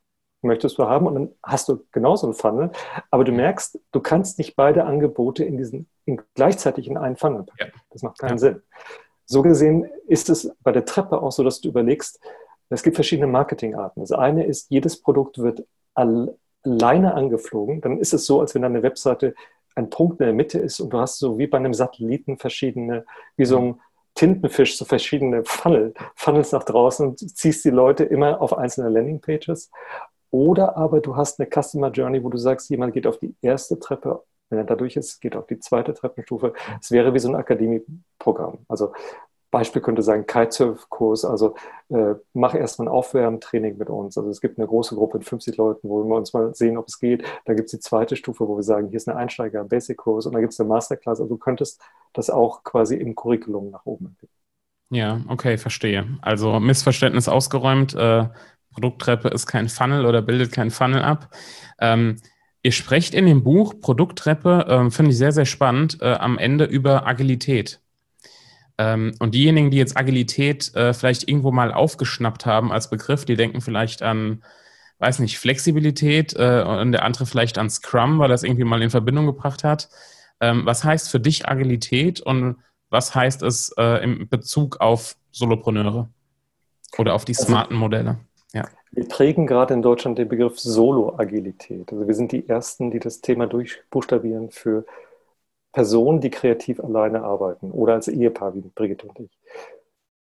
möchtest 0.43 0.79
du 0.79 0.85
haben 0.85 1.07
und 1.09 1.15
dann 1.15 1.29
hast 1.43 1.69
du 1.69 1.85
genauso 1.91 2.29
einen 2.29 2.35
Funnel. 2.35 2.71
Aber 3.11 3.25
du 3.25 3.33
merkst, 3.33 3.81
du 3.91 4.01
kannst 4.01 4.39
nicht 4.39 4.55
beide 4.55 4.85
Angebote 4.85 5.45
in 5.45 5.57
diesen 5.57 5.89
in 6.05 6.21
gleichzeitig 6.35 6.87
in 6.87 6.97
einen 6.97 7.17
Funnel 7.17 7.43
packen. 7.43 7.73
Ja. 7.75 7.81
Das 7.91 8.03
macht 8.03 8.19
keinen 8.19 8.33
ja. 8.33 8.39
Sinn. 8.39 8.63
So 9.27 9.43
gesehen 9.43 9.89
ist 10.07 10.31
es 10.31 10.55
bei 10.63 10.71
der 10.71 10.85
Treppe 10.85 11.21
auch 11.21 11.33
so, 11.33 11.43
dass 11.43 11.61
du 11.61 11.69
überlegst, 11.69 12.21
es 12.75 12.83
gibt 12.83 12.97
verschiedene 12.97 13.27
Marketingarten. 13.27 14.01
Das 14.01 14.13
eine 14.13 14.45
ist, 14.45 14.71
jedes 14.71 15.01
Produkt 15.01 15.39
wird 15.39 15.65
alleine 15.95 17.15
angeflogen. 17.15 17.81
Dann 17.81 17.99
ist 17.99 18.15
es 18.15 18.27
so, 18.27 18.41
als 18.41 18.55
wenn 18.55 18.63
deine 18.63 18.83
Webseite 18.83 19.35
ein 19.75 19.91
Punkt 19.91 20.21
in 20.21 20.27
der 20.27 20.35
Mitte 20.35 20.59
ist 20.59 20.81
und 20.81 20.91
du 20.91 20.99
hast 20.99 21.19
so 21.19 21.39
wie 21.39 21.47
bei 21.47 21.59
einem 21.59 21.75
Satelliten 21.75 22.39
verschiedene, 22.39 23.05
wie 23.37 23.45
so 23.45 23.59
ein 23.59 23.81
Tintenfisch, 24.15 24.77
so 24.77 24.85
verschiedene 24.85 25.43
Funnel, 25.45 25.95
Funnels 26.15 26.53
nach 26.53 26.65
draußen 26.65 27.09
und 27.09 27.19
ziehst 27.19 27.65
die 27.65 27.71
Leute 27.71 28.05
immer 28.05 28.43
auf 28.43 28.57
einzelne 28.57 28.91
Landingpages. 28.91 29.71
Oder 30.31 30.77
aber 30.77 31.01
du 31.01 31.17
hast 31.17 31.41
eine 31.41 31.49
Customer 31.49 31.91
Journey, 31.91 32.23
wo 32.23 32.29
du 32.29 32.37
sagst, 32.37 32.69
jemand 32.71 32.93
geht 32.93 33.07
auf 33.07 33.19
die 33.19 33.35
erste 33.41 33.79
Treppe, 33.79 34.23
wenn 34.51 34.59
er 34.59 34.65
dadurch 34.65 34.97
ist, 34.97 35.21
geht 35.21 35.35
auf 35.35 35.47
die 35.47 35.59
zweite 35.59 35.95
Treppenstufe. 35.95 36.53
Es 36.81 36.91
wäre 36.91 37.15
wie 37.15 37.19
so 37.19 37.29
ein 37.29 37.37
Akademieprogramm. 37.37 38.59
Also 38.69 38.93
Beispiel 39.53 39.83
könnte 39.83 40.03
sein 40.03 40.27
Kitesurf-Kurs, 40.27 41.25
also 41.25 41.55
äh, 41.91 42.15
mach 42.33 42.55
erstmal 42.55 42.89
ein 42.89 42.93
Aufwärmtraining 42.93 43.77
mit 43.77 43.91
uns. 43.91 44.17
Also 44.17 44.31
es 44.31 44.41
gibt 44.41 44.59
eine 44.59 44.67
große 44.67 44.95
Gruppe 44.97 45.19
mit 45.19 45.29
50 45.29 45.57
Leuten, 45.59 45.89
wo 45.89 46.03
wir 46.03 46.17
uns 46.17 46.33
mal 46.33 46.55
sehen, 46.55 46.79
ob 46.79 46.89
es 46.89 46.99
geht. 46.99 47.23
Da 47.45 47.53
gibt 47.53 47.67
es 47.67 47.73
die 47.73 47.79
zweite 47.79 48.17
Stufe, 48.17 48.49
wo 48.49 48.57
wir 48.57 48.63
sagen, 48.63 48.89
hier 48.89 48.97
ist 48.97 49.09
eine 49.09 49.19
Einsteiger, 49.19 49.63
Basic-Kurs 49.63 50.27
und 50.27 50.33
da 50.33 50.41
gibt 50.41 50.55
es 50.55 50.59
eine 50.59 50.71
Masterclass. 50.71 51.21
Also 51.21 51.29
du 51.29 51.37
könntest 51.37 51.81
das 52.15 52.31
auch 52.31 52.65
quasi 52.65 52.97
im 52.97 53.15
Curriculum 53.15 53.71
nach 53.71 53.85
oben 53.85 54.07
entwickeln. 54.07 54.39
Ja, 54.89 55.21
okay, 55.29 55.59
verstehe. 55.59 56.19
Also 56.23 56.59
Missverständnis 56.59 57.29
ausgeräumt. 57.29 57.95
Äh, 57.95 58.29
Produkttreppe 58.73 59.29
ist 59.29 59.47
kein 59.47 59.69
Funnel 59.69 60.07
oder 60.07 60.23
bildet 60.23 60.51
kein 60.51 60.71
Funnel 60.71 61.03
ab. 61.03 61.29
Ähm, 61.79 62.17
ihr 62.63 62.73
sprecht 62.73 63.13
in 63.13 63.27
dem 63.27 63.45
Buch 63.45 63.75
Produkttreppe, 63.83 64.67
äh, 64.67 64.91
finde 64.91 65.11
ich 65.11 65.19
sehr, 65.19 65.33
sehr 65.33 65.45
spannend, 65.45 65.99
äh, 66.01 66.15
am 66.15 66.39
Ende 66.39 66.65
über 66.65 67.07
Agilität. 67.07 67.82
Ähm, 68.83 69.15
und 69.21 69.35
diejenigen, 69.35 69.71
die 69.71 69.77
jetzt 69.77 69.97
Agilität 69.97 70.75
äh, 70.75 70.93
vielleicht 70.93 71.29
irgendwo 71.29 71.53
mal 71.53 71.73
aufgeschnappt 71.73 72.47
haben 72.47 72.73
als 72.73 72.91
Begriff, 72.91 73.25
die 73.25 73.37
denken 73.37 73.61
vielleicht 73.61 74.03
an, 74.03 74.43
weiß 74.99 75.21
nicht, 75.21 75.39
Flexibilität 75.39 76.35
äh, 76.35 76.65
und 76.67 76.91
der 76.91 77.05
andere 77.05 77.27
vielleicht 77.27 77.59
an 77.59 77.71
Scrum, 77.71 78.19
weil 78.19 78.29
das 78.29 78.43
irgendwie 78.43 78.65
mal 78.65 78.83
in 78.83 78.91
Verbindung 78.91 79.27
gebracht 79.27 79.63
hat. 79.63 79.89
Ähm, 80.41 80.67
was 80.67 80.83
heißt 80.83 81.11
für 81.11 81.21
dich 81.21 81.49
Agilität 81.49 82.21
und 82.21 82.57
was 82.91 83.15
heißt 83.15 83.43
es 83.43 83.73
äh, 83.79 84.03
im 84.03 84.29
Bezug 84.29 84.81
auf 84.81 85.17
Solopreneure 85.31 86.09
oder 86.99 87.15
auf 87.15 87.25
die 87.25 87.37
also, 87.37 87.47
smarten 87.47 87.77
Modelle? 87.77 88.19
Ja. 88.53 88.65
Wir 88.91 89.07
prägen 89.07 89.47
gerade 89.47 89.75
in 89.75 89.83
Deutschland 89.83 90.19
den 90.19 90.29
Begriff 90.29 90.59
Solo-Agilität. 90.59 91.93
Also 91.93 92.07
wir 92.07 92.15
sind 92.15 92.33
die 92.33 92.49
Ersten, 92.49 92.91
die 92.91 92.99
das 92.99 93.21
Thema 93.21 93.47
durchbuchstabieren 93.47 94.51
für 94.51 94.85
Personen, 95.73 96.21
die 96.21 96.31
kreativ 96.31 96.81
alleine 96.81 97.23
arbeiten 97.23 97.71
oder 97.71 97.95
als 97.95 98.09
Ehepaar 98.09 98.55
wie 98.55 98.61
Brigitte 98.61 99.07
und 99.07 99.19
ich. 99.21 99.39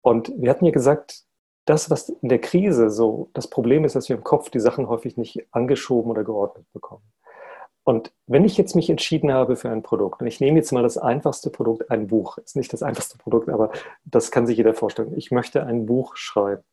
Und 0.02 0.32
wir 0.36 0.50
hatten 0.50 0.66
ja 0.66 0.72
gesagt, 0.72 1.24
das, 1.66 1.90
was 1.90 2.10
in 2.10 2.30
der 2.30 2.40
Krise 2.40 2.90
so 2.90 3.30
das 3.34 3.50
Problem 3.50 3.86
ist, 3.86 3.96
dass 3.96 4.10
wir 4.10 4.18
im 4.18 4.24
Kopf 4.24 4.50
die 4.50 4.60
Sachen 4.60 4.88
häufig 4.90 5.18
nicht 5.18 5.48
angeschoben 5.52 6.12
oder 6.12 6.24
geordnet 6.24 6.66
bekommen. 6.74 7.04
Und 7.86 8.14
wenn 8.28 8.46
ich 8.46 8.58
jetzt 8.58 8.76
mich 8.76 8.90
entschieden 8.90 9.34
habe 9.34 9.56
für 9.56 9.70
ein 9.70 9.84
Produkt, 9.84 10.22
und 10.22 10.28
ich 10.28 10.40
nehme 10.40 10.58
jetzt 10.58 10.72
mal 10.72 10.84
das 10.84 10.98
einfachste 10.98 11.50
Produkt, 11.50 11.92
ein 11.92 12.08
Buch, 12.08 12.38
ist 12.38 12.56
nicht 12.56 12.72
das 12.72 12.84
einfachste 12.84 13.18
Produkt, 13.18 13.50
aber 13.50 13.72
das 14.06 14.32
kann 14.32 14.48
sich 14.48 14.58
jeder 14.58 14.74
vorstellen. 14.74 15.14
Ich 15.18 15.32
möchte 15.32 15.66
ein 15.66 15.86
Buch 15.86 16.16
schreiben. 16.16 16.64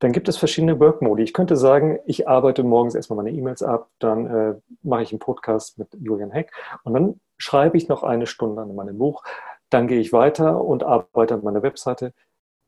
Dann 0.00 0.12
gibt 0.12 0.28
es 0.28 0.38
verschiedene 0.38 0.80
Work-Modi. 0.80 1.22
Ich 1.22 1.34
könnte 1.34 1.56
sagen, 1.56 1.98
ich 2.06 2.26
arbeite 2.26 2.64
morgens 2.64 2.94
erstmal 2.94 3.18
meine 3.18 3.30
E-Mails 3.30 3.62
ab, 3.62 3.88
dann 3.98 4.26
äh, 4.26 4.54
mache 4.82 5.02
ich 5.02 5.12
einen 5.12 5.18
Podcast 5.18 5.78
mit 5.78 5.88
Julian 6.00 6.30
Heck 6.30 6.52
und 6.84 6.94
dann 6.94 7.20
schreibe 7.36 7.76
ich 7.76 7.88
noch 7.88 8.02
eine 8.02 8.26
Stunde 8.26 8.62
an 8.62 8.74
meinem 8.74 8.98
Buch, 8.98 9.22
dann 9.68 9.86
gehe 9.86 10.00
ich 10.00 10.12
weiter 10.12 10.62
und 10.62 10.82
arbeite 10.82 11.34
an 11.34 11.44
meiner 11.44 11.62
Webseite. 11.62 12.12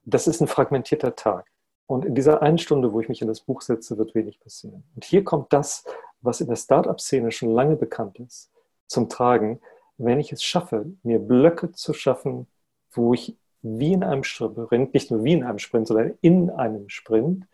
Das 0.04 0.26
ist 0.26 0.40
ein 0.40 0.46
fragmentierter 0.46 1.16
Tag. 1.16 1.46
Und 1.86 2.04
in 2.04 2.14
dieser 2.14 2.42
einen 2.42 2.58
Stunde, 2.58 2.92
wo 2.92 3.00
ich 3.00 3.08
mich 3.08 3.22
in 3.22 3.28
das 3.28 3.40
Buch 3.40 3.60
setze, 3.60 3.98
wird 3.98 4.14
wenig 4.14 4.38
passieren. 4.40 4.84
Und 4.94 5.04
hier 5.04 5.24
kommt 5.24 5.52
das, 5.52 5.84
was 6.20 6.40
in 6.40 6.48
der 6.48 6.56
Startup-Szene 6.56 7.32
schon 7.32 7.50
lange 7.50 7.76
bekannt 7.76 8.18
ist, 8.20 8.50
zum 8.86 9.08
Tragen, 9.08 9.60
wenn 9.98 10.20
ich 10.20 10.32
es 10.32 10.42
schaffe, 10.42 10.86
mir 11.02 11.18
Blöcke 11.18 11.72
zu 11.72 11.92
schaffen, 11.92 12.46
wo 12.92 13.14
ich 13.14 13.36
wie 13.62 13.92
in 13.92 14.04
einem 14.04 14.24
Sprint, 14.24 14.94
nicht 14.94 15.10
nur 15.10 15.24
wie 15.24 15.32
in 15.32 15.44
einem 15.44 15.58
Sprint, 15.58 15.86
sondern 15.86 16.14
in 16.20 16.50
einem 16.50 16.88
Sprint 16.88 17.46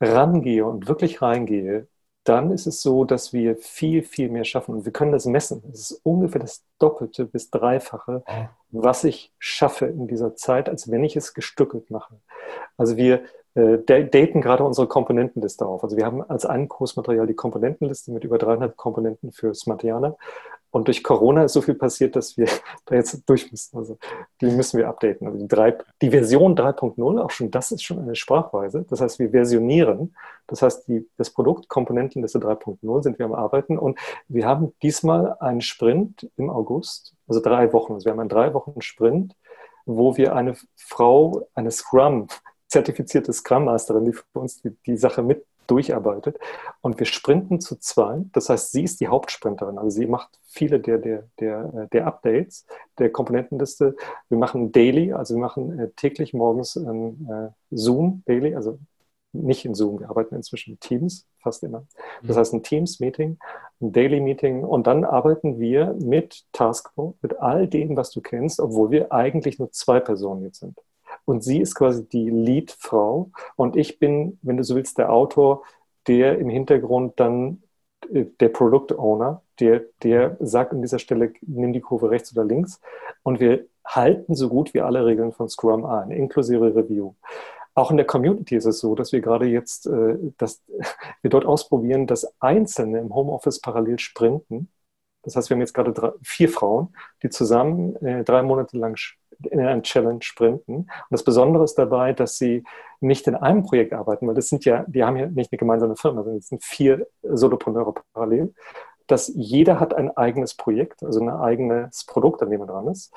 rangehe 0.00 0.64
und 0.64 0.88
wirklich 0.88 1.20
reingehe 1.20 1.86
dann 2.24 2.50
ist 2.50 2.66
es 2.66 2.82
so, 2.82 3.04
dass 3.04 3.32
wir 3.32 3.56
viel, 3.56 4.02
viel 4.02 4.28
mehr 4.28 4.44
schaffen. 4.44 4.74
Und 4.74 4.84
wir 4.84 4.92
können 4.92 5.12
das 5.12 5.24
messen. 5.24 5.62
Es 5.72 5.90
ist 5.90 6.00
ungefähr 6.04 6.40
das 6.40 6.64
Doppelte 6.78 7.24
bis 7.24 7.50
Dreifache, 7.50 8.22
was 8.70 9.04
ich 9.04 9.32
schaffe 9.38 9.86
in 9.86 10.06
dieser 10.06 10.36
Zeit, 10.36 10.68
als 10.68 10.90
wenn 10.90 11.02
ich 11.02 11.16
es 11.16 11.34
gestückelt 11.34 11.90
mache. 11.90 12.14
Also 12.76 12.96
wir 12.96 13.22
äh, 13.54 13.78
daten 13.78 14.42
gerade 14.42 14.64
unsere 14.64 14.86
Komponentenliste 14.86 15.64
auf. 15.64 15.82
Also 15.82 15.96
wir 15.96 16.04
haben 16.04 16.22
als 16.22 16.44
ein 16.44 16.68
Kursmaterial 16.68 17.26
die 17.26 17.34
Komponentenliste 17.34 18.12
mit 18.12 18.24
über 18.24 18.38
300 18.38 18.76
Komponenten 18.76 19.32
für 19.32 19.54
Smartiana. 19.54 20.16
Und 20.70 20.86
durch 20.86 21.02
Corona 21.02 21.44
ist 21.44 21.52
so 21.52 21.62
viel 21.62 21.74
passiert, 21.74 22.16
dass 22.16 22.36
wir 22.36 22.46
da 22.86 22.94
jetzt 22.94 23.28
durch 23.28 23.50
müssen. 23.50 23.76
Also 23.76 23.98
die 24.40 24.46
müssen 24.46 24.78
wir 24.78 24.88
updaten. 24.88 25.26
Also 25.26 25.38
die, 25.38 25.48
drei, 25.48 25.76
die 26.00 26.10
Version 26.10 26.56
3.0, 26.56 27.20
auch 27.20 27.30
schon 27.30 27.50
das 27.50 27.72
ist 27.72 27.82
schon 27.82 27.98
eine 27.98 28.14
Sprachweise. 28.14 28.84
Das 28.88 29.00
heißt, 29.00 29.18
wir 29.18 29.30
versionieren. 29.30 30.14
Das 30.46 30.62
heißt, 30.62 30.88
die, 30.88 31.08
das 31.16 31.30
Produkt 31.30 31.68
Komponentenliste 31.68 32.38
3.0 32.38 33.02
sind 33.02 33.18
wir 33.18 33.26
am 33.26 33.34
Arbeiten. 33.34 33.78
Und 33.78 33.98
wir 34.28 34.46
haben 34.46 34.72
diesmal 34.82 35.36
einen 35.40 35.60
Sprint 35.60 36.30
im 36.36 36.50
August, 36.50 37.14
also 37.28 37.40
drei 37.40 37.72
Wochen. 37.72 37.94
Also 37.94 38.04
wir 38.04 38.12
haben 38.12 38.20
einen 38.20 38.28
drei 38.28 38.54
Wochen 38.54 38.80
Sprint, 38.80 39.34
wo 39.86 40.16
wir 40.16 40.34
eine 40.34 40.54
Frau, 40.76 41.48
eine 41.54 41.70
Scrum, 41.70 42.28
zertifizierte 42.68 43.32
Scrum 43.32 43.64
Masterin, 43.64 44.04
die 44.04 44.12
für 44.12 44.24
uns 44.34 44.62
die, 44.62 44.70
die 44.86 44.96
Sache 44.96 45.22
mit 45.22 45.44
durcharbeitet. 45.70 46.38
Und 46.80 46.98
wir 46.98 47.06
sprinten 47.06 47.60
zu 47.60 47.76
zwei. 47.76 48.22
Das 48.32 48.48
heißt, 48.48 48.72
sie 48.72 48.84
ist 48.84 49.00
die 49.00 49.08
Hauptsprinterin. 49.08 49.78
Also 49.78 49.90
sie 49.90 50.06
macht 50.06 50.30
viele 50.44 50.80
der, 50.80 50.98
der, 50.98 51.28
der, 51.38 51.88
der 51.92 52.06
Updates 52.06 52.66
der 52.98 53.10
Komponentenliste. 53.10 53.96
Wir 54.28 54.38
machen 54.38 54.72
Daily, 54.72 55.12
also 55.12 55.34
wir 55.34 55.40
machen 55.40 55.78
äh, 55.78 55.90
täglich 55.96 56.34
morgens 56.34 56.76
ein 56.76 57.28
äh, 57.30 57.48
Zoom 57.70 58.22
Daily, 58.26 58.54
also 58.54 58.78
nicht 59.32 59.64
in 59.64 59.74
Zoom, 59.74 60.00
wir 60.00 60.10
arbeiten 60.10 60.34
inzwischen 60.34 60.72
in 60.72 60.80
Teams, 60.80 61.26
fast 61.38 61.62
immer. 61.62 61.86
Das 62.22 62.36
mhm. 62.36 62.40
heißt 62.40 62.54
ein 62.54 62.62
Teams-Meeting, 62.62 63.38
ein 63.80 63.92
Daily-Meeting 63.92 64.64
und 64.64 64.86
dann 64.86 65.04
arbeiten 65.04 65.58
wir 65.58 65.94
mit 66.00 66.44
Taskforce, 66.52 67.14
mit 67.22 67.38
all 67.38 67.68
dem, 67.68 67.96
was 67.96 68.10
du 68.10 68.20
kennst, 68.20 68.60
obwohl 68.60 68.90
wir 68.90 69.12
eigentlich 69.12 69.58
nur 69.58 69.70
zwei 69.70 70.00
Personen 70.00 70.42
jetzt 70.42 70.60
sind. 70.60 70.76
Und 71.30 71.44
sie 71.44 71.60
ist 71.60 71.76
quasi 71.76 72.08
die 72.08 72.28
Lead-Frau 72.28 73.30
und 73.54 73.76
ich 73.76 74.00
bin, 74.00 74.40
wenn 74.42 74.56
du 74.56 74.64
so 74.64 74.74
willst, 74.74 74.98
der 74.98 75.12
Autor, 75.12 75.62
der 76.08 76.40
im 76.40 76.48
Hintergrund 76.48 77.20
dann 77.20 77.62
äh, 78.12 78.24
der 78.40 78.48
Product 78.48 78.96
Owner, 78.98 79.40
der, 79.60 79.84
der 80.02 80.36
sagt 80.40 80.72
an 80.72 80.82
dieser 80.82 80.98
Stelle, 80.98 81.32
nimm 81.42 81.72
die 81.72 81.80
Kurve 81.80 82.10
rechts 82.10 82.32
oder 82.32 82.44
links. 82.44 82.80
Und 83.22 83.38
wir 83.38 83.66
halten 83.84 84.34
so 84.34 84.48
gut 84.48 84.74
wie 84.74 84.80
alle 84.80 85.06
Regeln 85.06 85.30
von 85.30 85.48
Scrum 85.48 85.84
ein, 85.84 86.10
inklusive 86.10 86.74
Review. 86.74 87.14
Auch 87.74 87.92
in 87.92 87.96
der 87.96 88.06
Community 88.06 88.56
ist 88.56 88.66
es 88.66 88.80
so, 88.80 88.96
dass 88.96 89.12
wir 89.12 89.20
gerade 89.20 89.46
jetzt, 89.46 89.86
äh, 89.86 90.16
dass 90.36 90.64
wir 91.22 91.30
dort 91.30 91.46
ausprobieren, 91.46 92.08
dass 92.08 92.34
Einzelne 92.40 92.98
im 92.98 93.14
Homeoffice 93.14 93.60
parallel 93.60 94.00
sprinten. 94.00 94.68
Das 95.22 95.36
heißt, 95.36 95.48
wir 95.48 95.54
haben 95.54 95.60
jetzt 95.60 95.74
gerade 95.74 95.92
drei, 95.92 96.10
vier 96.24 96.48
Frauen, 96.48 96.88
die 97.22 97.28
zusammen 97.30 97.94
äh, 98.04 98.24
drei 98.24 98.42
Monate 98.42 98.76
lang 98.76 98.96
in 99.46 99.60
einer 99.60 99.82
Challenge 99.82 100.22
sprinten. 100.22 100.74
Und 100.74 100.88
das 101.10 101.24
Besondere 101.24 101.64
ist 101.64 101.76
dabei, 101.76 102.12
dass 102.12 102.38
sie 102.38 102.64
nicht 103.00 103.26
in 103.26 103.34
einem 103.34 103.62
Projekt 103.62 103.92
arbeiten, 103.92 104.26
weil 104.26 104.34
das 104.34 104.48
sind 104.48 104.64
ja, 104.64 104.84
die 104.86 105.04
haben 105.04 105.16
ja 105.16 105.26
nicht 105.26 105.52
eine 105.52 105.58
gemeinsame 105.58 105.96
Firma, 105.96 106.22
sondern 106.22 106.38
es 106.38 106.48
sind 106.48 106.62
vier 106.62 107.06
Solopreneure 107.22 107.94
parallel, 108.12 108.54
dass 109.06 109.32
jeder 109.34 109.80
hat 109.80 109.94
ein 109.94 110.16
eigenes 110.16 110.54
Projekt, 110.54 111.02
also 111.02 111.20
ein 111.20 111.30
eigenes 111.30 112.04
Produkt, 112.04 112.42
an 112.42 112.50
dem 112.50 112.60
er 112.60 112.66
dran 112.66 112.88
ist. 112.88 113.12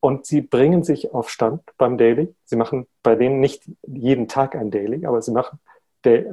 Und 0.00 0.26
sie 0.26 0.40
bringen 0.40 0.82
sich 0.84 1.12
auf 1.12 1.28
Stand 1.28 1.62
beim 1.76 1.98
Daily. 1.98 2.34
Sie 2.44 2.56
machen 2.56 2.86
bei 3.02 3.14
denen 3.16 3.40
nicht 3.40 3.68
jeden 3.86 4.28
Tag 4.28 4.54
ein 4.54 4.70
Daily, 4.70 5.06
aber 5.06 5.22
sie 5.22 5.32
machen, 5.32 5.58
äh, 6.04 6.24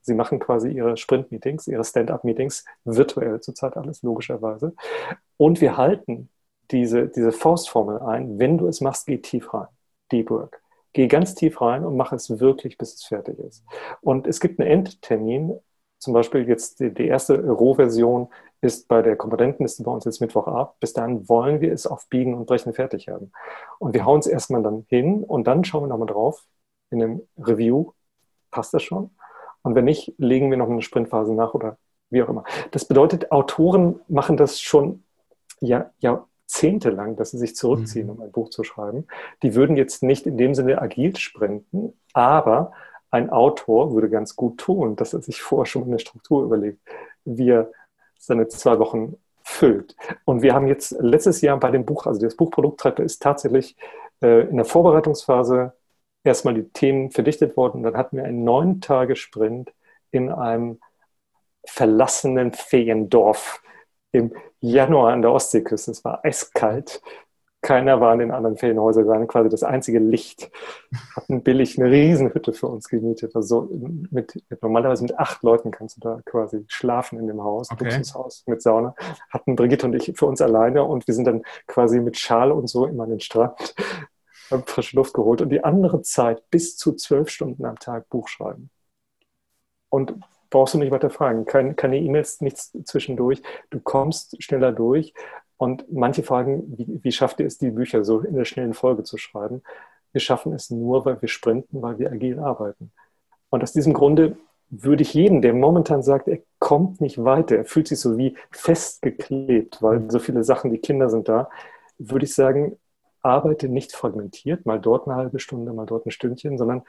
sie 0.00 0.14
machen 0.14 0.38
quasi 0.40 0.70
ihre 0.70 0.96
Sprint-Meetings, 0.96 1.68
ihre 1.68 1.84
Stand-up-Meetings 1.84 2.64
virtuell 2.84 3.40
zurzeit 3.40 3.76
alles, 3.76 4.02
logischerweise. 4.02 4.74
Und 5.36 5.60
wir 5.60 5.76
halten 5.76 6.30
diese, 6.74 7.08
diese 7.08 7.30
Faustformel 7.30 8.00
ein, 8.00 8.38
wenn 8.38 8.58
du 8.58 8.66
es 8.66 8.80
machst, 8.80 9.06
geh 9.06 9.18
tief 9.18 9.54
rein. 9.54 9.68
Deep 10.10 10.28
Work. 10.30 10.60
Geh 10.92 11.06
ganz 11.06 11.34
tief 11.34 11.60
rein 11.60 11.84
und 11.84 11.96
mach 11.96 12.12
es 12.12 12.40
wirklich, 12.40 12.76
bis 12.78 12.94
es 12.94 13.04
fertig 13.04 13.38
ist. 13.38 13.64
Und 14.00 14.26
es 14.26 14.40
gibt 14.40 14.60
einen 14.60 14.68
Endtermin, 14.68 15.58
zum 15.98 16.12
Beispiel 16.12 16.46
jetzt 16.48 16.80
die, 16.80 16.92
die 16.92 17.06
erste 17.06 17.48
Rohversion 17.48 18.28
ist 18.60 18.88
bei 18.88 19.02
der 19.02 19.16
Komponentenliste 19.16 19.84
bei 19.84 19.92
uns 19.92 20.04
jetzt 20.04 20.20
Mittwoch 20.20 20.48
ab. 20.48 20.76
Bis 20.80 20.92
dahin 20.92 21.28
wollen 21.28 21.60
wir 21.60 21.72
es 21.72 21.86
auf 21.86 22.08
Biegen 22.08 22.34
und 22.34 22.46
Brechen 22.46 22.74
fertig 22.74 23.08
haben. 23.08 23.30
Und 23.78 23.94
wir 23.94 24.04
hauen 24.04 24.18
es 24.18 24.26
erstmal 24.26 24.62
dann 24.62 24.84
hin 24.88 25.22
und 25.22 25.46
dann 25.46 25.64
schauen 25.64 25.84
wir 25.84 25.88
nochmal 25.88 26.08
drauf 26.08 26.44
in 26.90 27.02
einem 27.02 27.22
Review, 27.38 27.92
passt 28.50 28.74
das 28.74 28.82
schon? 28.82 29.10
Und 29.62 29.74
wenn 29.74 29.84
nicht, 29.84 30.12
legen 30.18 30.50
wir 30.50 30.58
noch 30.58 30.68
eine 30.68 30.82
Sprintphase 30.82 31.34
nach 31.34 31.54
oder 31.54 31.78
wie 32.10 32.22
auch 32.22 32.28
immer. 32.28 32.44
Das 32.72 32.84
bedeutet, 32.84 33.32
Autoren 33.32 34.00
machen 34.08 34.36
das 34.36 34.60
schon 34.60 35.04
ja, 35.60 35.90
ja, 35.98 36.26
jahrzehntelang, 36.54 37.16
dass 37.16 37.32
sie 37.32 37.38
sich 37.38 37.56
zurückziehen, 37.56 38.06
mhm. 38.06 38.12
um 38.12 38.20
ein 38.22 38.32
Buch 38.32 38.50
zu 38.50 38.64
schreiben. 38.64 39.06
Die 39.42 39.54
würden 39.54 39.76
jetzt 39.76 40.02
nicht 40.02 40.26
in 40.26 40.36
dem 40.36 40.54
Sinne 40.54 40.80
agil 40.80 41.16
sprinten, 41.16 41.94
aber 42.12 42.72
ein 43.10 43.30
Autor 43.30 43.92
würde 43.94 44.10
ganz 44.10 44.36
gut 44.36 44.58
tun, 44.58 44.96
dass 44.96 45.12
er 45.12 45.22
sich 45.22 45.42
vorher 45.42 45.66
schon 45.66 45.84
eine 45.84 45.98
Struktur 45.98 46.42
überlegt, 46.42 46.80
wie 47.24 47.50
er 47.50 47.70
seine 48.18 48.48
zwei 48.48 48.78
Wochen 48.78 49.16
füllt. 49.42 49.94
Und 50.24 50.42
wir 50.42 50.54
haben 50.54 50.66
jetzt 50.66 50.96
letztes 51.00 51.40
Jahr 51.40 51.58
bei 51.58 51.70
dem 51.70 51.84
Buch, 51.84 52.06
also 52.06 52.20
das 52.20 52.36
Buchprodukttreppe 52.36 53.02
ist 53.02 53.22
tatsächlich 53.22 53.76
äh, 54.22 54.48
in 54.48 54.56
der 54.56 54.64
Vorbereitungsphase 54.64 55.74
erstmal 56.24 56.54
die 56.54 56.68
Themen 56.70 57.10
verdichtet 57.10 57.56
worden. 57.56 57.82
Dann 57.82 57.96
hatten 57.96 58.16
wir 58.16 58.24
einen 58.24 58.44
neun 58.44 58.80
Tage 58.80 59.16
Sprint 59.16 59.72
in 60.10 60.30
einem 60.30 60.80
verlassenen 61.66 62.52
Feendorf 62.52 63.62
im 64.14 64.32
Januar 64.60 65.12
an 65.12 65.22
der 65.22 65.32
Ostseeküste. 65.32 65.90
Es 65.90 66.04
war 66.04 66.24
eiskalt. 66.24 67.02
Keiner 67.62 68.00
war 68.00 68.12
in 68.12 68.18
den 68.18 68.30
anderen 68.30 68.56
Ferienhäusern. 68.56 69.06
Wir 69.06 69.12
waren 69.12 69.26
quasi 69.26 69.48
das 69.48 69.62
einzige 69.62 69.98
Licht. 69.98 70.50
Hatten 71.16 71.42
billig 71.42 71.78
eine 71.78 71.90
Riesenhütte 71.90 72.52
für 72.52 72.68
uns 72.68 72.88
gemietet. 72.88 73.34
Also 73.34 73.68
mit, 74.10 74.44
mit, 74.48 74.62
normalerweise 74.62 75.02
mit 75.02 75.18
acht 75.18 75.42
Leuten 75.42 75.70
kannst 75.70 75.96
du 75.96 76.00
da 76.00 76.20
quasi 76.26 76.64
schlafen 76.68 77.18
in 77.18 77.26
dem 77.26 77.42
Haus, 77.42 77.70
okay. 77.70 77.84
Luxushaus 77.84 78.44
mit 78.46 78.62
Sauna. 78.62 78.94
Hatten 79.30 79.56
Brigitte 79.56 79.86
und 79.86 79.94
ich 79.94 80.12
für 80.14 80.26
uns 80.26 80.40
alleine 80.42 80.84
und 80.84 81.06
wir 81.06 81.14
sind 81.14 81.26
dann 81.26 81.42
quasi 81.66 82.00
mit 82.00 82.18
Schal 82.18 82.52
und 82.52 82.68
so 82.68 82.86
immer 82.86 83.04
an 83.04 83.10
den 83.10 83.20
Strand, 83.20 83.74
haben 84.50 84.64
frische 84.66 84.96
Luft 84.96 85.14
geholt 85.14 85.40
und 85.40 85.48
die 85.48 85.64
andere 85.64 86.02
Zeit 86.02 86.48
bis 86.50 86.76
zu 86.76 86.92
zwölf 86.92 87.30
Stunden 87.30 87.64
am 87.64 87.78
Tag 87.78 88.10
Buch 88.10 88.28
schreiben. 88.28 88.68
Und 89.88 90.14
brauchst 90.54 90.74
du 90.74 90.78
nicht 90.78 90.92
weiter 90.92 91.10
fragen. 91.10 91.46
Keine, 91.46 91.74
keine 91.74 91.98
E-Mails, 91.98 92.40
nichts 92.40 92.70
zwischendurch. 92.84 93.42
Du 93.70 93.80
kommst 93.80 94.40
schneller 94.40 94.70
durch. 94.70 95.12
Und 95.56 95.92
manche 95.92 96.22
fragen, 96.22 96.62
wie, 96.78 97.00
wie 97.02 97.10
schafft 97.10 97.40
ihr 97.40 97.46
es, 97.46 97.58
die 97.58 97.72
Bücher 97.72 98.04
so 98.04 98.20
in 98.20 98.36
der 98.36 98.44
schnellen 98.44 98.72
Folge 98.72 99.02
zu 99.02 99.18
schreiben? 99.18 99.62
Wir 100.12 100.20
schaffen 100.20 100.52
es 100.52 100.70
nur, 100.70 101.04
weil 101.04 101.20
wir 101.20 101.28
sprinten, 101.28 101.82
weil 101.82 101.98
wir 101.98 102.12
agil 102.12 102.38
arbeiten. 102.38 102.92
Und 103.50 103.64
aus 103.64 103.72
diesem 103.72 103.94
Grunde 103.94 104.36
würde 104.70 105.02
ich 105.02 105.12
jeden, 105.12 105.42
der 105.42 105.54
momentan 105.54 106.04
sagt, 106.04 106.28
er 106.28 106.38
kommt 106.60 107.00
nicht 107.00 107.24
weiter, 107.24 107.56
er 107.56 107.64
fühlt 107.64 107.88
sich 107.88 107.98
so 107.98 108.16
wie 108.16 108.36
festgeklebt, 108.52 109.82
weil 109.82 110.08
so 110.08 110.20
viele 110.20 110.44
Sachen, 110.44 110.70
die 110.70 110.78
Kinder 110.78 111.10
sind 111.10 111.28
da, 111.28 111.50
würde 111.98 112.26
ich 112.26 112.34
sagen, 112.34 112.76
arbeite 113.22 113.68
nicht 113.68 113.92
fragmentiert, 113.92 114.66
mal 114.66 114.80
dort 114.80 115.08
eine 115.08 115.16
halbe 115.16 115.40
Stunde, 115.40 115.72
mal 115.72 115.86
dort 115.86 116.06
ein 116.06 116.12
Stündchen, 116.12 116.58
sondern 116.58 116.82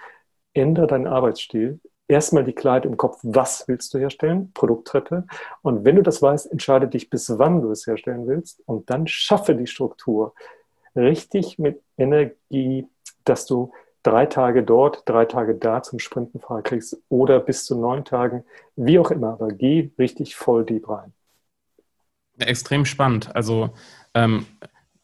ändere 0.54 0.86
deinen 0.86 1.08
Arbeitsstil, 1.08 1.80
erstmal 2.08 2.44
die 2.44 2.54
Klarheit 2.54 2.86
im 2.86 2.98
Kopf, 2.98 3.20
was 3.24 3.68
willst 3.68 3.94
du 3.94 4.00
herstellen, 4.00 4.52
Produkttreppe. 4.54 5.26
Und 5.62 5.86
wenn 5.86 5.96
du 5.96 6.04
das 6.04 6.22
weißt, 6.22 6.52
entscheide 6.52 6.88
dich, 6.88 7.10
bis 7.10 7.38
wann 7.38 7.62
du 7.62 7.72
es 7.72 7.88
herstellen 7.88 8.28
willst. 8.28 8.62
Und 8.66 8.90
dann 8.90 9.08
schaffe 9.08 9.56
die 9.56 9.68
Struktur 9.68 10.34
richtig 10.96 11.60
mit 11.60 11.82
Energie, 11.98 12.88
dass 13.24 13.46
du 13.46 13.72
drei 14.04 14.28
Tage 14.28 14.64
dort, 14.64 15.04
drei 15.06 15.26
Tage 15.26 15.56
da 15.56 15.82
zum 15.82 16.00
Sprinten 16.00 16.40
frei 16.40 16.62
kriegst 16.62 16.98
oder 17.10 17.40
bis 17.40 17.66
zu 17.66 17.80
neun 17.80 18.06
Tagen, 18.06 18.44
wie 18.76 19.00
auch 19.00 19.12
immer. 19.12 19.34
Aber 19.34 19.48
geh 19.48 19.92
richtig 19.98 20.36
voll 20.36 20.64
deep 20.64 20.88
rein. 20.88 21.12
Extrem 22.38 22.86
spannend. 22.86 23.36
Also, 23.36 23.72
ähm, 24.14 24.46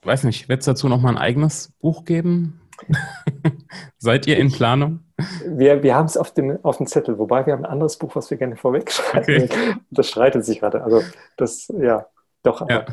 weiß 0.03 0.25
nicht, 0.25 0.49
wird 0.49 0.59
es 0.59 0.65
dazu 0.65 0.87
noch 0.87 1.01
mal 1.01 1.09
ein 1.09 1.17
eigenes 1.17 1.71
Buch 1.79 2.05
geben? 2.05 2.60
Seid 3.97 4.27
ihr 4.27 4.37
in 4.37 4.51
Planung? 4.51 4.99
Wir, 5.45 5.83
wir 5.83 5.95
haben 5.95 6.05
es 6.05 6.17
auf 6.17 6.33
dem, 6.33 6.57
auf 6.63 6.77
dem 6.77 6.87
Zettel, 6.87 7.17
wobei 7.17 7.45
wir 7.45 7.53
haben 7.53 7.65
ein 7.65 7.71
anderes 7.71 7.97
Buch, 7.97 8.15
was 8.15 8.29
wir 8.31 8.37
gerne 8.37 8.57
vorwegschreiben. 8.57 9.43
Okay. 9.43 9.75
Das 9.91 10.07
streitet 10.07 10.45
sich 10.45 10.59
gerade. 10.59 10.83
Also 10.83 11.03
das, 11.37 11.71
ja, 11.77 12.05
doch. 12.43 12.67
Ja. 12.69 12.85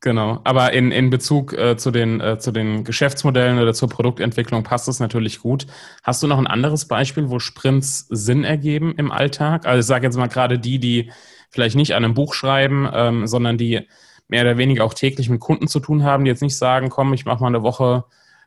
Genau, 0.00 0.40
aber 0.44 0.72
in, 0.72 0.92
in 0.92 1.10
Bezug 1.10 1.52
äh, 1.52 1.76
zu, 1.76 1.90
den, 1.90 2.20
äh, 2.20 2.38
zu 2.38 2.52
den 2.52 2.84
Geschäftsmodellen 2.84 3.58
oder 3.58 3.74
zur 3.74 3.88
Produktentwicklung 3.88 4.62
passt 4.62 4.88
es 4.88 5.00
natürlich 5.00 5.40
gut. 5.40 5.66
Hast 6.02 6.22
du 6.22 6.26
noch 6.26 6.38
ein 6.38 6.46
anderes 6.46 6.86
Beispiel, 6.86 7.30
wo 7.30 7.38
Sprints 7.38 8.06
Sinn 8.10 8.44
ergeben 8.44 8.94
im 8.98 9.10
Alltag? 9.10 9.66
Also 9.66 9.80
ich 9.80 9.86
sage 9.86 10.06
jetzt 10.06 10.16
mal 10.16 10.28
gerade 10.28 10.58
die, 10.58 10.78
die 10.78 11.10
vielleicht 11.50 11.76
nicht 11.76 11.94
an 11.94 12.04
einem 12.04 12.14
Buch 12.14 12.34
schreiben, 12.34 12.88
ähm, 12.92 13.26
sondern 13.26 13.58
die 13.58 13.88
mehr 14.28 14.42
oder 14.42 14.58
weniger 14.58 14.84
auch 14.84 14.94
täglich 14.94 15.28
mit 15.30 15.40
Kunden 15.40 15.66
zu 15.66 15.80
tun 15.80 16.04
haben, 16.04 16.24
die 16.24 16.30
jetzt 16.30 16.42
nicht 16.42 16.56
sagen, 16.56 16.88
komm, 16.90 17.12
ich 17.12 17.24
mache 17.24 17.40
mal 17.40 17.48
eine 17.48 17.62
Woche 17.62 18.04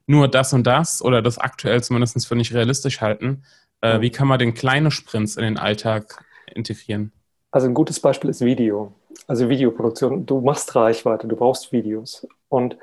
nur 0.09 0.27
das 0.27 0.53
und 0.53 0.65
das 0.65 1.03
oder 1.03 1.21
das 1.21 1.37
aktuell 1.37 1.83
zumindest 1.83 2.27
für 2.27 2.35
nicht 2.35 2.53
realistisch 2.53 2.99
halten. 2.99 3.43
Äh, 3.81 4.01
wie 4.01 4.09
kann 4.09 4.27
man 4.27 4.39
den 4.39 4.55
kleinen 4.55 4.89
Sprints 4.89 5.37
in 5.37 5.43
den 5.43 5.57
Alltag 5.57 6.25
integrieren? 6.53 7.11
Also 7.51 7.67
ein 7.67 7.75
gutes 7.75 7.99
Beispiel 7.99 8.31
ist 8.31 8.41
Video. 8.41 8.93
Also 9.27 9.49
Videoproduktion. 9.49 10.25
Du 10.25 10.41
machst 10.41 10.75
Reichweite, 10.75 11.27
du 11.27 11.35
brauchst 11.35 11.71
Videos. 11.71 12.27
Und 12.49 12.77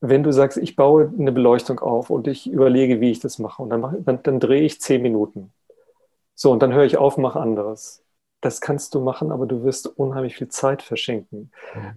wenn 0.00 0.22
du 0.22 0.32
sagst, 0.32 0.56
ich 0.56 0.76
baue 0.76 1.12
eine 1.18 1.30
Beleuchtung 1.30 1.80
auf 1.80 2.08
und 2.08 2.26
ich 2.26 2.50
überlege, 2.50 3.00
wie 3.00 3.10
ich 3.10 3.20
das 3.20 3.38
mache, 3.38 3.62
und 3.62 3.68
dann, 3.68 3.80
mache, 3.80 3.96
dann, 4.00 4.22
dann 4.22 4.40
drehe 4.40 4.62
ich 4.62 4.80
zehn 4.80 5.02
Minuten. 5.02 5.52
So, 6.34 6.50
und 6.52 6.62
dann 6.62 6.72
höre 6.72 6.84
ich 6.84 6.96
auf, 6.96 7.18
mache 7.18 7.38
anderes 7.38 8.04
das 8.44 8.60
kannst 8.60 8.94
du 8.94 9.00
machen, 9.00 9.32
aber 9.32 9.46
du 9.46 9.64
wirst 9.64 9.86
unheimlich 9.86 10.36
viel 10.36 10.48
Zeit 10.48 10.82
verschenken. 10.82 11.50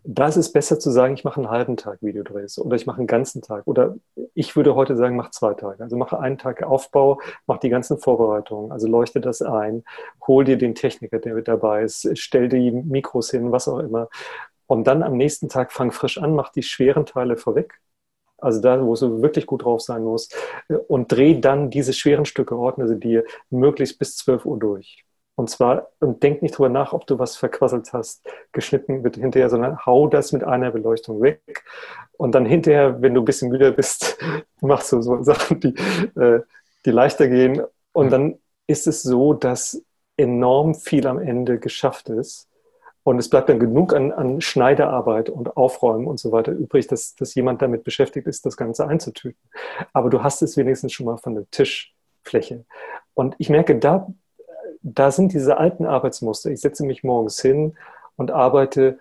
Da 0.05 0.27
ist 0.27 0.37
es 0.37 0.51
besser 0.51 0.79
zu 0.79 0.91
sagen, 0.91 1.13
ich 1.13 1.25
mache 1.25 1.41
einen 1.41 1.49
halben 1.49 1.75
Tag 1.75 2.01
Videodrehs 2.01 2.57
oder 2.57 2.77
ich 2.77 2.85
mache 2.85 2.99
einen 2.99 3.07
ganzen 3.07 3.41
Tag. 3.41 3.63
Oder 3.67 3.97
ich 4.37 4.55
würde 4.55 4.75
heute 4.75 4.95
sagen, 4.95 5.15
mach 5.15 5.31
zwei 5.31 5.53
Tage. 5.53 5.83
Also 5.83 5.97
mache 5.97 6.19
einen 6.19 6.37
Tag 6.37 6.63
Aufbau, 6.63 7.19
mach 7.47 7.57
die 7.57 7.69
ganzen 7.69 7.97
Vorbereitungen, 7.97 8.71
also 8.71 8.87
leuchte 8.87 9.19
das 9.19 9.41
ein, 9.41 9.83
hol 10.27 10.43
dir 10.43 10.57
den 10.57 10.75
Techniker, 10.75 11.19
der 11.19 11.33
mit 11.33 11.47
dabei 11.47 11.83
ist, 11.83 12.09
stell 12.17 12.47
die 12.49 12.71
Mikros 12.71 13.31
hin, 13.31 13.51
was 13.51 13.67
auch 13.67 13.79
immer. 13.79 14.09
Und 14.67 14.85
dann 14.85 15.03
am 15.03 15.17
nächsten 15.17 15.49
Tag 15.49 15.71
fang 15.71 15.91
frisch 15.91 16.17
an, 16.17 16.35
mach 16.35 16.51
die 16.51 16.63
schweren 16.63 17.05
Teile 17.05 17.37
vorweg 17.37 17.79
also 18.39 18.61
da, 18.61 18.85
wo 18.85 18.93
du 18.95 19.21
wirklich 19.21 19.47
gut 19.47 19.63
drauf 19.63 19.81
sein 19.81 20.03
musst, 20.03 20.35
und 20.87 21.11
dreh 21.11 21.39
dann 21.39 21.69
diese 21.69 21.93
schweren 21.93 22.25
Stücke, 22.25 22.55
ordne 22.55 22.87
sie 22.87 22.99
dir 22.99 23.23
möglichst 23.49 23.97
bis 23.99 24.15
12 24.17 24.45
Uhr 24.45 24.59
durch. 24.59 25.06
Und 25.37 25.51
zwar, 25.51 25.89
und 25.99 26.23
denk 26.23 26.41
nicht 26.41 26.57
drüber 26.57 26.69
nach, 26.69 26.93
ob 26.93 27.05
du 27.05 27.19
was 27.19 27.37
verquasselt 27.37 27.93
hast, 27.93 28.27
geschnitten 28.53 29.03
wird 29.03 29.17
hinterher, 29.17 29.51
sondern 29.51 29.85
hau 29.85 30.07
das 30.07 30.31
mit 30.31 30.43
einer 30.43 30.71
Beleuchtung 30.71 31.21
weg. 31.21 31.63
Und 32.13 32.33
dann 32.33 32.43
hinterher, 32.43 33.03
wenn 33.03 33.13
du 33.13 33.21
ein 33.21 33.25
bisschen 33.25 33.51
müde 33.51 33.71
bist, 33.71 34.17
machst 34.61 34.91
du 34.91 35.01
so 35.03 35.21
Sachen, 35.21 35.59
die, 35.59 35.75
äh, 36.19 36.41
die 36.85 36.89
leichter 36.89 37.27
gehen. 37.27 37.61
Und 37.91 38.09
dann 38.09 38.39
ist 38.65 38.87
es 38.87 39.03
so, 39.03 39.33
dass 39.33 39.79
enorm 40.17 40.73
viel 40.73 41.05
am 41.05 41.19
Ende 41.19 41.59
geschafft 41.59 42.09
ist. 42.09 42.49
Und 43.03 43.19
es 43.19 43.29
bleibt 43.29 43.47
dann 43.47 43.59
genug 43.59 43.93
an, 43.93 44.11
an 44.11 44.41
Schneiderarbeit 44.41 45.29
und 45.29 45.55
Aufräumen 45.55 46.07
und 46.07 46.19
so 46.19 46.31
weiter 46.31 46.51
übrig, 46.51 46.87
dass, 46.87 47.13
dass 47.13 47.35
jemand 47.35 47.61
damit 47.61 47.83
beschäftigt 47.83 48.25
ist, 48.25 48.43
das 48.47 48.57
Ganze 48.57 48.87
einzutüten. 48.87 49.39
Aber 49.93 50.09
du 50.09 50.23
hast 50.23 50.41
es 50.41 50.57
wenigstens 50.57 50.93
schon 50.93 51.05
mal 51.05 51.17
von 51.17 51.35
der 51.35 51.45
Tischfläche. 51.51 52.65
Und 53.13 53.35
ich 53.37 53.49
merke, 53.49 53.77
da 53.77 54.07
da 54.81 55.11
sind 55.11 55.33
diese 55.33 55.57
alten 55.57 55.85
Arbeitsmuster. 55.85 56.49
Ich 56.51 56.61
setze 56.61 56.85
mich 56.85 57.03
morgens 57.03 57.41
hin 57.41 57.77
und 58.15 58.31
arbeite 58.31 58.99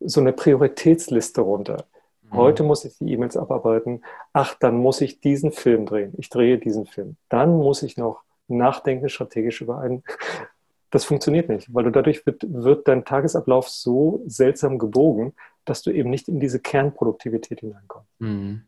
so 0.00 0.20
eine 0.20 0.32
Prioritätsliste 0.32 1.40
runter. 1.40 1.84
Mhm. 2.22 2.36
Heute 2.36 2.62
muss 2.62 2.84
ich 2.84 2.98
die 2.98 3.12
E-Mails 3.12 3.36
abarbeiten. 3.36 4.02
Ach, 4.32 4.54
dann 4.54 4.76
muss 4.76 5.00
ich 5.00 5.20
diesen 5.20 5.52
Film 5.52 5.86
drehen. 5.86 6.12
Ich 6.18 6.28
drehe 6.28 6.58
diesen 6.58 6.86
Film. 6.86 7.16
Dann 7.28 7.56
muss 7.56 7.82
ich 7.82 7.96
noch 7.96 8.22
nachdenken 8.48 9.08
strategisch 9.08 9.60
über 9.60 9.78
einen. 9.78 10.02
Das 10.90 11.04
funktioniert 11.04 11.48
nicht, 11.48 11.74
weil 11.74 11.82
du 11.82 11.90
dadurch 11.90 12.24
wird, 12.24 12.46
wird 12.46 12.86
dein 12.86 13.04
Tagesablauf 13.04 13.68
so 13.68 14.22
seltsam 14.26 14.78
gebogen, 14.78 15.34
dass 15.64 15.82
du 15.82 15.90
eben 15.90 16.10
nicht 16.10 16.28
in 16.28 16.38
diese 16.38 16.60
Kernproduktivität 16.60 17.60
hineinkommst. 17.60 18.08
Mhm. 18.20 18.62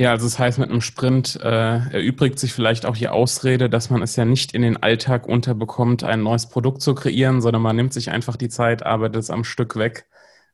Ja, 0.00 0.12
also 0.12 0.24
das 0.24 0.38
heißt, 0.38 0.58
mit 0.58 0.70
einem 0.70 0.80
Sprint 0.80 1.38
äh, 1.42 1.92
erübrigt 1.92 2.38
sich 2.38 2.54
vielleicht 2.54 2.86
auch 2.86 2.96
die 2.96 3.08
Ausrede, 3.08 3.68
dass 3.68 3.90
man 3.90 4.00
es 4.00 4.16
ja 4.16 4.24
nicht 4.24 4.54
in 4.54 4.62
den 4.62 4.78
Alltag 4.78 5.28
unterbekommt, 5.28 6.04
ein 6.04 6.22
neues 6.22 6.46
Produkt 6.46 6.80
zu 6.80 6.94
kreieren, 6.94 7.42
sondern 7.42 7.60
man 7.60 7.76
nimmt 7.76 7.92
sich 7.92 8.08
einfach 8.10 8.36
die 8.36 8.48
Zeit, 8.48 8.82
arbeitet 8.82 9.16
es 9.16 9.28
am 9.28 9.44
Stück 9.44 9.76
weg 9.76 10.06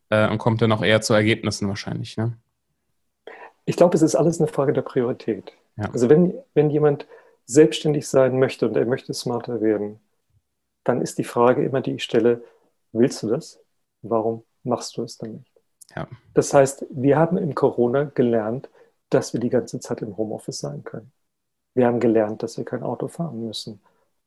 äh, 0.09 0.29
und 0.29 0.39
kommt 0.39 0.63
dann 0.63 0.73
auch 0.73 0.83
eher 0.83 1.01
zu 1.01 1.15
Ergebnissen 1.15 1.69
wahrscheinlich. 1.69 2.17
Ne? 2.17 2.37
Ich 3.67 3.77
glaube, 3.77 3.95
es 3.95 4.03
ist 4.03 4.17
alles 4.17 4.41
eine 4.41 4.49
Frage 4.49 4.73
der 4.73 4.83
Priorität. 4.83 5.53
Ja. 5.77 5.91
Also 5.93 6.09
wenn, 6.09 6.35
wenn 6.55 6.69
jemand 6.69 7.07
selbstständig 7.45 8.09
sein 8.09 8.41
möchte 8.41 8.67
und 8.67 8.77
er 8.77 8.85
möchte 8.85 9.15
smarter 9.15 9.61
werden, 9.61 10.01
dann 10.83 11.01
ist 11.01 11.19
die 11.19 11.25
Frage 11.25 11.65
immer, 11.65 11.83
die 11.83 11.93
ich 11.93 12.03
stelle, 12.03 12.43
willst 12.91 13.23
du 13.23 13.29
das? 13.29 13.61
Warum 14.03 14.43
machst 14.65 14.97
du 14.97 15.05
es 15.05 15.19
dann 15.19 15.35
nicht? 15.35 15.53
Ja. 15.95 16.09
Das 16.35 16.53
heißt, 16.53 16.87
wir 16.91 17.17
haben 17.17 17.37
in 17.37 17.55
Corona 17.55 18.11
gelernt, 18.13 18.69
dass 19.11 19.33
wir 19.33 19.41
die 19.41 19.51
ganze 19.51 19.81
Zeit 19.81 20.03
im 20.03 20.17
Homeoffice 20.17 20.61
sein 20.61 20.85
können. 20.85 21.13
Wir 21.75 21.87
haben 21.87 22.01
gelernt, 22.01 22.43
dass 22.43 22.57
wir 22.57 22.65
kein 22.65 22.83
Auto 22.83 23.09
fahren 23.09 23.47
müssen. 23.47 23.81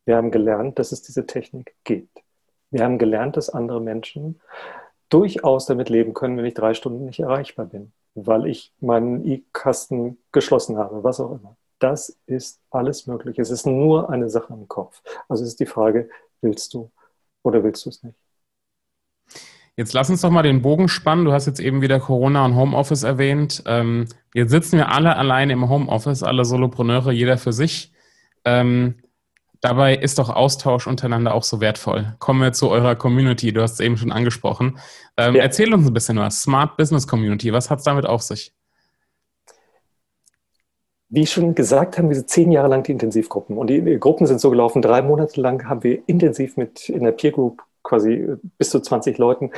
Wir 0.05 0.15
haben 0.17 0.31
gelernt, 0.31 0.79
dass 0.79 0.91
es 0.91 1.01
diese 1.01 1.25
Technik 1.25 1.75
gibt. 1.83 2.23
Wir 2.71 2.83
haben 2.83 2.97
gelernt, 2.99 3.37
dass 3.37 3.49
andere 3.49 3.81
Menschen 3.81 4.39
durchaus 5.09 5.65
damit 5.65 5.89
leben 5.89 6.13
können, 6.13 6.37
wenn 6.37 6.45
ich 6.45 6.53
drei 6.53 6.73
Stunden 6.73 7.05
nicht 7.05 7.19
erreichbar 7.19 7.65
bin, 7.65 7.91
weil 8.13 8.45
ich 8.45 8.73
meinen 8.79 9.25
E-Kasten 9.25 10.19
geschlossen 10.31 10.77
habe, 10.77 11.03
was 11.03 11.19
auch 11.19 11.31
immer. 11.31 11.57
Das 11.79 12.17
ist 12.27 12.61
alles 12.69 13.07
möglich. 13.07 13.39
Es 13.39 13.49
ist 13.49 13.65
nur 13.65 14.09
eine 14.09 14.29
Sache 14.29 14.53
im 14.53 14.67
Kopf. 14.67 15.01
Also 15.27 15.43
ist 15.43 15.59
die 15.59 15.65
Frage, 15.65 16.09
willst 16.41 16.73
du 16.73 16.91
oder 17.43 17.63
willst 17.63 17.85
du 17.85 17.89
es 17.89 18.03
nicht? 18.03 18.17
Jetzt 19.79 19.93
lass 19.93 20.09
uns 20.09 20.19
doch 20.19 20.29
mal 20.29 20.41
den 20.41 20.61
Bogen 20.61 20.89
spannen. 20.89 21.23
Du 21.23 21.31
hast 21.31 21.45
jetzt 21.45 21.61
eben 21.61 21.81
wieder 21.81 22.01
Corona 22.01 22.43
und 22.43 22.57
Homeoffice 22.57 23.03
erwähnt. 23.03 23.63
Ähm, 23.65 24.07
jetzt 24.33 24.49
sitzen 24.51 24.75
wir 24.75 24.91
alle 24.91 25.15
alleine 25.15 25.53
im 25.53 25.69
Homeoffice, 25.69 26.21
alle 26.21 26.43
Solopreneure, 26.43 27.13
jeder 27.13 27.37
für 27.37 27.53
sich. 27.53 27.93
Ähm, 28.43 28.95
dabei 29.61 29.95
ist 29.95 30.19
doch 30.19 30.29
Austausch 30.29 30.85
untereinander 30.85 31.33
auch 31.33 31.43
so 31.43 31.61
wertvoll. 31.61 32.13
Kommen 32.19 32.41
wir 32.41 32.51
zu 32.51 32.69
eurer 32.69 32.97
Community. 32.97 33.53
Du 33.53 33.61
hast 33.61 33.75
es 33.75 33.79
eben 33.79 33.95
schon 33.95 34.11
angesprochen. 34.11 34.79
Ähm, 35.15 35.35
ja. 35.35 35.43
Erzähl 35.43 35.73
uns 35.73 35.87
ein 35.87 35.93
bisschen 35.93 36.17
was. 36.17 36.41
Smart 36.41 36.75
Business 36.75 37.07
Community. 37.07 37.53
Was 37.53 37.69
hat 37.69 37.79
es 37.79 37.85
damit 37.85 38.05
auf 38.05 38.21
sich? 38.21 38.53
Wie 41.07 41.25
schon 41.25 41.55
gesagt, 41.55 41.97
haben 41.97 42.09
wir 42.09 42.27
zehn 42.27 42.51
Jahre 42.51 42.67
lang 42.67 42.83
die 42.83 42.91
Intensivgruppen. 42.91 43.57
Und 43.57 43.67
die 43.67 43.97
Gruppen 43.97 44.27
sind 44.27 44.41
so 44.41 44.49
gelaufen. 44.49 44.81
Drei 44.81 45.01
Monate 45.01 45.39
lang 45.39 45.69
haben 45.69 45.83
wir 45.83 46.01
intensiv 46.05 46.57
mit 46.57 46.89
in 46.89 47.05
der 47.05 47.13
Peer 47.13 47.31
Group 47.31 47.63
quasi 47.89 48.27
bis 48.57 48.69
zu 48.69 48.79
20 48.79 49.17
Leuten 49.17 49.51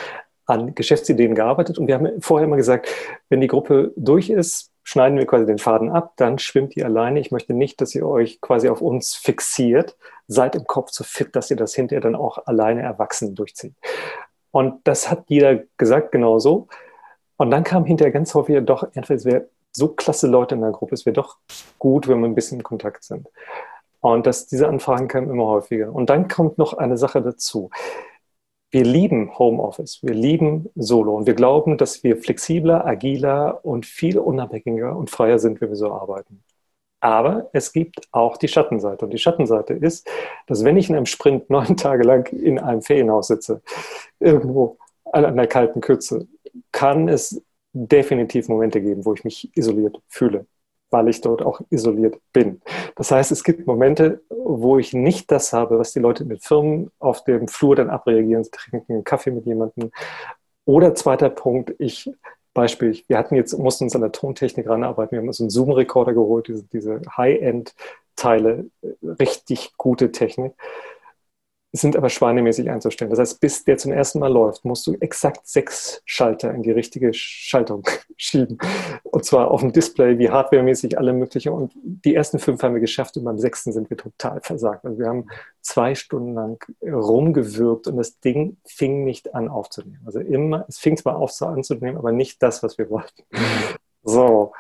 an 0.46 0.74
Geschäftsideen 0.74 1.36
gearbeitet. 1.36 1.78
Und 1.78 1.88
wir 1.88 1.96
haben 1.96 2.22
vorher 2.22 2.48
immer 2.48 2.58
gesagt, 2.58 2.90
wenn 3.30 3.42
die 3.42 3.48
Gruppe 3.48 3.92
durch 3.96 4.30
ist, 4.30 4.72
schneiden 4.84 5.18
wir 5.18 5.28
quasi 5.28 5.46
den 5.46 5.60
Faden 5.60 5.90
ab, 5.90 6.14
dann 6.16 6.40
schwimmt 6.40 6.76
ihr 6.76 6.86
alleine. 6.86 7.20
Ich 7.20 7.32
möchte 7.32 7.54
nicht, 7.54 7.82
dass 7.82 7.94
ihr 7.94 8.08
euch 8.08 8.42
quasi 8.42 8.70
auf 8.70 8.82
uns 8.82 9.16
fixiert. 9.16 9.96
Seid 10.28 10.56
im 10.56 10.66
Kopf 10.66 10.92
so 10.92 11.04
fit, 11.04 11.36
dass 11.36 11.52
ihr 11.52 11.58
das 11.58 11.76
hinterher 11.76 12.02
dann 12.02 12.16
auch 12.16 12.46
alleine 12.46 12.82
erwachsen 12.82 13.36
durchzieht. 13.36 13.76
Und 14.52 14.80
das 14.86 15.12
hat 15.12 15.26
jeder 15.28 15.60
gesagt, 15.78 16.12
genau 16.12 16.40
so. 16.40 16.68
Und 17.38 17.52
dann 17.52 17.64
kam 17.64 17.86
hinterher 17.86 18.12
ganz 18.12 18.34
häufig 18.34 18.60
doch, 18.66 18.84
entweder 18.94 19.16
es 19.16 19.26
wäre 19.26 19.48
so 19.72 19.90
klasse 19.90 20.28
Leute 20.28 20.56
in 20.56 20.62
der 20.62 20.72
Gruppe, 20.72 20.96
es 20.96 21.06
wäre 21.06 21.14
doch 21.14 21.38
gut, 21.80 22.08
wenn 22.08 22.20
wir 22.20 22.28
ein 22.28 22.36
bisschen 22.36 22.60
in 22.60 22.64
Kontakt 22.64 23.04
sind. 23.04 23.30
Und 24.02 24.26
dass 24.26 24.48
diese 24.48 24.68
Anfragen 24.68 25.08
kamen 25.08 25.30
immer 25.30 25.46
häufiger. 25.46 25.94
Und 25.94 26.10
dann 26.10 26.28
kommt 26.28 26.58
noch 26.58 26.74
eine 26.74 26.98
Sache 26.98 27.22
dazu 27.22 27.70
wir 28.72 28.86
lieben 28.86 29.38
Homeoffice, 29.38 30.00
wir 30.02 30.14
lieben 30.14 30.70
Solo 30.76 31.16
und 31.16 31.28
wir 31.28 31.34
glauben, 31.34 31.78
dass 31.78 32.04
wir 32.04 32.18
flexibler, 32.18 32.86
agiler 32.86 33.64
und 33.64 33.86
viel 33.86 34.18
unabhängiger 34.18 34.96
und 34.96 35.10
freier 35.10 35.40
sind, 35.40 35.60
wenn 35.62 35.70
wir 35.70 35.76
so 35.76 35.92
arbeiten. 35.92 36.42
Aber 37.02 37.50
es 37.54 37.74
gibt 37.74 38.08
auch 38.12 38.38
die 38.38 38.48
Schattenseite. 38.48 39.06
Und 39.06 39.12
die 39.12 39.18
Schattenseite 39.18 39.74
ist, 39.74 40.08
dass 40.48 40.64
wenn 40.64 40.78
ich 40.78 40.90
in 40.90 40.96
einem 40.96 41.08
Sprint 41.08 41.50
neun 41.50 41.76
Tage 41.76 42.04
lang 42.04 42.32
in 42.32 42.60
einem 42.60 42.82
Ferienhaus 42.82 43.28
sitze, 43.28 43.62
irgendwo 44.20 44.78
an 45.12 45.26
einer 45.26 45.48
kalten 45.48 45.82
Kürze, 45.82 46.28
kann 46.72 47.10
es 47.10 47.42
definitiv 47.74 48.48
Momente 48.50 48.82
geben, 48.82 49.06
wo 49.06 49.14
ich 49.14 49.24
mich 49.24 49.50
isoliert 49.56 50.00
fühle 50.08 50.46
weil 50.92 51.08
ich 51.08 51.22
dort 51.22 51.42
auch 51.42 51.62
isoliert 51.70 52.20
bin. 52.34 52.62
Das 52.96 53.12
heißt, 53.12 53.32
es 53.32 53.44
gibt 53.44 53.66
Momente, 53.66 54.22
wo 54.30 54.78
ich 54.78 54.94
nicht 54.94 55.32
das 55.32 55.54
habe, 55.54 55.80
was 55.80 55.94
die 55.94 56.00
Leute 56.00 56.24
in 56.24 56.30
den 56.30 56.40
Firmen 56.40 56.92
auf 57.00 57.24
dem 57.24 57.48
Flur 57.48 57.76
dann 57.76 57.90
abreagieren, 57.90 58.44
sie 58.44 58.52
trinken 58.52 58.94
einen 58.94 59.04
Kaffee 59.04 59.32
mit 59.32 59.46
jemandem. 59.46 59.92
Oder 60.66 60.94
zweiter 60.94 61.30
Punkt, 61.30 61.74
ich 61.80 62.12
Beispiel, 62.54 63.02
wir 63.08 63.18
hatten 63.18 63.36
jetzt, 63.36 63.58
mussten 63.58 63.86
uns 63.86 63.96
an 63.96 64.02
der 64.02 64.12
Tontechnik 64.12 64.68
ranarbeiten, 64.68 65.12
wir 65.14 65.20
haben 65.20 65.28
uns 65.28 65.40
einen 65.40 65.50
Zoom-Rekorder 65.50 66.14
geholt, 66.14 66.50
diese, 66.50 66.64
diese 66.66 67.02
High-End-Teile, 67.16 68.66
richtig 69.02 69.72
gute 69.78 70.12
Technik 70.12 70.54
sind 71.74 71.96
aber 71.96 72.10
schweinemäßig 72.10 72.70
einzustellen. 72.70 73.10
Das 73.10 73.20
heißt, 73.20 73.40
bis 73.40 73.64
der 73.64 73.78
zum 73.78 73.94
ersten 73.94 74.20
Mal 74.20 74.32
läuft, 74.32 74.66
musst 74.66 74.86
du 74.88 74.94
exakt 75.00 75.48
sechs 75.48 76.02
Schalter 76.06 76.54
in 76.54 76.64
die 76.64 76.72
richtige 76.72 77.14
Schaltung 77.14 77.84
schieben. 78.18 78.58
Und 79.04 79.24
zwar 79.24 79.52
auf 79.52 79.62
dem 79.62 79.72
Display, 79.72 80.18
wie 80.20 80.30
hardwaremäßig 80.30 80.98
alle 80.98 81.14
möglichen. 81.14 81.54
Und 81.54 81.72
die 81.76 82.14
ersten 82.14 82.40
fünf 82.40 82.62
haben 82.62 82.74
wir 82.74 82.82
geschafft 82.82 83.16
und 83.16 83.24
beim 83.24 83.40
sechsten 83.40 83.72
sind 83.72 83.90
wir 83.90 83.96
total 83.96 84.42
versagt. 84.42 84.84
Also 84.84 85.00
wir 85.00 85.08
haben 85.08 85.28
zwei 85.62 85.96
Stunden 85.96 86.34
lang 86.34 86.62
rumgewirkt 86.84 87.88
und 87.88 87.96
das 87.96 88.20
Ding 88.20 88.58
fing 88.66 89.06
nicht 89.06 89.34
an 89.34 89.48
aufzunehmen. 89.48 90.02
Also 90.06 90.20
immer, 90.20 90.66
es 90.68 90.78
fing 90.78 90.98
zwar 90.98 91.18
auf 91.18 91.32
anzunehmen, 91.42 91.98
aber 91.98 92.12
nicht 92.12 92.44
das, 92.44 92.62
was 92.64 92.78
wir 92.78 92.90
wollten. 92.90 93.24
So. 94.04 94.52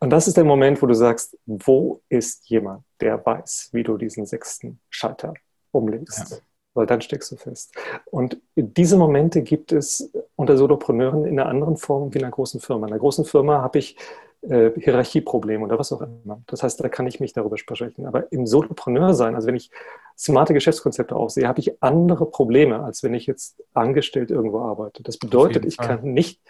Und 0.00 0.10
das 0.10 0.26
ist 0.28 0.36
der 0.36 0.44
Moment, 0.44 0.80
wo 0.80 0.86
du 0.86 0.94
sagst, 0.94 1.36
wo 1.44 2.00
ist 2.08 2.48
jemand, 2.48 2.84
der 3.00 3.24
weiß, 3.24 3.68
wie 3.72 3.82
du 3.82 3.98
diesen 3.98 4.24
sechsten 4.24 4.80
Schalter 4.88 5.34
umlegst? 5.70 6.30
Ja 6.30 6.38
weil 6.74 6.86
dann 6.86 7.00
steckst 7.00 7.32
du 7.32 7.36
fest. 7.36 7.74
Und 8.10 8.36
diese 8.56 8.96
Momente 8.96 9.42
gibt 9.42 9.72
es 9.72 10.10
unter 10.36 10.56
Solopreneuren 10.56 11.24
in 11.24 11.38
einer 11.38 11.48
anderen 11.48 11.76
Form 11.76 12.12
wie 12.12 12.18
in 12.18 12.24
einer 12.24 12.32
großen 12.32 12.60
Firma. 12.60 12.86
In 12.86 12.92
einer 12.92 13.00
großen 13.00 13.24
Firma 13.24 13.62
habe 13.62 13.78
ich 13.78 13.96
äh, 14.42 14.72
Hierarchieprobleme 14.78 15.64
oder 15.64 15.78
was 15.78 15.92
auch 15.92 16.02
immer. 16.02 16.42
Das 16.46 16.62
heißt, 16.62 16.82
da 16.82 16.88
kann 16.88 17.06
ich 17.06 17.20
mich 17.20 17.32
darüber 17.32 17.56
sprechen. 17.56 18.06
Aber 18.06 18.30
im 18.32 18.46
Solopreneur 18.46 19.14
sein, 19.14 19.34
also 19.34 19.46
wenn 19.46 19.56
ich 19.56 19.70
smarte 20.18 20.52
Geschäftskonzepte 20.52 21.16
aufsehe, 21.16 21.48
habe 21.48 21.60
ich 21.60 21.82
andere 21.82 22.26
Probleme, 22.26 22.84
als 22.84 23.02
wenn 23.02 23.14
ich 23.14 23.26
jetzt 23.26 23.62
angestellt 23.72 24.30
irgendwo 24.30 24.60
arbeite. 24.60 25.02
Das 25.02 25.16
bedeutet, 25.16 25.64
ich 25.64 25.76
kann 25.76 26.02
nicht 26.02 26.40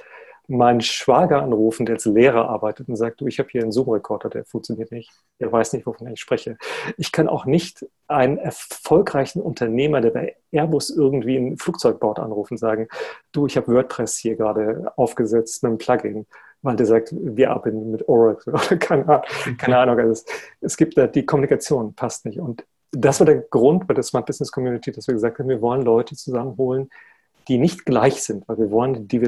meinen 0.47 0.83
Schwager 0.83 1.43
anrufen, 1.43 1.87
der 1.87 1.95
als 1.95 2.05
Lehrer 2.05 2.49
arbeitet 2.49 2.89
und 2.89 2.97
sagt, 2.97 3.21
du, 3.21 3.27
ich 3.27 3.39
habe 3.39 3.49
hier 3.51 3.63
einen 3.63 3.73
Zoom-Rekorder, 3.73 4.29
der 4.29 4.45
funktioniert 4.45 4.93
nicht, 4.93 5.11
der 5.41 5.51
weiß 5.51 5.73
nicht, 5.73 5.87
wovon 5.87 6.09
ich 6.09 6.21
spreche. 6.21 6.59
Ich 6.99 7.13
kann 7.13 7.29
auch 7.29 7.47
nicht 7.47 7.87
einen 8.09 8.37
erfolgreichen 8.37 9.41
Unternehmer, 9.41 10.01
der 10.01 10.11
bei 10.11 10.37
Airbus 10.53 10.91
irgendwie 10.91 11.37
ein 11.37 11.57
Flugzeug 11.57 11.99
baut, 11.99 12.19
anrufen 12.19 12.55
und 12.55 12.59
sagen, 12.59 12.89
du, 13.33 13.47
ich 13.47 13.57
habe 13.57 13.73
WordPress 13.73 14.19
hier 14.19 14.37
gerade 14.37 14.93
aufgesetzt 14.97 15.63
mit 15.63 15.71
einem 15.71 15.79
Plugin, 15.79 16.27
weil 16.61 16.77
der 16.77 16.87
sagt, 16.87 17.15
wir 17.15 17.51
arbeiten 17.51 17.91
mit 17.91 18.09
Oracle 18.09 18.53
oder 18.55 18.77
keine 18.77 19.09
Ahnung. 19.09 19.57
Keine 19.59 19.79
Ahnung. 19.79 19.99
Also 19.99 20.25
es, 20.61 20.77
gibt 20.77 20.99
da, 20.99 21.07
die 21.07 21.25
Kommunikation 21.25 21.95
passt 21.95 22.27
nicht. 22.27 22.41
Und 22.41 22.65
das 22.91 23.19
war 23.21 23.27
der 23.27 23.39
Grund 23.39 23.87
bei 23.87 23.95
der 23.95 24.03
Smart 24.03 24.27
Business 24.27 24.53
Community, 24.53 24.93
dass 24.93 25.07
wir 25.07 25.15
gesagt 25.15 25.39
haben, 25.39 25.49
wir 25.49 25.63
wollen 25.63 25.83
Leute 25.83 26.17
zusammenholen, 26.17 26.91
die 27.49 27.59
nicht 27.59 27.85
gleich 27.85 28.23
sind, 28.23 28.49
weil 28.49 28.59
wir 28.59 28.71
wollen 28.71 29.09
die 29.09 29.21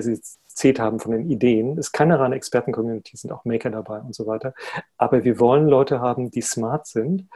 erzählt 0.57 0.81
haben 0.81 1.01
von 1.01 1.13
den 1.13 1.31
Ideen. 1.31 1.73
Es 1.73 1.89
ist 1.89 1.93
keine 1.93 2.19
reine 2.19 2.35
Experten-Community, 2.35 3.15
sind 3.15 3.31
auch 3.31 3.45
Maker 3.45 3.69
dabei 3.69 4.01
und 4.01 4.15
so 4.15 4.27
weiter. 4.27 4.55
Aber 4.97 5.23
wir 5.23 5.39
wollen 5.39 5.69
Leute 5.69 6.01
haben, 6.01 6.31
die 6.31 6.41
smart 6.41 6.87
sind. 6.87 7.29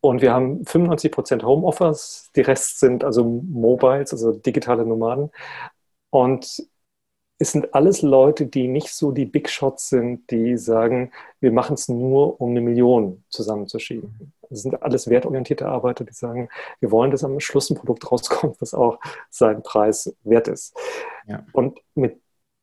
Und 0.00 0.22
wir 0.22 0.32
haben 0.32 0.64
95 0.64 1.10
Prozent 1.10 1.42
Homeoffice, 1.42 2.30
die 2.36 2.42
Rest 2.42 2.78
sind 2.78 3.02
also 3.02 3.24
Mobiles, 3.24 4.12
also 4.12 4.30
digitale 4.30 4.86
Nomaden. 4.86 5.30
Und 6.10 6.62
es 7.38 7.50
sind 7.50 7.74
alles 7.74 8.02
Leute, 8.02 8.46
die 8.46 8.68
nicht 8.68 8.94
so 8.94 9.10
die 9.10 9.26
Big 9.26 9.50
Shots 9.50 9.88
sind, 9.88 10.30
die 10.30 10.56
sagen, 10.56 11.10
wir 11.40 11.50
machen 11.50 11.74
es 11.74 11.88
nur, 11.88 12.40
um 12.40 12.50
eine 12.50 12.60
Million 12.60 13.24
zusammenzuschieben. 13.28 14.32
Das 14.48 14.62
sind 14.62 14.80
alles 14.84 15.10
wertorientierte 15.10 15.66
Arbeiter, 15.66 16.04
die 16.04 16.12
sagen, 16.12 16.48
wir 16.78 16.92
wollen, 16.92 17.10
dass 17.10 17.24
am 17.24 17.40
Schluss 17.40 17.70
ein 17.70 17.76
Produkt 17.76 18.10
rauskommt, 18.12 18.60
was 18.60 18.72
auch 18.72 19.00
seinen 19.30 19.64
Preis 19.64 20.14
wert 20.22 20.46
ist. 20.46 20.76
Ja. 21.26 21.44
Und 21.52 21.80
mit 21.96 22.20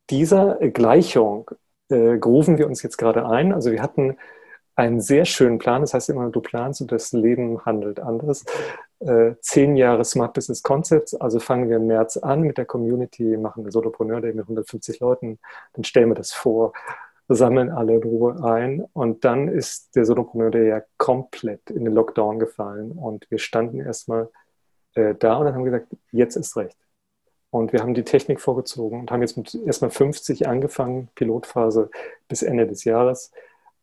dieser 0.10 0.56
Gleichung 0.56 1.50
äh, 1.90 2.18
grufen 2.18 2.58
wir 2.58 2.68
uns 2.68 2.84
jetzt 2.84 2.98
gerade 2.98 3.26
ein. 3.26 3.54
Also 3.54 3.72
wir 3.72 3.82
hatten 3.82 4.18
einen 4.76 5.02
sehr 5.02 5.26
schönen 5.26 5.60
Plan. 5.60 5.82
Das 5.82 5.94
heißt 5.94 6.10
immer, 6.10 6.30
du 6.30 6.42
planst 6.42 6.82
und 6.82 6.92
das 6.92 7.12
Leben 7.12 7.64
handelt 7.66 8.00
anders. 8.00 8.44
Äh, 9.00 9.36
zehn 9.42 9.76
Jahre 9.76 10.04
Smart 10.04 10.34
Business 10.34 10.64
Concepts. 10.64 11.14
Also 11.16 11.40
fangen 11.40 11.70
wir 11.70 11.78
im 11.78 11.88
März 11.88 12.18
an 12.18 12.42
mit 12.42 12.58
der 12.58 12.66
Community, 12.66 13.38
machen 13.38 13.64
wir 13.66 13.72
Solopreneur 13.72 14.22
Day 14.22 14.34
mit 14.34 14.46
150 14.46 15.00
Leuten. 15.00 15.40
Dann 15.74 15.84
stellen 15.84 16.10
wir 16.10 16.16
das 16.16 16.34
vor, 16.34 16.74
sammeln 17.28 17.70
alle 17.70 17.96
in 17.96 18.04
Ruhe 18.04 18.44
ein. 18.44 18.86
Und 18.94 19.26
dann 19.26 19.48
ist 19.48 19.96
der 19.96 20.06
Solopreneur 20.06 20.52
Day 20.52 20.70
ja 20.70 20.82
komplett 20.98 21.70
in 21.70 21.86
den 21.86 21.94
Lockdown 21.94 22.40
gefallen. 22.40 22.92
Und 22.94 23.30
wir 23.30 23.40
standen 23.40 23.80
erstmal 23.80 24.30
äh, 24.96 25.16
da 25.16 25.38
und 25.38 25.46
dann 25.46 25.56
haben 25.56 25.66
wir 25.66 25.72
gesagt, 25.72 25.96
jetzt 26.12 26.36
ist 26.36 26.56
recht. 26.58 26.78
Und 27.54 27.72
wir 27.72 27.82
haben 27.82 27.94
die 27.94 28.04
Technik 28.04 28.42
vorgezogen 28.42 29.02
und 29.02 29.12
haben 29.12 29.22
jetzt 29.22 29.38
mit 29.38 29.54
erstmal 29.54 29.92
50 29.92 30.48
angefangen, 30.48 31.10
Pilotphase 31.14 31.92
bis 32.28 32.42
Ende 32.42 32.66
des 32.66 32.84
Jahres 32.84 33.32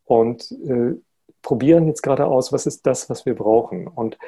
und 0.07 0.51
äh, 0.51 0.97
probieren 1.41 1.87
jetzt 1.87 2.03
gerade 2.03 2.27
aus, 2.27 2.53
was 2.53 2.66
ist 2.66 2.85
das, 2.85 3.09
was 3.09 3.27
wir 3.27 3.37
brauchen. 3.37 3.87
Und 3.87 4.18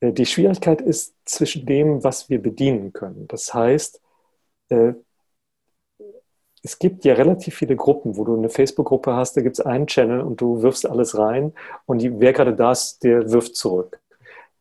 äh, 0.00 0.12
die 0.12 0.26
Schwierigkeit 0.26 0.80
ist 0.80 1.14
zwischen 1.24 1.64
dem, 1.64 2.02
was 2.02 2.28
wir 2.28 2.42
bedienen 2.42 2.92
können. 2.92 3.28
Das 3.28 3.54
heißt, 3.54 4.02
äh, 4.70 4.94
es 6.64 6.80
gibt 6.80 7.04
ja 7.04 7.14
relativ 7.14 7.54
viele 7.54 7.76
Gruppen, 7.76 8.16
wo 8.16 8.24
du 8.24 8.36
eine 8.36 8.48
Facebook-Gruppe 8.48 9.14
hast, 9.14 9.36
da 9.36 9.42
gibt 9.42 9.60
es 9.60 9.64
einen 9.64 9.86
Channel 9.86 10.22
und 10.22 10.40
du 10.40 10.62
wirfst 10.62 10.86
alles 10.86 11.16
rein 11.16 11.52
und 11.84 11.98
die, 11.98 12.18
wer 12.18 12.32
gerade 12.32 12.56
da 12.56 12.72
ist, 12.72 13.04
der 13.04 13.30
wirft 13.30 13.54
zurück. 13.54 14.00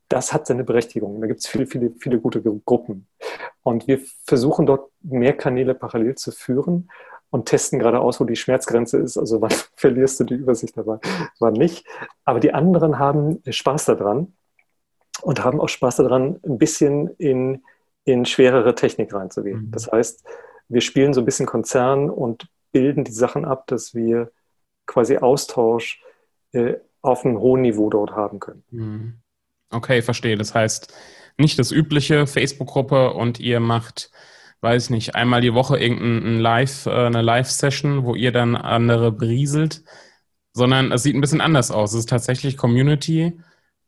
Das 0.09 0.33
hat 0.33 0.47
seine 0.47 0.63
Berechtigung. 0.63 1.19
Da 1.21 1.27
gibt 1.27 1.39
es 1.39 1.47
viele, 1.47 1.65
viele, 1.65 1.91
viele 1.99 2.19
gute 2.19 2.41
Gruppen. 2.41 3.07
Und 3.63 3.87
wir 3.87 3.99
versuchen 4.25 4.65
dort 4.65 4.91
mehr 5.01 5.33
Kanäle 5.33 5.73
parallel 5.73 6.15
zu 6.15 6.31
führen 6.31 6.89
und 7.31 7.47
testen 7.47 7.79
gerade 7.79 7.99
aus, 7.99 8.19
wo 8.19 8.23
die 8.23 8.35
Schmerzgrenze 8.35 8.97
ist. 8.97 9.17
Also 9.17 9.41
wann 9.41 9.51
verlierst 9.75 10.19
du 10.19 10.23
die 10.23 10.35
Übersicht 10.35 10.77
dabei, 10.77 10.99
wann 11.39 11.53
nicht. 11.53 11.85
Aber 12.23 12.39
die 12.39 12.53
anderen 12.53 12.99
haben 12.99 13.41
Spaß 13.47 13.85
daran 13.85 14.33
und 15.21 15.43
haben 15.43 15.59
auch 15.59 15.69
Spaß 15.69 15.97
daran, 15.97 16.39
ein 16.43 16.57
bisschen 16.57 17.09
in, 17.17 17.63
in 18.03 18.25
schwerere 18.25 18.75
Technik 18.75 19.13
reinzugehen. 19.13 19.67
Mhm. 19.67 19.71
Das 19.71 19.91
heißt, 19.91 20.23
wir 20.69 20.81
spielen 20.81 21.13
so 21.13 21.21
ein 21.21 21.25
bisschen 21.25 21.45
Konzern 21.45 22.09
und 22.09 22.47
bilden 22.71 23.03
die 23.03 23.11
Sachen 23.11 23.45
ab, 23.45 23.67
dass 23.67 23.93
wir 23.95 24.31
quasi 24.85 25.17
Austausch 25.17 26.01
äh, 26.51 26.75
auf 27.01 27.25
einem 27.25 27.39
hohen 27.39 27.61
Niveau 27.61 27.89
dort 27.89 28.11
haben 28.11 28.39
können. 28.39 28.63
Mhm. 28.71 29.13
Okay, 29.75 30.01
verstehe. 30.01 30.37
Das 30.37 30.53
heißt, 30.55 30.93
nicht 31.37 31.59
das 31.59 31.71
übliche 31.71 32.27
Facebook-Gruppe 32.27 33.13
und 33.13 33.39
ihr 33.39 33.59
macht 33.59 34.09
weiß 34.65 34.89
nicht, 34.89 35.15
einmal 35.15 35.41
die 35.41 35.53
Woche 35.53 35.77
irgendein 35.77 36.39
Live, 36.39 36.87
äh, 36.87 37.05
eine 37.05 37.21
Live-Session, 37.21 38.03
wo 38.03 38.15
ihr 38.15 38.31
dann 38.31 38.55
andere 38.55 39.11
berieselt, 39.11 39.83
sondern 40.53 40.91
es 40.91 41.03
sieht 41.03 41.15
ein 41.15 41.21
bisschen 41.21 41.41
anders 41.41 41.71
aus. 41.71 41.93
Es 41.93 41.99
ist 42.01 42.09
tatsächlich 42.09 42.57
Community. 42.57 43.39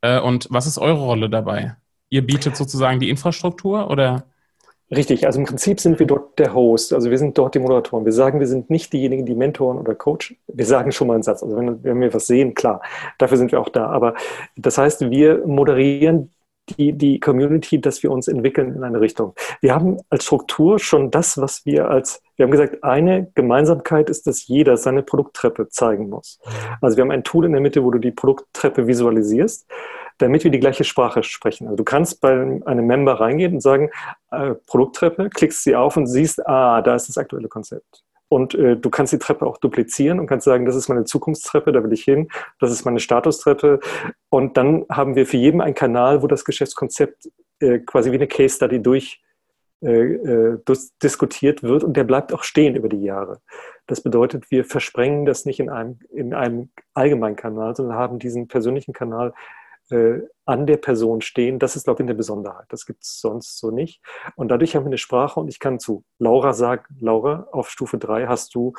Äh, 0.01 0.19
und 0.19 0.47
was 0.51 0.67
ist 0.67 0.77
eure 0.77 1.03
Rolle 1.03 1.29
dabei? 1.29 1.75
Ihr 2.09 2.25
bietet 2.25 2.55
sozusagen 2.55 2.99
die 2.99 3.09
Infrastruktur 3.09 3.89
oder? 3.89 4.27
Richtig, 4.89 5.25
also 5.25 5.39
im 5.39 5.45
Prinzip 5.45 5.81
sind 5.81 5.99
wir 5.99 6.07
dort 6.07 6.39
der 6.39 6.53
Host, 6.53 6.93
also 6.93 7.11
wir 7.11 7.17
sind 7.17 7.38
dort 7.38 7.55
die 7.55 7.59
Moderatoren. 7.59 8.05
Wir 8.05 8.13
sagen, 8.13 8.39
wir 8.39 8.47
sind 8.47 8.69
nicht 8.69 8.93
diejenigen, 8.93 9.25
die 9.25 9.35
Mentoren 9.35 9.77
oder 9.77 9.95
Coach. 9.95 10.35
Wir 10.47 10.65
sagen 10.65 10.93
schon 10.93 11.07
mal 11.07 11.15
einen 11.15 11.23
Satz. 11.23 11.43
Also 11.43 11.57
wenn, 11.57 11.83
wenn 11.83 11.99
wir 11.99 12.13
was 12.13 12.27
sehen, 12.27 12.53
klar, 12.53 12.81
dafür 13.17 13.38
sind 13.38 13.51
wir 13.51 13.59
auch 13.59 13.67
da. 13.67 13.88
Aber 13.88 14.13
das 14.55 14.77
heißt, 14.77 15.09
wir 15.09 15.45
moderieren 15.45 16.31
die, 16.69 16.93
die 16.93 17.19
Community, 17.19 17.81
dass 17.81 18.01
wir 18.03 18.11
uns 18.11 18.27
entwickeln 18.27 18.75
in 18.75 18.83
eine 18.83 19.01
Richtung. 19.01 19.33
Wir 19.61 19.73
haben 19.73 19.97
als 20.09 20.23
Struktur 20.23 20.79
schon 20.79 21.11
das, 21.11 21.38
was 21.38 21.65
wir 21.65 21.89
als, 21.89 22.21
wir 22.35 22.45
haben 22.45 22.51
gesagt, 22.51 22.83
eine 22.83 23.29
Gemeinsamkeit 23.35 24.09
ist, 24.09 24.27
dass 24.27 24.47
jeder 24.47 24.77
seine 24.77 25.03
Produkttreppe 25.03 25.69
zeigen 25.69 26.09
muss. 26.09 26.39
Also 26.81 26.97
wir 26.97 27.03
haben 27.03 27.11
ein 27.11 27.23
Tool 27.23 27.45
in 27.45 27.51
der 27.51 27.61
Mitte, 27.61 27.83
wo 27.83 27.91
du 27.91 27.99
die 27.99 28.11
Produkttreppe 28.11 28.88
visualisierst, 28.88 29.67
damit 30.18 30.43
wir 30.43 30.51
die 30.51 30.59
gleiche 30.59 30.84
Sprache 30.84 31.24
sprechen. 31.24 31.68
Also 31.68 31.78
du 31.78 31.84
kannst 31.84 32.22
bei 32.22 32.32
einem 32.32 32.88
Member 32.88 33.20
reingehen 33.20 33.55
und 33.55 33.61
sagen, 33.61 33.89
äh, 34.32 34.55
Produkttreppe, 34.65 35.30
klickst 35.30 35.63
sie 35.63 35.76
auf 35.76 35.97
und 35.97 36.07
siehst, 36.07 36.45
ah, 36.47 36.82
da 36.82 36.95
ist 36.95 37.07
das 37.07 37.18
aktuelle 37.18 37.47
Konzept. 37.47 38.03
Und 38.30 38.55
äh, 38.55 38.76
du 38.76 38.89
kannst 38.89 39.13
die 39.13 39.20
Treppe 39.20 39.45
auch 39.45 39.57
duplizieren 39.57 40.20
und 40.20 40.28
kannst 40.28 40.45
sagen, 40.45 40.65
das 40.65 40.76
ist 40.76 40.89
meine 40.89 41.05
Zukunftstreppe, 41.05 41.72
da 41.72 41.84
will 41.84 41.93
ich 41.93 42.03
hin, 42.03 42.30
das 42.59 42.72
ist 42.72 42.84
meine 42.84 42.99
Statustreppe. 42.99 43.80
Und 44.30 44.57
dann 44.57 44.86
haben 44.89 45.15
wir 45.15 45.26
für 45.26 45.38
jeden 45.38 45.61
einen 45.61 45.76
Kanal, 45.76 46.22
wo 46.22 46.28
das 46.28 46.43
Geschäftskonzept 46.43 47.30
äh, 47.59 47.80
quasi 47.80 48.11
wie 48.11 48.15
eine 48.15 48.28
Case 48.28 48.55
Study 48.55 48.82
durch 48.82 49.22
äh, 49.82 49.91
äh 49.91 50.57
diskutiert 51.01 51.63
wird 51.63 51.84
und 51.84 51.95
der 51.95 52.03
bleibt 52.03 52.34
auch 52.34 52.43
stehen 52.43 52.76
über 52.76 52.89
die 52.89 53.03
Jahre. 53.03 53.39
Das 53.86 54.01
bedeutet, 54.01 54.51
wir 54.51 54.65
versprengen 54.65 55.26
das 55.26 55.45
nicht 55.45 55.59
in 55.59 55.70
einem, 55.70 55.99
in 56.09 56.34
einem 56.34 56.70
allgemeinen 56.93 57.36
Kanal, 57.36 57.76
sondern 57.76 57.95
haben 57.95 58.20
diesen 58.20 58.47
persönlichen 58.47 58.91
Kanal 58.91 59.34
äh, 59.89 60.19
an 60.45 60.65
der 60.65 60.77
Person 60.77 61.21
stehen. 61.21 61.59
Das 61.59 61.75
ist, 61.75 61.85
glaube 61.85 62.01
ich, 62.01 62.05
eine 62.05 62.15
Besonderheit. 62.15 62.65
Das 62.69 62.85
gibt 62.85 63.03
es 63.03 63.19
sonst 63.19 63.57
so 63.57 63.71
nicht. 63.71 64.01
Und 64.35 64.49
dadurch 64.49 64.75
haben 64.75 64.83
wir 64.83 64.88
eine 64.88 64.97
Sprache 64.97 65.39
und 65.39 65.47
ich 65.47 65.59
kann 65.59 65.79
zu 65.79 66.03
Laura 66.19 66.53
sagen, 66.53 66.85
Laura, 66.99 67.47
auf 67.51 67.69
Stufe 67.69 67.97
3 67.97 68.27
hast 68.27 68.55
du 68.55 68.73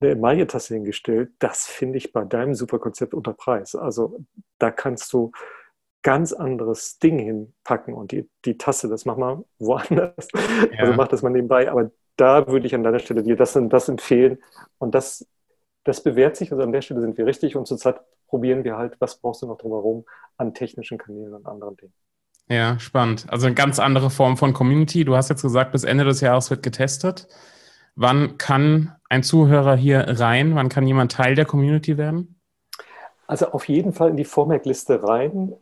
eine 0.00 0.12
Emaille-Tasse 0.12 0.74
hingestellt. 0.74 1.32
Das 1.38 1.66
finde 1.66 1.98
ich 1.98 2.12
bei 2.12 2.24
deinem 2.24 2.54
Superkonzept 2.54 3.14
unter 3.14 3.32
Preis. 3.32 3.74
Also 3.74 4.18
da 4.58 4.70
kannst 4.70 5.12
du 5.12 5.32
ganz 6.02 6.32
anderes 6.32 6.98
Ding 6.98 7.18
hinpacken 7.18 7.94
und 7.94 8.12
die, 8.12 8.28
die 8.44 8.58
Tasse, 8.58 8.88
das 8.88 9.06
mach 9.06 9.16
mal 9.16 9.44
woanders. 9.58 10.28
Ja. 10.72 10.80
Also 10.80 10.92
mach 10.94 11.08
das 11.08 11.22
mal 11.22 11.30
nebenbei. 11.30 11.70
Aber 11.70 11.90
da 12.16 12.46
würde 12.46 12.66
ich 12.66 12.74
an 12.74 12.84
deiner 12.84 12.98
Stelle 12.98 13.22
dir 13.22 13.36
das, 13.36 13.58
das 13.58 13.88
empfehlen. 13.88 14.38
Und 14.78 14.94
das, 14.94 15.26
das 15.84 16.02
bewährt 16.02 16.36
sich. 16.36 16.52
Also 16.52 16.62
an 16.62 16.72
der 16.72 16.82
Stelle 16.82 17.00
sind 17.00 17.16
wir 17.16 17.26
richtig 17.26 17.56
und 17.56 17.66
zurzeit 17.66 18.00
probieren 18.34 18.64
wir 18.64 18.76
halt, 18.76 18.96
was 18.98 19.14
brauchst 19.20 19.42
du 19.42 19.46
noch 19.46 19.58
drumherum 19.58 20.04
an 20.38 20.54
technischen 20.54 20.98
Kanälen 20.98 21.34
und 21.34 21.46
anderen 21.46 21.76
Dingen. 21.76 21.92
Ja, 22.48 22.80
spannend. 22.80 23.26
Also 23.28 23.46
eine 23.46 23.54
ganz 23.54 23.78
andere 23.78 24.10
Form 24.10 24.36
von 24.36 24.52
Community. 24.52 25.04
Du 25.04 25.14
hast 25.14 25.28
jetzt 25.28 25.42
gesagt, 25.42 25.70
bis 25.70 25.84
Ende 25.84 26.02
des 26.02 26.20
Jahres 26.20 26.50
wird 26.50 26.64
getestet. 26.64 27.28
Wann 27.94 28.36
kann 28.36 28.92
ein 29.08 29.22
Zuhörer 29.22 29.76
hier 29.76 30.18
rein? 30.18 30.56
Wann 30.56 30.68
kann 30.68 30.84
jemand 30.84 31.12
Teil 31.12 31.36
der 31.36 31.44
Community 31.44 31.96
werden? 31.96 32.40
Also 33.28 33.52
auf 33.52 33.68
jeden 33.68 33.92
Fall 33.92 34.10
in 34.10 34.16
die 34.16 34.24
Vormerkliste 34.24 35.04
rein. 35.04 35.54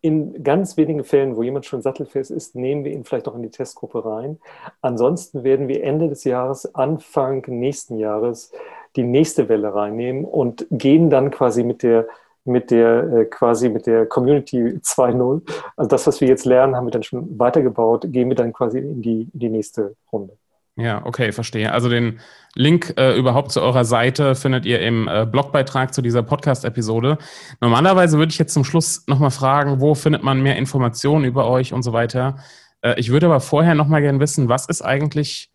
In 0.00 0.42
ganz 0.42 0.76
wenigen 0.76 1.04
Fällen, 1.04 1.36
wo 1.36 1.44
jemand 1.44 1.64
schon 1.64 1.80
sattelfest 1.80 2.32
ist, 2.32 2.56
nehmen 2.56 2.84
wir 2.84 2.90
ihn 2.90 3.04
vielleicht 3.04 3.28
auch 3.28 3.36
in 3.36 3.42
die 3.42 3.50
Testgruppe 3.50 4.04
rein. 4.04 4.40
Ansonsten 4.80 5.44
werden 5.44 5.68
wir 5.68 5.84
Ende 5.84 6.08
des 6.08 6.24
Jahres, 6.24 6.74
Anfang 6.74 7.44
nächsten 7.46 7.98
Jahres 7.98 8.50
die 8.96 9.04
nächste 9.04 9.48
Welle 9.48 9.74
reinnehmen 9.74 10.24
und 10.24 10.66
gehen 10.70 11.10
dann 11.10 11.30
quasi 11.30 11.62
mit 11.62 11.82
der 11.82 12.06
mit 12.46 12.70
der 12.70 13.12
äh, 13.12 13.24
quasi 13.24 13.68
mit 13.68 13.86
der 13.86 14.06
Community 14.06 14.78
2.0. 14.80 15.42
Also 15.76 15.88
das, 15.88 16.06
was 16.06 16.20
wir 16.20 16.28
jetzt 16.28 16.44
lernen, 16.44 16.76
haben 16.76 16.86
wir 16.86 16.92
dann 16.92 17.02
schon 17.02 17.38
weitergebaut, 17.38 18.06
gehen 18.12 18.28
wir 18.28 18.36
dann 18.36 18.52
quasi 18.52 18.78
in 18.78 19.02
die, 19.02 19.28
in 19.32 19.38
die 19.38 19.48
nächste 19.48 19.96
Runde. 20.12 20.36
Ja, 20.76 21.04
okay, 21.06 21.32
verstehe. 21.32 21.72
Also 21.72 21.88
den 21.88 22.20
Link 22.54 22.94
äh, 22.98 23.16
überhaupt 23.16 23.50
zu 23.50 23.62
eurer 23.62 23.84
Seite 23.84 24.34
findet 24.34 24.66
ihr 24.66 24.80
im 24.80 25.08
äh, 25.08 25.24
Blogbeitrag 25.24 25.94
zu 25.94 26.02
dieser 26.02 26.22
Podcast-Episode. 26.22 27.16
Normalerweise 27.62 28.18
würde 28.18 28.30
ich 28.30 28.38
jetzt 28.38 28.52
zum 28.52 28.62
Schluss 28.62 29.04
nochmal 29.06 29.30
fragen, 29.30 29.80
wo 29.80 29.94
findet 29.94 30.22
man 30.22 30.42
mehr 30.42 30.56
Informationen 30.56 31.24
über 31.24 31.48
euch 31.48 31.72
und 31.72 31.82
so 31.82 31.94
weiter. 31.94 32.36
Äh, 32.82 33.00
ich 33.00 33.10
würde 33.10 33.26
aber 33.26 33.40
vorher 33.40 33.74
nochmal 33.74 34.02
gerne 34.02 34.20
wissen, 34.20 34.50
was 34.50 34.68
ist 34.68 34.82
eigentlich 34.82 35.50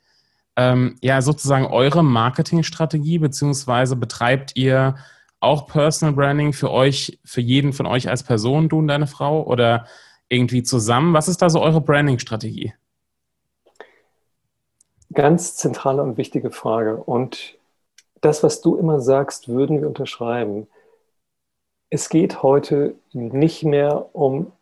ähm, 0.55 0.95
ja 1.01 1.21
sozusagen 1.21 1.65
eure 1.65 2.03
Marketingstrategie, 2.03 3.19
beziehungsweise 3.19 3.95
betreibt 3.95 4.55
ihr 4.55 4.95
auch 5.39 5.67
Personal 5.67 6.13
Branding 6.13 6.53
für 6.53 6.71
euch, 6.71 7.19
für 7.25 7.41
jeden 7.41 7.73
von 7.73 7.85
euch 7.85 8.09
als 8.09 8.23
Person, 8.23 8.69
du 8.69 8.79
und 8.79 8.87
deine 8.87 9.07
Frau, 9.07 9.43
oder 9.43 9.85
irgendwie 10.29 10.63
zusammen? 10.63 11.13
Was 11.13 11.27
ist 11.27 11.41
da 11.41 11.49
so 11.49 11.61
eure 11.61 11.81
Branding-Strategie? 11.81 12.73
Ganz 15.13 15.55
zentrale 15.55 16.01
und 16.03 16.17
wichtige 16.17 16.51
Frage. 16.51 16.95
Und 16.95 17.57
das, 18.21 18.43
was 18.43 18.61
du 18.61 18.77
immer 18.77 19.01
sagst, 19.01 19.49
würden 19.49 19.81
wir 19.81 19.87
unterschreiben. 19.87 20.67
Es 21.89 22.07
geht 22.07 22.43
heute 22.43 22.95
nicht 23.11 23.63
mehr 23.63 24.15
um 24.15 24.53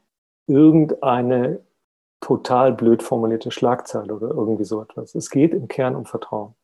irgendeine 0.48 1.60
total 2.22 2.74
blöd 2.74 3.04
formulierte 3.04 3.52
Schlagzeile 3.52 4.14
oder 4.14 4.30
irgendwie 4.30 4.66
so 4.66 4.82
etwas. 4.82 5.16
Es 5.16 5.30
geht 5.30 5.54
im 5.54 5.68
Kern 5.68 5.96
um 5.96 6.06
Vertrauen. 6.06 6.56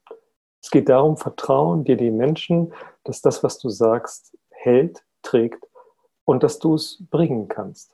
Es 0.62 0.72
geht 0.72 0.90
darum, 0.90 1.18
vertrauen 1.18 1.84
dir 1.84 1.96
die 1.96 2.12
Menschen, 2.12 2.74
dass 3.04 3.22
das, 3.22 3.44
was 3.44 3.60
du 3.60 3.70
sagst, 3.70 4.36
hält, 4.50 5.04
trägt 5.22 5.64
und 6.24 6.44
dass 6.44 6.60
du 6.60 6.76
es 6.76 7.04
bringen 7.10 7.48
kannst. 7.48 7.92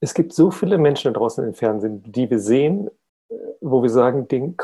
Es 0.00 0.12
gibt 0.12 0.32
so 0.32 0.50
viele 0.50 0.76
Menschen 0.76 1.12
da 1.12 1.18
draußen 1.18 1.44
im 1.44 1.54
Fernsehen, 1.54 2.02
die 2.02 2.28
wir 2.28 2.40
sehen, 2.40 2.90
äh, 3.28 3.34
wo 3.60 3.82
wir 3.82 3.90
sagen, 3.90 4.28
den, 4.28 4.56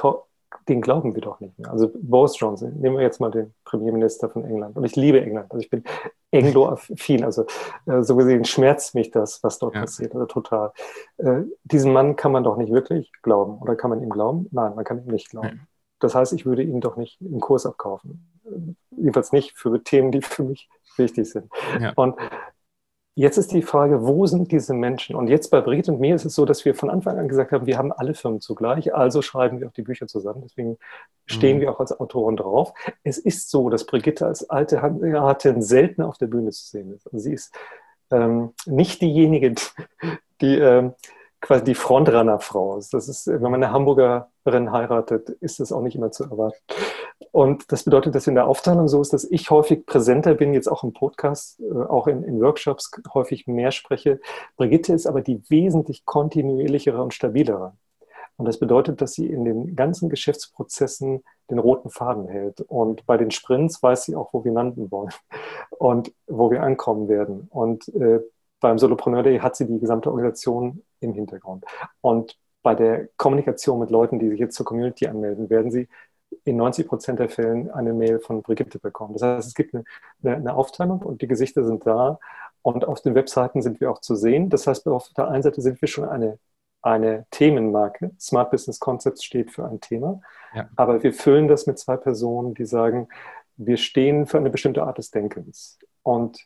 den 0.68 0.80
glauben 0.80 1.14
wir 1.14 1.22
doch 1.22 1.40
nicht 1.40 1.58
mehr. 1.58 1.70
Also 1.70 1.90
Boris 1.94 2.38
Johnson, 2.38 2.72
nehmen 2.80 2.96
wir 2.96 3.02
jetzt 3.02 3.20
mal 3.20 3.30
den 3.30 3.54
Premierminister 3.64 4.28
von 4.28 4.44
England. 4.44 4.76
Und 4.76 4.84
ich 4.84 4.96
liebe 4.96 5.20
England. 5.20 5.50
Also 5.50 5.62
ich 5.62 5.70
bin 5.70 5.84
Anglo-affin. 6.32 7.24
Also 7.24 7.44
äh, 7.86 8.02
so 8.02 8.16
gesehen 8.16 8.44
schmerzt 8.44 8.94
mich 8.94 9.10
das, 9.10 9.42
was 9.42 9.58
dort 9.58 9.74
ja. 9.74 9.82
passiert. 9.82 10.14
Also 10.14 10.26
total. 10.26 10.72
Äh, 11.18 11.42
diesen 11.64 11.92
Mann 11.92 12.16
kann 12.16 12.32
man 12.32 12.44
doch 12.44 12.56
nicht 12.56 12.72
wirklich 12.72 13.12
glauben. 13.22 13.58
Oder 13.58 13.76
kann 13.76 13.90
man 13.90 14.02
ihm 14.02 14.10
glauben? 14.10 14.48
Nein, 14.50 14.74
man 14.74 14.84
kann 14.84 15.04
ihm 15.04 15.12
nicht 15.12 15.30
glauben. 15.30 15.48
Ja. 15.48 15.66
Das 16.00 16.14
heißt, 16.14 16.32
ich 16.32 16.46
würde 16.46 16.62
ihn 16.62 16.80
doch 16.80 16.96
nicht 16.96 17.20
im 17.20 17.40
Kurs 17.40 17.66
abkaufen. 17.66 18.26
Jedenfalls 18.90 19.32
nicht 19.32 19.56
für 19.56 19.82
Themen, 19.82 20.12
die 20.12 20.22
für 20.22 20.44
mich 20.44 20.68
wichtig 20.96 21.30
sind. 21.30 21.50
Ja. 21.80 21.92
Und 21.94 22.16
Jetzt 23.16 23.38
ist 23.38 23.52
die 23.52 23.62
Frage, 23.62 24.06
wo 24.06 24.26
sind 24.26 24.52
diese 24.52 24.72
Menschen? 24.72 25.16
Und 25.16 25.28
jetzt 25.28 25.50
bei 25.50 25.60
Brigitte 25.60 25.92
und 25.92 26.00
mir 26.00 26.14
ist 26.14 26.24
es 26.24 26.34
so, 26.34 26.44
dass 26.44 26.64
wir 26.64 26.74
von 26.74 26.90
Anfang 26.90 27.18
an 27.18 27.28
gesagt 27.28 27.50
haben, 27.50 27.66
wir 27.66 27.76
haben 27.76 27.92
alle 27.92 28.14
Firmen 28.14 28.40
zugleich, 28.40 28.94
also 28.94 29.20
schreiben 29.20 29.60
wir 29.60 29.66
auch 29.66 29.72
die 29.72 29.82
Bücher 29.82 30.06
zusammen. 30.06 30.42
Deswegen 30.44 30.78
stehen 31.26 31.56
mhm. 31.56 31.62
wir 31.62 31.72
auch 31.72 31.80
als 31.80 31.98
Autoren 31.98 32.36
drauf. 32.36 32.72
Es 33.02 33.18
ist 33.18 33.50
so, 33.50 33.68
dass 33.68 33.84
Brigitte 33.84 34.26
als 34.26 34.48
alte 34.48 34.80
Hanseatin 34.80 35.60
selten 35.60 36.02
auf 36.02 36.18
der 36.18 36.28
Bühne 36.28 36.50
zu 36.50 36.64
sehen 36.64 36.94
ist. 36.94 37.06
Und 37.08 37.18
sie 37.18 37.32
ist 37.32 37.52
ähm, 38.12 38.52
nicht 38.66 39.02
diejenige, 39.02 39.54
die 40.40 40.58
ähm, 40.58 40.94
quasi 41.40 41.64
die 41.64 41.74
Frontrunner-Frau 41.74 42.78
ist. 42.78 42.94
Das 42.94 43.08
ist, 43.08 43.26
wenn 43.26 43.42
man 43.42 43.54
eine 43.54 43.72
Hamburgerin 43.72 44.72
heiratet, 44.72 45.30
ist 45.40 45.58
das 45.58 45.72
auch 45.72 45.82
nicht 45.82 45.96
immer 45.96 46.12
zu 46.12 46.24
erwarten. 46.24 46.58
Und 47.32 47.70
das 47.70 47.84
bedeutet, 47.84 48.14
dass 48.14 48.26
in 48.26 48.34
der 48.34 48.46
Aufteilung 48.46 48.88
so 48.88 49.00
ist, 49.00 49.12
dass 49.12 49.24
ich 49.24 49.50
häufig 49.50 49.86
präsenter 49.86 50.34
bin, 50.34 50.54
jetzt 50.54 50.68
auch 50.68 50.82
im 50.82 50.92
Podcast, 50.92 51.60
äh, 51.60 51.82
auch 51.84 52.06
in, 52.06 52.24
in 52.24 52.40
Workshops 52.40 52.90
häufig 53.14 53.46
mehr 53.46 53.70
spreche. 53.70 54.20
Brigitte 54.56 54.94
ist 54.94 55.06
aber 55.06 55.20
die 55.20 55.42
wesentlich 55.48 56.04
kontinuierlichere 56.04 57.02
und 57.02 57.14
stabilere. 57.14 57.74
Und 58.36 58.46
das 58.46 58.58
bedeutet, 58.58 59.02
dass 59.02 59.12
sie 59.12 59.26
in 59.26 59.44
den 59.44 59.76
ganzen 59.76 60.08
Geschäftsprozessen 60.08 61.22
den 61.50 61.58
roten 61.58 61.90
Faden 61.90 62.26
hält. 62.26 62.62
Und 62.62 63.04
bei 63.04 63.18
den 63.18 63.30
Sprints 63.30 63.82
weiß 63.82 64.04
sie 64.04 64.16
auch, 64.16 64.32
wo 64.32 64.44
wir 64.44 64.52
landen 64.52 64.90
wollen 64.90 65.12
und 65.78 66.12
wo 66.26 66.50
wir 66.50 66.62
ankommen 66.62 67.08
werden. 67.08 67.48
Und 67.50 67.88
äh, 67.88 68.20
beim 68.60 68.78
Solopreneur 68.78 69.22
Day 69.22 69.38
hat 69.40 69.56
sie 69.56 69.66
die 69.66 69.78
gesamte 69.78 70.10
Organisation 70.10 70.82
im 71.00 71.12
Hintergrund. 71.12 71.64
Und 72.00 72.38
bei 72.62 72.74
der 72.74 73.08
Kommunikation 73.16 73.78
mit 73.78 73.90
Leuten, 73.90 74.18
die 74.18 74.28
sich 74.30 74.38
jetzt 74.38 74.54
zur 74.54 74.66
Community 74.66 75.06
anmelden, 75.06 75.50
werden 75.50 75.70
sie 75.70 75.88
in 76.44 76.56
90 76.56 76.88
Prozent 76.88 77.18
der 77.18 77.28
Fällen 77.28 77.70
eine 77.70 77.92
Mail 77.92 78.20
von 78.20 78.42
Brigitte 78.42 78.78
bekommen. 78.78 79.14
Das 79.14 79.22
heißt, 79.22 79.48
es 79.48 79.54
gibt 79.54 79.74
eine, 79.74 79.84
eine, 80.22 80.54
Aufteilung 80.54 81.00
und 81.02 81.22
die 81.22 81.26
Gesichter 81.26 81.64
sind 81.64 81.86
da 81.86 82.18
und 82.62 82.84
auf 82.86 83.00
den 83.00 83.14
Webseiten 83.14 83.62
sind 83.62 83.80
wir 83.80 83.90
auch 83.90 84.00
zu 84.00 84.14
sehen. 84.14 84.48
Das 84.48 84.66
heißt, 84.66 84.86
auf 84.88 85.08
der 85.16 85.28
einen 85.28 85.42
Seite 85.42 85.60
sind 85.60 85.80
wir 85.80 85.88
schon 85.88 86.08
eine, 86.08 86.38
eine 86.82 87.26
Themenmarke. 87.30 88.12
Smart 88.18 88.50
Business 88.50 88.78
Concepts 88.78 89.24
steht 89.24 89.50
für 89.50 89.66
ein 89.66 89.80
Thema, 89.80 90.20
ja. 90.54 90.68
aber 90.76 91.02
wir 91.02 91.12
füllen 91.12 91.48
das 91.48 91.66
mit 91.66 91.78
zwei 91.78 91.96
Personen, 91.96 92.54
die 92.54 92.64
sagen, 92.64 93.08
wir 93.56 93.76
stehen 93.76 94.26
für 94.26 94.38
eine 94.38 94.50
bestimmte 94.50 94.82
Art 94.82 94.98
des 94.98 95.10
Denkens. 95.10 95.78
Und 96.02 96.38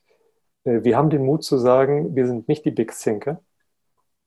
äh, 0.64 0.82
wir 0.82 0.97
haben 0.97 1.11
den 1.11 1.24
Mut 1.24 1.45
zu 1.45 1.59
sagen, 1.59 2.16
wir 2.16 2.26
sind 2.26 2.49
nicht 2.49 2.64
die 2.64 2.72
Big 2.72 2.93
Thinker 2.93 3.41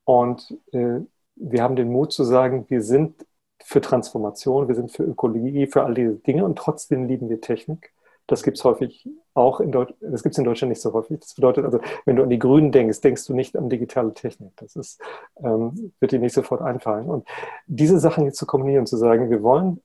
und 0.05 0.57
äh, 0.71 1.01
wir 1.35 1.61
haben 1.61 1.75
den 1.75 1.91
Mut 1.91 2.13
zu 2.13 2.23
sagen, 2.23 2.65
wir 2.69 2.81
sind 2.81 3.25
für 3.67 3.81
Transformation, 3.81 4.69
wir 4.69 4.75
sind 4.75 4.93
für 4.93 5.03
Ökologie, 5.03 5.67
für 5.67 5.83
all 5.83 5.93
diese 5.93 6.13
Dinge 6.15 6.45
und 6.45 6.57
trotzdem 6.57 7.05
lieben 7.05 7.29
wir 7.29 7.41
Technik. 7.41 7.91
Das 8.25 8.41
gibt 8.43 8.57
es 8.57 8.63
häufig 8.63 9.09
auch 9.33 9.59
in 9.59 9.73
Deutschland, 9.73 10.01
das 10.01 10.23
gibt 10.23 10.35
es 10.35 10.39
in 10.39 10.45
Deutschland 10.45 10.69
nicht 10.69 10.81
so 10.81 10.93
häufig. 10.93 11.19
Das 11.19 11.33
bedeutet 11.33 11.65
also, 11.65 11.81
wenn 12.05 12.15
du 12.15 12.23
an 12.23 12.29
die 12.29 12.39
Grünen 12.39 12.71
denkst, 12.71 13.01
denkst 13.01 13.25
du 13.25 13.33
nicht 13.33 13.57
an 13.57 13.67
digitale 13.67 14.13
Technik. 14.13 14.53
Das 14.55 14.77
ist, 14.77 15.01
ähm, 15.43 15.91
wird 15.99 16.13
dir 16.13 16.19
nicht 16.19 16.33
sofort 16.33 16.61
einfallen. 16.61 17.09
Und 17.09 17.27
diese 17.65 17.99
Sachen 17.99 18.23
jetzt 18.23 18.37
zu 18.37 18.45
kombinieren, 18.45 18.85
zu 18.85 18.95
sagen, 18.95 19.29
wir 19.29 19.43
wollen 19.43 19.81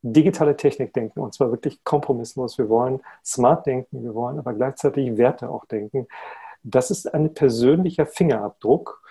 digitale 0.00 0.56
Technik 0.56 0.94
denken 0.94 1.20
und 1.20 1.34
zwar 1.34 1.50
wirklich 1.50 1.84
kompromisslos. 1.84 2.56
Wir 2.56 2.70
wollen 2.70 3.02
smart 3.22 3.66
denken, 3.66 4.02
wir 4.04 4.14
wollen 4.14 4.38
aber 4.38 4.54
gleichzeitig 4.54 5.18
Werte 5.18 5.50
auch 5.50 5.66
denken. 5.66 6.08
Das 6.62 6.90
ist 6.90 7.12
ein 7.12 7.34
persönlicher 7.34 8.06
Fingerabdruck, 8.06 9.02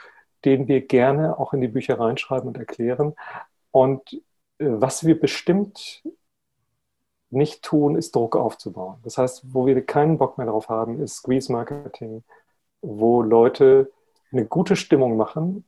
den 0.43 0.67
wir 0.67 0.81
gerne 0.81 1.37
auch 1.37 1.53
in 1.53 1.61
die 1.61 1.67
Bücher 1.67 1.99
reinschreiben 1.99 2.47
und 2.47 2.57
erklären. 2.57 3.13
Und 3.71 4.13
äh, 4.13 4.19
was 4.59 5.05
wir 5.05 5.19
bestimmt 5.19 6.03
nicht 7.29 7.63
tun, 7.63 7.95
ist 7.95 8.15
Druck 8.15 8.35
aufzubauen. 8.35 8.99
Das 9.03 9.17
heißt, 9.17 9.53
wo 9.53 9.65
wir 9.65 9.85
keinen 9.85 10.17
Bock 10.17 10.37
mehr 10.37 10.47
drauf 10.47 10.69
haben, 10.69 11.01
ist 11.01 11.15
Squeeze 11.15 11.51
Marketing, 11.51 12.23
wo 12.81 13.21
Leute 13.21 13.91
eine 14.31 14.45
gute 14.45 14.75
Stimmung 14.75 15.17
machen, 15.17 15.65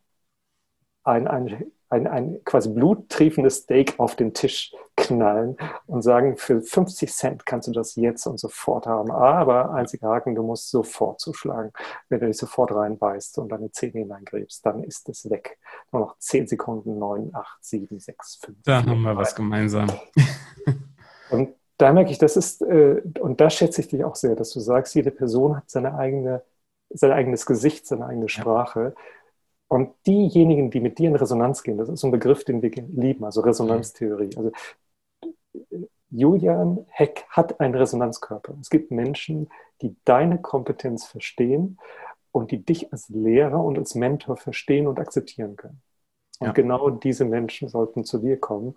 ein, 1.04 1.28
ein, 1.28 1.72
ein, 1.94 2.08
ein 2.08 2.44
quasi 2.44 2.70
bluttriefendes 2.70 3.58
Steak 3.58 4.00
auf 4.00 4.16
den 4.16 4.34
Tisch 4.34 4.74
knallen 4.96 5.58
und 5.86 6.02
sagen, 6.02 6.38
für 6.38 6.62
50 6.62 7.12
Cent 7.12 7.46
kannst 7.46 7.68
du 7.68 7.72
das 7.72 7.96
jetzt 7.96 8.26
und 8.26 8.40
sofort 8.40 8.88
haben. 8.88 9.12
Aber 9.12 9.74
einziger 9.74 10.10
Haken, 10.10 10.36
du 10.36 10.44
musst 10.44 10.70
sofort 10.70 11.20
zuschlagen. 11.20 11.72
Wenn 12.10 12.20
du 12.20 12.28
dich 12.28 12.38
sofort 12.38 12.72
reinbeißt 12.72 13.38
und 13.38 13.50
deine 13.50 13.72
Zähne 13.72 14.02
hineingräbst, 14.02 14.66
dann 14.66 14.84
ist 14.84 15.08
es 15.10 15.30
weg. 15.30 15.60
Nur 15.92 16.02
noch 16.02 16.18
10 16.18 16.48
Sekunden, 16.48 16.98
9, 16.98 17.30
8, 17.34 17.58
7, 17.64 18.00
6, 18.00 18.40
5. 18.44 18.58
Da 18.66 18.82
4, 18.82 18.92
haben 18.92 19.02
wir 19.02 19.14
3. 19.14 19.20
was 19.20 19.36
gemeinsam. 19.36 19.88
und 21.30 21.50
da 21.78 21.94
merke 21.94 22.12
ich, 22.12 22.18
das 22.18 22.38
ist, 22.38 22.62
äh, 22.62 23.02
und 23.20 23.42
da 23.42 23.50
schätze 23.50 23.82
ich 23.82 23.88
dich 23.88 24.04
auch 24.04 24.16
sehr, 24.16 24.36
dass 24.36 24.52
du 24.52 24.60
sagst, 24.60 24.96
jede 24.96 25.12
Person 25.12 25.58
hat 25.58 25.70
seine 25.70 25.96
eigene, 25.96 26.44
sein 26.90 27.12
eigenes 27.12 27.46
Gesicht, 27.46 27.88
seine 27.88 28.06
eigene 28.06 28.30
Sprache. 28.30 28.94
Ja. 28.96 29.02
Und 29.68 29.94
diejenigen, 30.06 30.70
die 30.70 30.80
mit 30.80 31.00
dir 31.00 31.10
in 31.10 31.16
Resonanz 31.16 31.64
gehen, 31.64 31.78
das 31.78 31.90
ist 31.90 32.04
ein 32.04 32.12
Begriff, 32.12 32.44
den 32.44 32.62
wir 32.62 32.70
lieben, 32.70 33.26
also 33.26 33.42
Resonanztheorie. 33.42 34.36
Also 34.38 34.52
Julian 36.10 36.86
Heck 36.90 37.26
hat 37.30 37.60
einen 37.60 37.74
Resonanzkörper. 37.74 38.56
Es 38.62 38.70
gibt 38.70 38.92
Menschen, 38.92 39.50
die 39.82 39.96
deine 40.06 40.40
Kompetenz 40.40 41.06
verstehen 41.06 41.80
und 42.32 42.52
die 42.52 42.64
dich 42.64 42.92
als 42.94 43.10
Lehrer 43.10 43.64
und 43.64 43.78
als 43.80 43.96
Mentor 43.96 44.38
verstehen 44.38 44.88
und 44.88 45.00
akzeptieren 45.00 45.56
können. 45.56 45.82
Und 46.40 46.48
ja. 46.48 46.54
genau 46.54 46.90
diese 46.90 47.26
Menschen 47.26 47.68
sollten 47.68 48.04
zu 48.04 48.20
dir 48.20 48.40
kommen. 48.40 48.76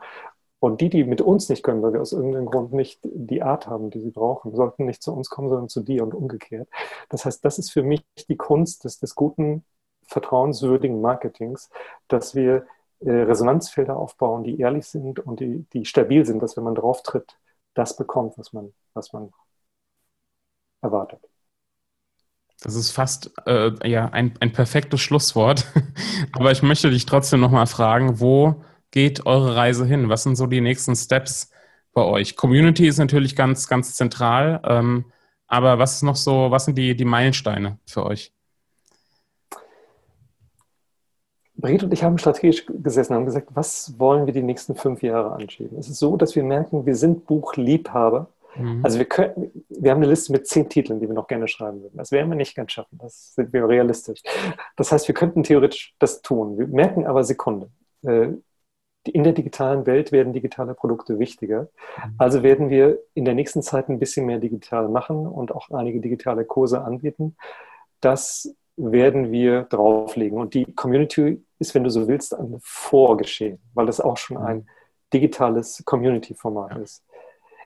Und 0.59 0.81
die, 0.81 0.89
die 0.89 1.05
mit 1.05 1.21
uns 1.21 1.49
nicht 1.49 1.63
können, 1.63 1.83
weil 1.83 1.93
wir 1.93 2.01
aus 2.01 2.13
irgendeinem 2.13 2.47
Grund 2.47 2.73
nicht 2.73 3.01
die 3.03 3.43
Art 3.43 3.67
haben, 3.67 3.91
die 3.91 4.01
sie 4.01 4.11
brauchen, 4.11 4.55
sollten 4.55 4.87
nicht 4.87 5.03
zu 5.03 5.13
uns 5.13 5.29
kommen, 5.29 5.51
sondern 5.51 5.69
zu 5.69 5.83
dir 5.83 6.03
und 6.03 6.15
umgekehrt. 6.15 6.69
Das 7.11 7.25
heißt, 7.25 7.45
das 7.45 7.59
ist 7.59 7.71
für 7.71 7.83
mich 7.83 8.05
die 8.29 8.37
Kunst 8.37 8.85
des, 8.85 8.99
des 8.99 9.15
guten, 9.15 9.65
vertrauenswürdigen 10.07 11.01
Marketings, 11.01 11.71
dass 12.09 12.35
wir 12.35 12.67
äh, 13.01 13.11
Resonanzfelder 13.11 13.97
aufbauen, 13.97 14.45
die 14.45 14.59
ehrlich 14.61 14.87
sind 14.87 15.21
und 15.21 15.41
die, 15.41 15.67
die 15.73 15.85
stabil 15.85 16.25
sind, 16.25 16.43
dass 16.43 16.57
wenn 16.57 16.65
man 16.65 16.75
drauf 16.75 17.03
tritt, 17.03 17.39
das 17.75 17.97
bekommt, 17.97 18.39
was 18.39 18.53
man, 18.53 18.73
was 18.95 19.13
man 19.13 19.33
erwartet. 20.81 21.21
Das 22.63 22.75
ist 22.75 22.91
fast 22.91 23.33
äh, 23.47 23.73
ja, 23.89 24.07
ein, 24.07 24.35
ein 24.41 24.53
perfektes 24.53 25.01
Schlusswort. 25.01 25.67
Aber 26.33 26.53
ich 26.53 26.63
möchte 26.63 26.91
dich 26.91 27.05
trotzdem 27.05 27.41
nochmal 27.41 27.67
fragen, 27.67 28.19
wo 28.19 28.65
geht 28.91 29.27
eure 29.27 29.57
Reise 29.57 29.85
hin? 29.85 30.09
Was 30.09 30.23
sind 30.23 30.37
so 30.37 30.47
die 30.47 30.63
nächsten 30.63 30.97
Steps 30.97 31.51
bei 31.93 32.03
euch? 32.03 32.35
Community 32.35 32.87
ist 32.89 32.99
natürlich 32.99 33.37
ganz, 33.37 33.69
ganz 33.69 33.95
zentral. 33.95 34.63
Ähm, 34.65 35.13
aber 35.47 35.79
was 35.79 35.97
ist 35.97 36.03
noch 36.03 36.17
so, 36.17 36.51
was 36.51 36.65
sind 36.65 36.77
die, 36.77 36.97
die 36.97 37.05
Meilensteine 37.05 37.79
für 37.87 38.05
euch? 38.05 38.33
Brigitte 41.59 41.87
und 41.87 41.93
ich 41.93 42.05
haben 42.05 42.19
strategisch 42.19 42.67
gesessen 42.67 43.13
und 43.13 43.21
haben 43.21 43.27
gesagt, 43.27 43.49
was 43.55 43.99
wollen 43.99 44.27
wir 44.27 44.33
die 44.33 44.43
nächsten 44.43 44.75
fünf 44.75 45.03
Jahre 45.03 45.33
anschieben? 45.33 45.79
Es 45.79 45.89
ist 45.89 45.99
so, 45.99 46.17
dass 46.17 46.37
wir 46.37 46.45
merken, 46.45 46.87
wir 46.87 46.95
sind 46.95 47.27
Buchliebhaber. 47.27 48.29
Mhm. 48.57 48.81
Also 48.85 48.99
wir, 48.99 49.07
können, 49.07 49.51
wir 49.69 49.91
haben 49.91 49.99
eine 49.99 50.11
Liste 50.11 50.33
mit 50.33 50.47
zehn 50.47 50.69
Titeln, 50.69 51.01
die 51.01 51.09
wir 51.09 51.15
noch 51.15 51.29
gerne 51.29 51.49
schreiben 51.49 51.83
würden. 51.83 51.97
Das 51.97 52.13
werden 52.13 52.31
wir 52.31 52.37
nicht 52.37 52.55
ganz 52.55 52.73
schaffen, 52.73 52.99
das 53.01 53.35
sind 53.35 53.53
wir 53.53 53.69
realistisch. 53.69 54.23
Das 54.77 54.93
heißt, 54.93 55.09
wir 55.09 55.15
könnten 55.15 55.43
theoretisch 55.43 55.95
das 55.99 56.23
tun. 56.23 56.59
Wir 56.59 56.67
merken 56.67 57.07
aber 57.07 57.25
Sekunde. 57.25 57.69
Äh, 58.03 58.29
in 59.05 59.23
der 59.23 59.33
digitalen 59.33 59.87
Welt 59.87 60.11
werden 60.11 60.33
digitale 60.33 60.75
Produkte 60.75 61.19
wichtiger. 61.19 61.63
Mhm. 61.97 62.15
Also 62.19 62.43
werden 62.43 62.71
wir 62.71 62.99
in 63.15 63.25
der 63.25 63.35
nächsten 63.35 63.63
Zeit 63.63 63.89
ein 63.89 63.99
bisschen 63.99 64.27
mehr 64.27 64.39
digital 64.39 64.89
machen 64.89 65.27
und 65.27 65.55
auch 65.55 65.71
einige 65.71 66.01
digitale 66.01 66.45
Kurse 66.45 66.83
anbieten. 66.83 67.37
Das 68.01 68.55
werden 68.77 69.33
wir 69.33 69.63
drauflegen. 69.63 70.39
Und 70.39 70.55
die 70.55 70.67
Community 70.75 71.43
ist, 71.59 71.75
wenn 71.75 71.85
du 71.85 71.91
so 71.91 72.09
willst, 72.09 72.35
ein 72.35 72.57
Vorgeschehen, 72.61 73.59
weil 73.75 73.87
das 73.87 74.01
auch 74.01 74.17
schon 74.17 74.37
ein 74.37 74.69
digitales 75.13 75.83
Community-Format 75.85 76.73
ja. 76.73 76.79
ist. 76.79 77.05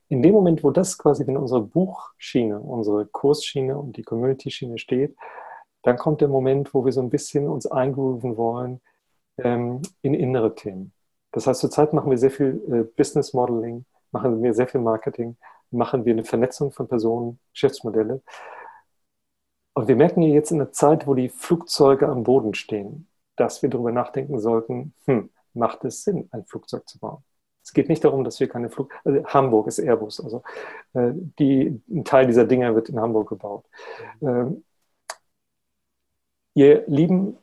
In 0.08 0.22
dem 0.22 0.32
Moment, 0.32 0.64
wo 0.64 0.70
das 0.70 0.98
quasi, 0.98 1.26
wenn 1.26 1.36
unsere 1.36 1.62
Buchschiene, 1.62 2.58
unsere 2.58 3.06
Kursschiene 3.06 3.78
und 3.78 3.96
die 3.96 4.02
Community-Schiene 4.02 4.78
steht, 4.78 5.16
dann 5.82 5.96
kommt 5.96 6.20
der 6.20 6.28
Moment, 6.28 6.74
wo 6.74 6.84
wir 6.84 6.92
so 6.92 7.00
ein 7.00 7.10
bisschen 7.10 7.48
uns 7.48 7.66
eingrooven 7.66 8.36
wollen 8.36 8.80
ähm, 9.38 9.82
in 10.02 10.14
innere 10.14 10.54
Themen. 10.54 10.92
Das 11.32 11.46
heißt, 11.46 11.60
zurzeit 11.60 11.92
machen 11.92 12.10
wir 12.10 12.18
sehr 12.18 12.30
viel 12.30 12.60
äh, 12.70 12.82
Business 12.96 13.32
Modeling, 13.32 13.84
machen 14.10 14.42
wir 14.42 14.52
sehr 14.52 14.66
viel 14.66 14.80
Marketing, 14.80 15.36
machen 15.70 16.04
wir 16.04 16.12
eine 16.12 16.24
Vernetzung 16.24 16.72
von 16.72 16.88
Personen, 16.88 17.38
Geschäftsmodelle. 17.52 18.20
Und 19.74 19.88
wir 19.88 19.96
merken 19.96 20.22
hier 20.22 20.34
jetzt 20.34 20.50
in 20.50 20.58
der 20.58 20.72
Zeit, 20.72 21.06
wo 21.06 21.14
die 21.14 21.28
Flugzeuge 21.28 22.08
am 22.08 22.24
Boden 22.24 22.54
stehen, 22.54 23.06
dass 23.40 23.62
wir 23.62 23.70
darüber 23.70 23.92
nachdenken 23.92 24.38
sollten, 24.38 24.94
hm, 25.06 25.30
macht 25.54 25.84
es 25.84 26.04
Sinn, 26.04 26.28
ein 26.32 26.44
Flugzeug 26.44 26.88
zu 26.88 26.98
bauen? 26.98 27.24
Es 27.62 27.72
geht 27.72 27.88
nicht 27.88 28.04
darum, 28.04 28.24
dass 28.24 28.40
wir 28.40 28.48
keine 28.48 28.70
Flug... 28.70 28.92
Also 29.04 29.24
Hamburg 29.24 29.66
ist 29.66 29.78
Airbus, 29.78 30.20
also 30.20 30.42
äh, 30.94 31.12
die, 31.38 31.82
ein 31.88 32.04
Teil 32.04 32.26
dieser 32.26 32.44
Dinger 32.44 32.74
wird 32.74 32.88
in 32.88 33.00
Hamburg 33.00 33.28
gebaut. 33.28 33.64
Ähm, 34.22 34.64
ihr 36.54 36.84
lieben 36.86 37.36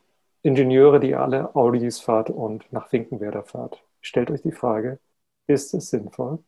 Ingenieure, 0.44 1.00
die 1.00 1.16
alle 1.16 1.56
Audis 1.56 2.00
fahrt 2.00 2.30
und 2.30 2.72
nach 2.72 2.90
Finkenwerder 2.90 3.44
fahrt, 3.44 3.84
stellt 4.02 4.32
euch 4.32 4.42
die 4.42 4.52
Frage, 4.52 5.00
ist 5.48 5.74
es 5.74 5.90
sinnvoll, 5.90 6.40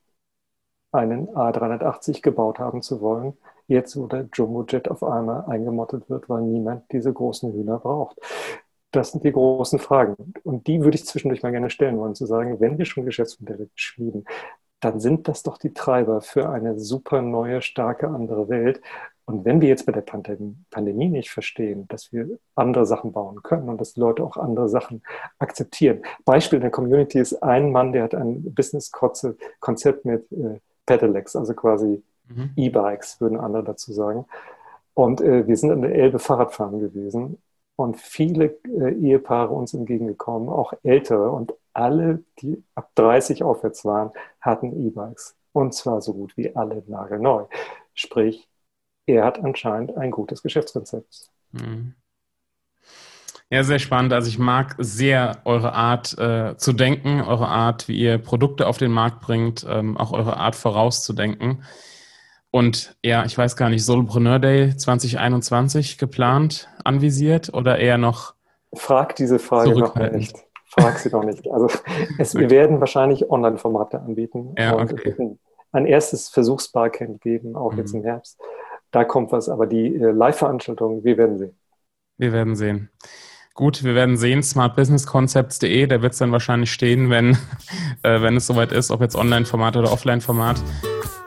einen 0.91 1.29
A380 1.29 2.21
gebaut 2.21 2.59
haben 2.59 2.81
zu 2.81 3.01
wollen, 3.01 3.37
jetzt 3.67 3.95
wo 3.97 4.07
der 4.07 4.27
Jumbojet 4.33 4.89
auf 4.89 5.03
einmal 5.03 5.45
eingemottet 5.45 6.09
wird, 6.09 6.29
weil 6.29 6.41
niemand 6.41 6.91
diese 6.91 7.13
großen 7.13 7.53
Hühner 7.53 7.79
braucht. 7.79 8.17
Das 8.91 9.11
sind 9.11 9.23
die 9.23 9.31
großen 9.31 9.79
Fragen. 9.79 10.15
Und 10.43 10.67
die 10.67 10.81
würde 10.81 10.95
ich 10.95 11.05
zwischendurch 11.05 11.43
mal 11.43 11.51
gerne 11.51 11.69
stellen 11.69 11.97
wollen, 11.97 12.15
zu 12.15 12.25
sagen, 12.25 12.59
wenn 12.59 12.77
wir 12.77 12.85
schon 12.85 13.05
Geschäftsmodelle 13.05 13.69
schmieden, 13.75 14.25
dann 14.79 14.99
sind 14.99 15.27
das 15.27 15.43
doch 15.43 15.57
die 15.57 15.73
Treiber 15.73 16.21
für 16.21 16.49
eine 16.49 16.79
super 16.79 17.21
neue, 17.21 17.61
starke 17.61 18.07
andere 18.07 18.49
Welt. 18.49 18.81
Und 19.25 19.45
wenn 19.45 19.61
wir 19.61 19.67
jetzt 19.67 19.85
bei 19.85 19.91
der 19.91 20.01
Pandemie 20.01 21.09
nicht 21.09 21.29
verstehen, 21.29 21.87
dass 21.87 22.11
wir 22.11 22.39
andere 22.55 22.85
Sachen 22.85 23.11
bauen 23.11 23.43
können 23.43 23.69
und 23.69 23.79
dass 23.79 23.93
die 23.93 23.99
Leute 23.99 24.23
auch 24.23 24.37
andere 24.37 24.69
Sachen 24.69 25.03
akzeptieren. 25.37 26.01
Beispiel 26.25 26.57
in 26.57 26.61
der 26.61 26.71
Community 26.71 27.19
ist 27.19 27.43
ein 27.43 27.71
Mann, 27.71 27.91
der 27.91 28.03
hat 28.03 28.15
ein 28.15 28.55
Business-Konzept 28.55 30.05
mit 30.05 30.31
äh, 30.31 30.59
Pedelecs, 30.87 31.35
also 31.35 31.53
quasi 31.53 32.01
mhm. 32.27 32.51
E-Bikes, 32.55 33.21
würden 33.21 33.39
andere 33.39 33.63
dazu 33.63 33.93
sagen. 33.93 34.25
Und 34.95 35.21
äh, 35.21 35.45
wir 35.45 35.57
sind 35.57 35.71
an 35.71 35.83
der 35.83 35.93
Elbe 35.93 36.17
Fahrradfahren 36.17 36.79
gewesen 36.79 37.37
und 37.79 37.95
viele 37.95 38.59
äh, 38.65 38.91
Ehepaare 38.91 39.53
uns 39.53 39.73
entgegengekommen, 39.73 40.49
auch 40.49 40.73
ältere 40.83 41.31
und 41.31 41.53
alle, 41.71 42.25
die 42.41 42.61
ab 42.75 42.91
30 42.95 43.41
aufwärts 43.41 43.85
waren, 43.85 44.11
hatten 44.41 44.85
E-Bikes. 44.85 45.37
Und 45.53 45.73
zwar 45.73 46.01
so 46.01 46.13
gut 46.13 46.35
wie 46.35 46.53
alle 46.57 46.83
nagelneu. 46.87 47.45
Sprich, 47.93 48.49
er 49.05 49.23
hat 49.23 49.41
anscheinend 49.41 49.95
ein 49.95 50.11
gutes 50.11 50.43
Geschäftskonzept. 50.43 51.29
Mhm. 51.53 51.95
Ja, 53.49 53.63
sehr 53.63 53.79
spannend. 53.79 54.11
Also 54.11 54.27
ich 54.27 54.39
mag 54.39 54.75
sehr 54.77 55.37
eure 55.45 55.73
Art 55.73 56.17
äh, 56.17 56.57
zu 56.57 56.73
denken, 56.73 57.21
eure 57.21 57.47
Art, 57.47 57.87
wie 57.87 57.97
ihr 57.97 58.17
Produkte 58.17 58.67
auf 58.67 58.77
den 58.77 58.91
Markt 58.91 59.21
bringt, 59.21 59.65
ähm, 59.67 59.97
auch 59.97 60.11
eure 60.11 60.35
Art 60.35 60.57
vorauszudenken. 60.57 61.63
Und 62.51 62.97
ja, 63.03 63.25
ich 63.25 63.37
weiß 63.37 63.55
gar 63.55 63.69
nicht, 63.69 63.85
Solopreneur 63.85 64.39
Day 64.39 64.75
2021 64.75 65.97
geplant, 65.97 66.69
anvisiert 66.83 67.53
oder 67.53 67.77
eher 67.77 67.97
noch? 67.97 68.33
Frag 68.73 69.15
diese 69.15 69.39
Frage 69.39 69.77
noch 69.77 69.95
nicht. 69.95 70.35
Frag 70.65 70.97
sie 70.99 71.09
noch 71.09 71.23
nicht. 71.23 71.49
Also 71.49 71.67
es, 72.17 72.35
wir 72.35 72.49
werden 72.49 72.79
wahrscheinlich 72.79 73.29
Online-Formate 73.29 73.99
anbieten 73.99 74.53
ja, 74.57 74.77
okay. 74.77 75.15
ein 75.71 75.85
erstes 75.85 76.29
Versuchsbarcamp 76.29 77.21
geben, 77.21 77.55
auch 77.55 77.73
mhm. 77.73 77.79
jetzt 77.79 77.93
im 77.93 78.03
Herbst. 78.03 78.39
Da 78.91 79.03
kommt 79.03 79.31
was, 79.31 79.49
aber 79.49 79.67
die 79.67 79.95
äh, 79.95 80.11
Live-Veranstaltung, 80.11 81.03
wir 81.03 81.17
werden 81.17 81.37
sehen. 81.37 81.57
Wir 82.17 82.33
werden 82.33 82.55
sehen. 82.55 82.89
Gut, 83.53 83.83
wir 83.83 83.93
werden 83.93 84.17
sehen, 84.17 84.41
smartbusinessconcepts.de, 84.41 85.87
da 85.87 86.01
wird 86.01 86.13
es 86.13 86.19
dann 86.19 86.31
wahrscheinlich 86.31 86.71
stehen, 86.71 87.09
wenn, 87.09 87.37
äh, 88.03 88.21
wenn 88.21 88.35
es 88.37 88.47
soweit 88.47 88.71
ist, 88.71 88.89
ob 88.91 89.01
jetzt 89.01 89.15
Online-Format 89.15 89.77
oder 89.77 89.91
Offline-Format. 89.91 90.61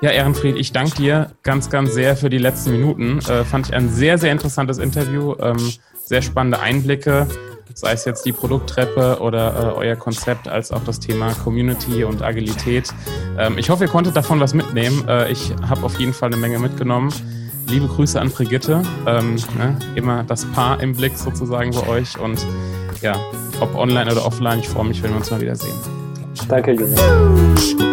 Ja, 0.02 0.10
Ehrenfried, 0.10 0.56
ich 0.56 0.72
danke 0.72 0.96
dir 0.96 1.30
ganz, 1.44 1.70
ganz 1.70 1.94
sehr 1.94 2.16
für 2.16 2.28
die 2.28 2.38
letzten 2.38 2.72
Minuten. 2.72 3.20
Äh, 3.20 3.44
fand 3.44 3.68
ich 3.68 3.74
ein 3.74 3.88
sehr, 3.88 4.18
sehr 4.18 4.32
interessantes 4.32 4.78
Interview, 4.78 5.36
ähm, 5.40 5.56
sehr 6.04 6.22
spannende 6.22 6.58
Einblicke, 6.58 7.28
sei 7.72 7.92
es 7.92 8.04
jetzt 8.04 8.26
die 8.26 8.32
Produkttreppe 8.32 9.18
oder 9.20 9.54
äh, 9.54 9.78
euer 9.78 9.94
Konzept, 9.94 10.48
als 10.48 10.72
auch 10.72 10.82
das 10.82 10.98
Thema 10.98 11.32
Community 11.44 12.02
und 12.02 12.20
Agilität. 12.20 12.92
Ähm, 13.38 13.58
ich 13.58 13.70
hoffe, 13.70 13.84
ihr 13.84 13.90
konntet 13.90 14.16
davon 14.16 14.40
was 14.40 14.54
mitnehmen. 14.54 15.06
Äh, 15.06 15.30
ich 15.30 15.54
habe 15.68 15.84
auf 15.84 15.96
jeden 16.00 16.12
Fall 16.12 16.32
eine 16.32 16.36
Menge 16.36 16.58
mitgenommen. 16.58 17.14
Liebe 17.68 17.86
Grüße 17.86 18.20
an 18.20 18.28
Brigitte. 18.30 18.82
Ähm, 19.06 19.36
ne, 19.56 19.78
immer 19.94 20.24
das 20.24 20.44
Paar 20.46 20.82
im 20.82 20.96
Blick 20.96 21.16
sozusagen 21.16 21.70
bei 21.70 21.86
euch 21.86 22.18
und 22.18 22.44
ja, 23.02 23.14
ob 23.60 23.76
online 23.76 24.10
oder 24.10 24.26
offline, 24.26 24.58
ich 24.58 24.68
freue 24.68 24.86
mich, 24.86 25.00
wenn 25.00 25.10
wir 25.10 25.18
uns 25.18 25.30
mal 25.30 25.40
wiedersehen. 25.40 25.76
Danke, 26.48 26.72
Junge. 26.72 27.91